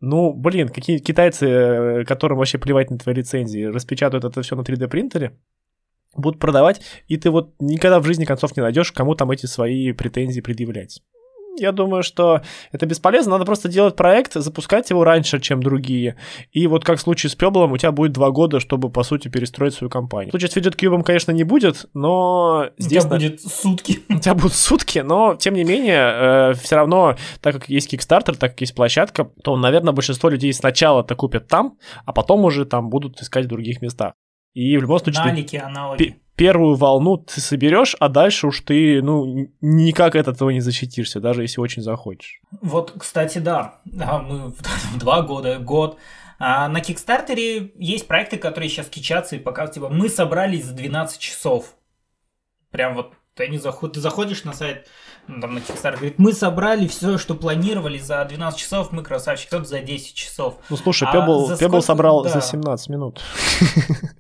ну, 0.00 0.32
блин, 0.32 0.68
какие 0.68 0.98
китайцы, 0.98 1.46
э, 1.46 2.04
которым 2.04 2.38
вообще 2.38 2.58
плевать 2.58 2.90
на 2.90 2.98
твои 2.98 3.14
лицензии, 3.14 3.64
распечатают 3.64 4.24
это 4.24 4.42
все 4.42 4.56
на 4.56 4.60
3D 4.60 4.88
принтере, 4.88 5.38
будут 6.14 6.40
продавать, 6.40 6.80
и 7.08 7.16
ты 7.16 7.30
вот 7.30 7.54
никогда 7.60 8.00
в 8.00 8.04
жизни 8.04 8.24
концов 8.24 8.56
не 8.56 8.62
найдешь, 8.62 8.92
кому 8.92 9.14
там 9.14 9.30
эти 9.30 9.46
свои 9.46 9.92
претензии 9.92 10.40
предъявлять 10.40 11.02
я 11.58 11.72
думаю, 11.72 12.02
что 12.02 12.42
это 12.72 12.86
бесполезно. 12.86 13.32
Надо 13.32 13.44
просто 13.44 13.68
делать 13.68 13.96
проект, 13.96 14.34
запускать 14.34 14.90
его 14.90 15.04
раньше, 15.04 15.40
чем 15.40 15.62
другие. 15.62 16.16
И 16.52 16.66
вот 16.66 16.84
как 16.84 16.98
в 16.98 17.00
случае 17.00 17.30
с 17.30 17.34
Пеблом, 17.34 17.72
у 17.72 17.76
тебя 17.76 17.92
будет 17.92 18.12
два 18.12 18.30
года, 18.30 18.60
чтобы, 18.60 18.90
по 18.90 19.02
сути, 19.02 19.28
перестроить 19.28 19.74
свою 19.74 19.90
компанию. 19.90 20.30
В 20.30 20.32
случае 20.32 20.50
с 20.50 20.56
Fidget 20.56 20.76
Cube, 20.76 21.02
конечно, 21.02 21.32
не 21.32 21.44
будет, 21.44 21.86
но 21.94 22.70
здесь... 22.78 23.04
У 23.04 23.08
тебя 23.08 23.18
будет 23.18 23.40
сутки. 23.40 24.00
У 24.08 24.18
тебя 24.18 24.34
будут 24.34 24.54
сутки, 24.54 24.98
но, 25.00 25.34
тем 25.36 25.54
не 25.54 25.64
менее, 25.64 26.50
э, 26.50 26.54
все 26.54 26.76
равно, 26.76 27.16
так 27.40 27.54
как 27.54 27.68
есть 27.68 27.92
Kickstarter, 27.92 28.36
так 28.36 28.52
как 28.52 28.60
есть 28.60 28.74
площадка, 28.74 29.30
то, 29.42 29.56
наверное, 29.56 29.92
большинство 29.92 30.28
людей 30.28 30.52
сначала 30.52 31.02
это 31.02 31.14
купят 31.14 31.48
там, 31.48 31.78
а 32.04 32.12
потом 32.12 32.44
уже 32.44 32.64
там 32.64 32.90
будут 32.90 33.20
искать 33.20 33.46
в 33.46 33.48
других 33.48 33.82
местах. 33.82 34.14
И 34.54 34.76
в 34.76 34.82
любом 34.82 34.98
случае... 34.98 35.24
Налики, 35.24 35.56
аналоги 35.56 36.20
первую 36.36 36.76
волну 36.76 37.16
ты 37.16 37.40
соберешь, 37.40 37.96
а 37.98 38.08
дальше 38.08 38.46
уж 38.46 38.60
ты, 38.60 39.02
ну, 39.02 39.48
никак 39.60 40.14
от 40.14 40.28
этого 40.28 40.50
не 40.50 40.60
защитишься, 40.60 41.20
даже 41.20 41.42
если 41.42 41.60
очень 41.60 41.82
захочешь. 41.82 42.40
Вот, 42.60 42.92
кстати, 42.96 43.38
да, 43.38 43.80
да 43.84 44.18
мы 44.18 44.52
два 44.98 45.22
года, 45.22 45.58
год. 45.58 45.98
А 46.38 46.68
на 46.68 46.80
Кикстартере 46.80 47.72
есть 47.76 48.06
проекты, 48.06 48.36
которые 48.36 48.68
сейчас 48.68 48.88
кичатся 48.88 49.36
и 49.36 49.38
показывают, 49.38 49.74
типа, 49.74 49.88
мы 49.88 50.10
собрались 50.10 50.66
за 50.66 50.74
12 50.74 51.18
часов. 51.18 51.74
Прям 52.70 52.94
вот 52.94 53.14
ты, 53.36 53.48
не 53.48 53.58
заход... 53.58 53.92
ты 53.92 54.00
заходишь 54.00 54.44
на 54.44 54.52
сайт, 54.52 54.86
ну, 55.28 55.40
там 55.40 55.54
на 55.54 55.58
Kickstarter, 55.58 55.96
говорит, 55.96 56.18
мы 56.18 56.32
собрали 56.32 56.86
все, 56.86 57.18
что 57.18 57.34
планировали 57.34 57.98
за 57.98 58.24
12 58.24 58.58
часов, 58.58 58.92
мы 58.92 59.02
красавчик, 59.02 59.48
кто-то 59.48 59.64
за 59.64 59.80
10 59.80 60.14
часов. 60.14 60.56
Ну 60.70 60.76
слушай, 60.76 61.06
Пебл, 61.12 61.50
а 61.50 61.56
Пебл 61.56 61.82
собрал 61.82 62.22
да. 62.22 62.30
за 62.30 62.40
17 62.40 62.88
минут. 62.88 63.22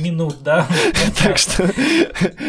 Минут, 0.00 0.42
да. 0.42 0.66
Так 1.22 1.38
что... 1.38 1.70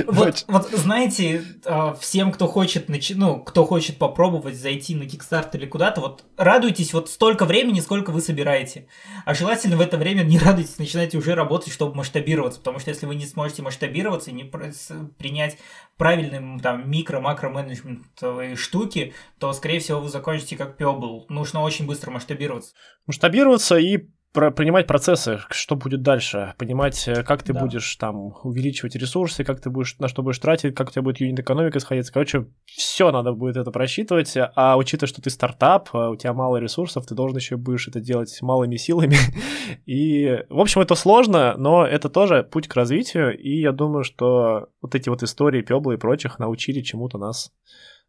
Вот, 0.08 0.46
вот 0.48 0.70
знаете, 0.72 1.44
а, 1.66 1.94
всем, 1.94 2.32
кто 2.32 2.48
хочет, 2.48 2.90
ну, 3.16 3.44
кто 3.44 3.66
хочет 3.66 3.98
попробовать 3.98 4.56
зайти 4.56 4.96
на 4.96 5.04
Kickstarter 5.04 5.58
или 5.58 5.66
куда-то, 5.66 6.02
вот 6.02 6.24
радуйтесь 6.38 6.94
вот 6.94 7.10
столько 7.10 7.46
времени, 7.46 7.80
сколько 7.80 8.12
вы 8.12 8.22
собираете. 8.22 8.88
А 9.26 9.34
желательно 9.34 9.78
в 9.78 9.82
это 9.82 9.98
время 9.98 10.24
не 10.24 10.40
радуйтесь, 10.40 10.78
начинайте 10.78 11.18
уже 11.18 11.36
работать, 11.36 11.74
чтобы 11.74 11.96
масштабироваться, 11.96 12.60
потому 12.60 12.80
что 12.80 12.90
если 12.90 13.06
вы 13.06 13.16
не 13.16 13.26
сможете 13.26 13.62
масштабироваться 13.62 14.32
и 14.32 14.34
не 14.34 14.44
принять 14.44 15.58
правильным 15.98 16.60
там 16.60 16.90
микро-макро-менеджментовые 16.90 18.56
штуки, 18.56 19.14
то, 19.40 19.54
скорее 19.54 19.80
всего, 19.80 20.00
вы 20.00 20.10
закончите 20.10 20.58
как 20.58 20.80
Pebble. 20.80 21.26
Нужно 21.30 21.62
очень 21.62 21.86
быстро 21.86 22.12
масштабироваться. 22.12 22.74
Масштабироваться 23.06 23.78
и 23.78 24.08
про 24.34 24.50
принимать 24.52 24.88
процессы, 24.88 25.40
что 25.52 25.76
будет 25.76 26.02
дальше, 26.02 26.56
понимать, 26.58 27.08
э, 27.08 27.24
как 27.24 27.44
ты 27.44 27.54
Да. 27.54 27.62
будешь 27.62 27.96
там 27.98 28.34
увеличивать 28.44 28.96
ресурсы, 28.96 29.44
как 29.44 29.62
ты 29.62 29.70
будешь, 29.70 29.98
на 30.00 30.08
что 30.08 30.24
будешь 30.24 30.40
тратить, 30.40 30.74
как 30.76 30.90
у 30.90 30.92
тебя 30.92 31.04
будет 31.04 31.20
юнит 31.22 31.40
экономика 31.40 31.80
сходиться. 31.80 32.12
Короче, 32.12 32.48
все 32.66 33.12
надо 33.12 33.32
будет 33.34 33.58
это 33.58 33.70
просчитывать, 33.72 34.34
а 34.56 34.76
учитывая, 34.78 35.08
что 35.08 35.22
ты 35.22 35.30
стартап, 35.30 35.90
а 35.94 36.10
у 36.10 36.16
тебя 36.16 36.34
мало 36.34 36.58
ресурсов, 36.58 37.06
ты 37.06 37.14
должен 37.14 37.38
еще 37.38 37.58
будешь 37.58 37.88
это 37.88 38.00
делать 38.00 38.36
малыми 38.42 38.76
силами. 38.76 39.16
И, 39.86 40.44
в 40.50 40.60
общем, 40.60 40.82
это 40.82 40.96
сложно, 40.96 41.56
но 41.58 41.86
это 41.86 42.10
тоже 42.10 42.44
путь 42.44 42.68
к 42.68 42.76
развитию, 42.76 43.38
и 43.40 43.62
я 43.62 43.72
думаю, 43.72 44.04
что 44.04 44.68
вот 44.82 44.96
эти 44.96 45.10
вот 45.10 45.24
истории 45.24 45.62
Пёбла 45.62 45.94
и 45.94 45.98
прочих 45.98 46.40
научили 46.40 46.82
чему-то 46.82 47.18
нас 47.18 47.52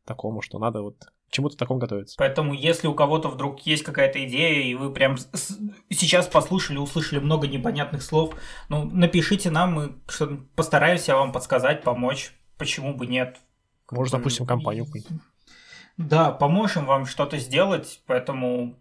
такому, 0.06 0.40
что 0.42 0.58
надо 0.58 0.82
вот 0.82 0.96
чему-то 1.34 1.56
такому 1.56 1.80
готовиться. 1.80 2.14
Поэтому, 2.16 2.54
если 2.54 2.86
у 2.86 2.94
кого-то 2.94 3.28
вдруг 3.28 3.60
есть 3.60 3.82
какая-то 3.82 4.24
идея, 4.24 4.62
и 4.62 4.74
вы 4.74 4.92
прям 4.92 5.16
сейчас 5.90 6.28
послушали, 6.28 6.78
услышали 6.78 7.18
много 7.18 7.48
непонятных 7.48 8.02
слов, 8.02 8.34
ну, 8.68 8.84
напишите 8.84 9.50
нам, 9.50 9.72
мы 9.74 9.94
постараемся 10.54 11.14
вам 11.16 11.32
подсказать, 11.32 11.82
помочь. 11.82 12.32
Почему 12.56 12.94
бы 12.94 13.06
нет? 13.06 13.40
Может, 13.90 14.12
запустим 14.12 14.46
компанию. 14.46 14.86
Да, 15.96 16.30
поможем 16.30 16.86
вам 16.86 17.04
что-то 17.06 17.38
сделать, 17.38 18.00
поэтому 18.06 18.80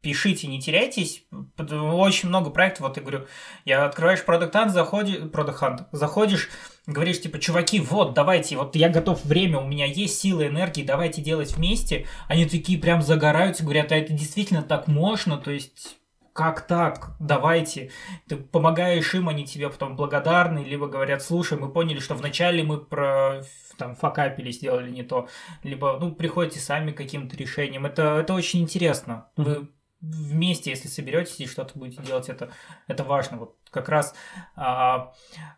пишите, 0.00 0.46
не 0.46 0.60
теряйтесь. 0.60 1.24
Очень 1.58 2.28
много 2.28 2.50
проектов, 2.50 2.86
вот 2.86 2.96
я 2.96 3.02
говорю, 3.02 3.26
я 3.64 3.84
открываешь 3.86 4.24
Product 4.26 4.52
Hunt, 4.52 4.68
заходишь, 4.68 5.18
Product 5.18 5.58
Hunt, 5.60 5.86
заходишь, 5.92 6.48
говоришь, 6.86 7.20
типа, 7.20 7.38
чуваки, 7.38 7.80
вот, 7.80 8.14
давайте, 8.14 8.56
вот 8.56 8.76
я 8.76 8.88
готов 8.88 9.24
время, 9.24 9.58
у 9.58 9.66
меня 9.66 9.86
есть 9.86 10.20
силы, 10.20 10.46
энергии, 10.48 10.82
давайте 10.82 11.22
делать 11.22 11.56
вместе. 11.56 12.06
Они 12.28 12.46
такие 12.46 12.78
прям 12.78 13.02
загораются, 13.02 13.64
говорят, 13.64 13.92
а 13.92 13.96
это 13.96 14.12
действительно 14.12 14.62
так 14.62 14.88
можно, 14.88 15.38
то 15.38 15.50
есть... 15.50 15.98
Как 16.34 16.66
так? 16.66 17.14
Давайте. 17.20 17.90
Ты 18.26 18.36
помогаешь 18.36 19.14
им, 19.14 19.28
они 19.28 19.44
тебе 19.44 19.68
потом 19.68 19.96
благодарны, 19.96 20.60
либо 20.60 20.86
говорят, 20.86 21.22
слушай, 21.22 21.58
мы 21.58 21.70
поняли, 21.70 21.98
что 21.98 22.14
вначале 22.14 22.62
мы 22.62 22.78
про 22.78 23.42
там 23.76 23.94
факапили, 23.94 24.50
сделали 24.50 24.90
не 24.90 25.02
то, 25.02 25.28
либо, 25.62 25.98
ну, 26.00 26.12
приходите 26.12 26.58
сами 26.58 26.92
к 26.92 26.96
каким-то 26.96 27.36
решениям. 27.36 27.84
Это, 27.84 28.16
это 28.16 28.32
очень 28.32 28.62
интересно. 28.62 29.26
Вы 29.36 29.68
вместе, 30.02 30.70
если 30.70 30.88
соберетесь 30.88 31.40
и 31.40 31.46
что-то 31.46 31.78
будете 31.78 32.02
делать, 32.02 32.28
это, 32.28 32.50
это 32.88 33.04
важно. 33.04 33.38
Вот 33.38 33.56
как 33.70 33.88
раз 33.88 34.14
а, 34.56 35.12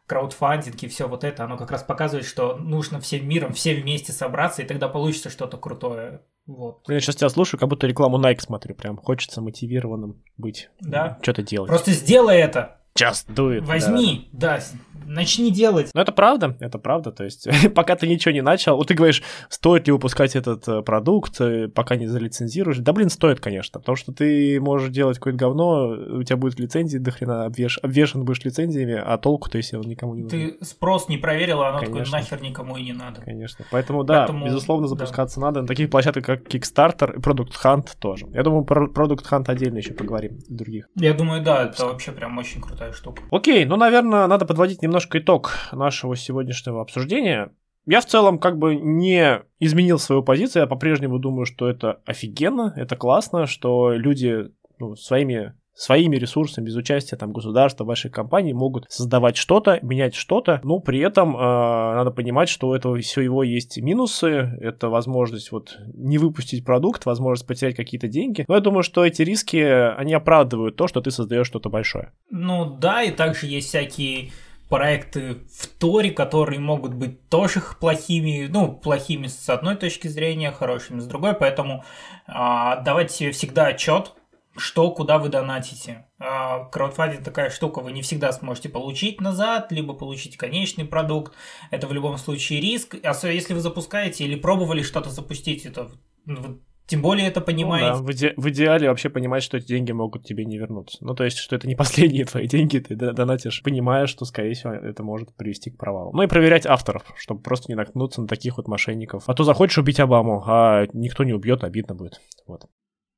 краудфандинг 0.07 0.83
и 0.83 0.89
все 0.89 1.09
вот 1.09 1.25
это, 1.25 1.45
оно 1.45 1.57
как 1.57 1.71
раз 1.71 1.83
показывает, 1.83 2.27
что 2.27 2.57
нужно 2.57 3.01
всем 3.01 3.27
миром, 3.27 3.55
все 3.55 3.75
вместе 3.75 4.13
собраться, 4.13 4.63
и 4.63 4.67
тогда 4.67 4.89
получится 4.89 5.31
что-то 5.31 5.57
крутое. 5.57 6.21
Вот. 6.47 6.85
Я 6.89 7.01
сейчас 7.01 7.17
тебя 7.17 7.31
слушаю, 7.31 7.59
как 7.59 7.71
будто 7.71 7.87
рекламу 7.87 8.21
Nike 8.21 8.41
смотрю. 8.41 8.75
Прям 8.75 8.99
хочется 8.99 9.41
мотивированным 9.41 10.23
быть. 10.37 10.69
Да. 10.81 11.19
Что-то 11.23 11.43
делать. 11.43 11.69
Просто 11.69 11.93
сделай 11.93 12.37
это. 12.37 12.83
Just 12.97 13.27
do 13.35 13.59
it. 13.59 13.63
Возьми, 13.63 14.29
да, 14.33 14.61
с- 14.61 14.75
начни 15.07 15.51
делать. 15.51 15.91
Ну, 15.95 16.01
это 16.01 16.13
правда, 16.13 16.57
это 16.61 16.79
правда. 16.79 17.13
То 17.13 17.25
есть, 17.25 17.49
пока 17.75 17.97
ты 17.97 18.07
ничего 18.07 18.33
не 18.33 18.43
начал, 18.43 18.77
вот 18.77 18.89
ты 18.89 18.95
говоришь, 18.95 19.23
стоит 19.49 19.87
ли 19.87 19.93
выпускать 19.93 20.37
этот 20.37 20.67
э, 20.69 20.83
продукт, 20.83 21.41
э, 21.41 21.69
пока 21.69 21.97
не 21.97 22.07
залицензируешь. 22.07 22.79
Да, 22.79 22.93
блин, 22.93 23.11
стоит, 23.11 23.41
конечно, 23.41 23.81
потому 23.81 23.97
что 23.97 24.13
ты 24.13 24.61
можешь 24.61 24.91
делать 24.91 25.19
какое-то 25.19 25.39
говно, 25.39 25.89
у 25.89 26.23
тебя 26.23 26.37
будет 26.37 26.59
лицензии 26.59 26.99
до 26.99 27.11
хрена, 27.11 27.47
обвеш... 27.47 27.79
обвешан 27.83 28.25
будешь 28.25 28.45
лицензиями, 28.45 29.01
а 29.03 29.19
толку-то, 29.19 29.59
если 29.59 29.77
он 29.77 29.85
никому 29.85 30.15
не 30.15 30.23
нужен. 30.23 30.57
Ты 30.59 30.65
спрос 30.65 31.09
не 31.09 31.19
проверил, 31.19 31.63
а 31.63 31.71
оно 31.71 31.79
такое 31.79 31.95
Конечно. 31.95 32.19
нахер 32.19 32.43
никому 32.43 32.77
и 32.77 32.83
не 32.83 32.93
надо. 32.93 33.21
Конечно. 33.21 33.65
Поэтому, 33.71 34.05
да, 34.05 34.21
Поэтому, 34.21 34.47
безусловно, 34.47 34.87
да. 34.87 34.89
запускаться 34.91 35.41
надо 35.41 35.63
на 35.63 35.67
таких 35.67 35.91
площадках, 35.91 36.25
как 36.25 36.43
Kickstarter 36.43 37.17
и 37.17 37.21
Product 37.21 37.53
Hunt 37.63 37.89
тоже. 37.99 38.27
Я 38.33 38.43
думаю, 38.43 38.65
про 38.65 38.87
Product 38.87 39.25
Hunt 39.31 39.45
отдельно 39.49 39.79
еще 39.79 39.93
поговорим, 39.93 40.39
других. 40.49 40.89
Я 40.95 41.15
думаю, 41.15 41.43
да, 41.43 41.65
это 41.65 41.87
вообще 41.87 42.13
прям 42.13 42.37
очень 42.39 42.61
крутая 42.61 42.93
штука. 42.93 43.23
Окей, 43.31 43.65
ну, 43.65 43.77
наверное, 43.77 44.27
надо 44.27 44.47
подводить 44.47 44.83
немножко 44.95 45.19
итог 45.19 45.59
нашего 45.73 46.15
сегодняшнего 46.15 46.81
обсуждения. 46.81 47.51
Я 47.85 48.01
в 48.01 48.07
целом 48.07 48.39
как 48.39 48.59
бы 48.59 48.77
не 48.77 49.43
изменил 49.59 49.99
свою 49.99 50.23
позицию, 50.23 50.63
я 50.63 50.67
по-прежнему 50.69 51.19
думаю, 51.19 51.47
что 51.47 51.69
это 51.69 52.01
офигенно, 52.07 52.73
это 52.77 52.95
классно, 52.95 53.47
что 53.47 53.91
люди 53.93 54.53
ну, 54.79 54.95
своими 54.95 55.55
своими 55.77 56.15
ресурсами, 56.15 56.67
без 56.67 56.77
участия 56.77 57.17
там 57.17 57.33
государства, 57.33 57.83
больших 57.83 58.13
компаний 58.13 58.53
могут 58.53 58.87
создавать 58.89 59.37
что-то, 59.37 59.81
менять 59.83 60.15
что-то, 60.15 60.61
но 60.63 60.79
при 60.79 61.01
этом 61.01 61.37
э, 61.37 61.41
надо 61.41 62.13
понимать, 62.13 62.49
что 62.49 62.69
у 62.69 62.75
этого 62.75 62.97
всего 63.01 63.43
есть 63.43 63.77
минусы, 63.79 64.57
это 64.61 64.89
возможность 64.89 65.51
вот 65.51 65.77
не 65.93 66.19
выпустить 66.19 66.65
продукт, 66.65 67.07
возможность 67.07 67.49
потерять 67.49 67.75
какие-то 67.75 68.07
деньги, 68.07 68.45
но 68.47 68.55
я 68.55 68.61
думаю, 68.61 68.85
что 68.85 69.05
эти 69.05 69.23
риски, 69.23 69.57
они 69.57 70.15
оправдывают 70.15 70.77
то, 70.77 70.87
что 70.87 71.01
ты 71.01 71.11
создаешь 71.11 71.49
что-то 71.49 71.71
большое. 71.71 72.13
Ну 72.31 72.77
да, 72.81 73.03
и 73.03 73.11
также 73.11 73.49
есть 73.49 73.67
всякие 73.67 74.31
проекты 74.75 75.37
в 75.57 75.69
Торе, 75.69 76.11
которые 76.11 76.59
могут 76.59 76.95
быть 76.95 77.29
тоже 77.29 77.63
плохими, 77.79 78.49
ну, 78.51 78.73
плохими 78.73 79.29
с 79.29 79.49
одной 79.49 79.77
точки 79.77 80.09
зрения, 80.09 80.51
хорошими 80.51 80.99
с 80.99 81.07
другой, 81.07 81.35
поэтому 81.35 81.85
а, 82.27 82.81
давайте 82.81 83.15
себе 83.15 83.31
всегда 83.31 83.67
отчет, 83.67 84.15
что, 84.57 84.91
куда 84.91 85.19
вы 85.19 85.29
донатите. 85.29 86.09
А, 86.19 86.65
краудфандинг 86.65 87.23
такая 87.23 87.51
штука, 87.51 87.83
вы 87.83 87.93
не 87.93 88.03
всегда 88.03 88.33
сможете 88.33 88.69
получить 88.69 89.21
назад, 89.21 89.71
либо 89.71 89.95
получить 89.95 90.37
конечный 90.37 90.85
продукт. 90.85 91.35
Это 91.71 91.87
в 91.87 91.93
любом 91.93 92.19
случае 92.19 92.61
риск. 92.61 92.97
Особенно 93.05 93.37
если 93.37 93.55
вы 93.55 93.61
запускаете 93.61 94.25
или 94.25 94.35
пробовали 94.35 94.83
что-то 94.83 95.11
запустить, 95.11 95.67
это 95.67 95.89
ну, 96.27 96.59
тем 96.87 97.01
более 97.01 97.29
это 97.29 97.41
понимаете. 97.41 97.93
Ну 97.93 97.97
да, 97.97 98.03
в, 98.03 98.11
иде- 98.11 98.35
в 98.37 98.49
идеале 98.51 98.89
вообще 98.89 99.09
понимать, 99.09 99.43
что 99.43 99.57
эти 99.57 99.67
деньги 99.67 99.93
могут 99.93 100.25
тебе 100.25 100.45
не 100.45 100.59
вернуться. 100.59 100.99
Ну, 101.01 101.15
то 101.15 101.25
есть, 101.25 101.39
что 101.39 101.57
это 101.57 101.67
не 101.67 101.75
последние 101.77 102.25
твои 102.27 102.47
деньги, 102.47 102.79
ты 102.79 102.95
донатишь, 102.95 103.63
понимая, 103.63 104.07
что, 104.07 104.25
скорее 104.25 104.55
всего, 104.55 104.73
это 104.73 105.03
может 105.03 105.35
привести 105.35 105.71
к 105.71 105.79
провалу. 105.79 106.13
Ну 106.13 106.23
и 106.23 106.27
проверять 106.27 106.67
авторов, 106.67 107.05
чтобы 107.17 107.41
просто 107.41 107.73
не 107.73 107.77
наткнуться 107.77 108.21
на 108.21 108.29
таких 108.29 108.59
вот 108.59 108.69
мошенников. 108.69 109.25
А 109.27 109.35
то 109.35 109.45
захочешь 109.45 109.79
убить 109.79 110.01
Обаму, 110.01 110.45
а 110.47 110.87
никто 110.93 111.25
не 111.25 111.33
убьет, 111.33 111.65
обидно 111.65 111.95
будет. 111.95 112.21
Вот. 112.47 112.67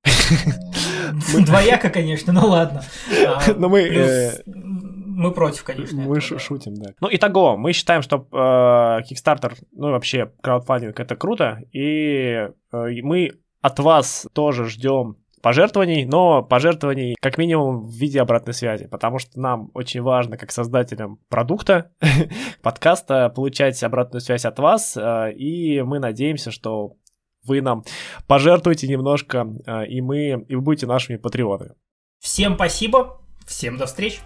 Двояко, 1.46 1.90
конечно, 1.90 2.32
ну 2.32 2.46
ладно. 2.46 2.82
А, 3.26 3.40
Но 3.56 3.68
мы, 3.68 3.80
э, 3.80 4.32
мы 4.46 5.32
против, 5.32 5.64
конечно. 5.64 6.00
Мы 6.00 6.18
этого, 6.18 6.38
шутим, 6.38 6.74
да. 6.74 6.90
Ну, 7.00 7.08
итого, 7.10 7.56
мы 7.56 7.72
считаем, 7.72 8.02
что 8.02 8.28
э, 8.30 9.02
Kickstarter, 9.02 9.54
ну, 9.72 9.90
вообще, 9.90 10.32
краудфандинг— 10.42 10.98
это 11.00 11.16
круто, 11.16 11.60
и 11.72 12.48
э, 12.72 12.92
и 12.92 13.02
мы 13.02 13.32
от 13.66 13.80
вас 13.80 14.28
тоже 14.32 14.66
ждем 14.66 15.16
пожертвований, 15.42 16.04
но 16.04 16.42
пожертвований 16.42 17.16
как 17.20 17.36
минимум 17.36 17.82
в 17.82 17.90
виде 17.90 18.20
обратной 18.20 18.54
связи, 18.54 18.86
потому 18.86 19.18
что 19.18 19.40
нам 19.40 19.70
очень 19.74 20.02
важно, 20.02 20.36
как 20.36 20.52
создателям 20.52 21.18
продукта, 21.28 21.90
подкаста, 22.62 23.28
получать 23.28 23.82
обратную 23.82 24.20
связь 24.20 24.44
от 24.44 24.60
вас, 24.60 24.96
э, 24.96 25.32
и 25.32 25.82
мы 25.82 25.98
надеемся, 25.98 26.52
что 26.52 26.92
вы 27.44 27.60
нам 27.60 27.84
пожертвуете 28.28 28.86
немножко, 28.86 29.48
э, 29.66 29.86
и 29.86 30.00
мы 30.00 30.44
и 30.48 30.54
вы 30.54 30.60
будете 30.60 30.86
нашими 30.86 31.16
патреонами. 31.16 31.74
Всем 32.20 32.54
спасибо, 32.54 33.20
всем 33.46 33.78
до 33.78 33.86
встречи. 33.86 34.20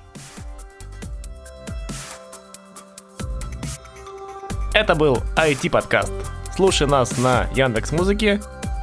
Это 4.74 4.94
был 4.94 5.16
IT-подкаст. 5.34 6.12
Слушай 6.54 6.86
нас 6.86 7.16
на 7.18 7.48
Яндекс 7.54 7.92
Музыке, 7.92 8.40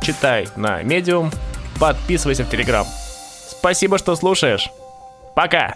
читай 0.07 0.47
на 0.55 0.81
Медиум, 0.83 1.31
подписывайся 1.81 2.45
в 2.45 2.49
Телеграм. 2.49 2.87
Спасибо, 3.49 3.97
что 3.97 4.15
слушаешь. 4.15 4.71
Пока! 5.35 5.75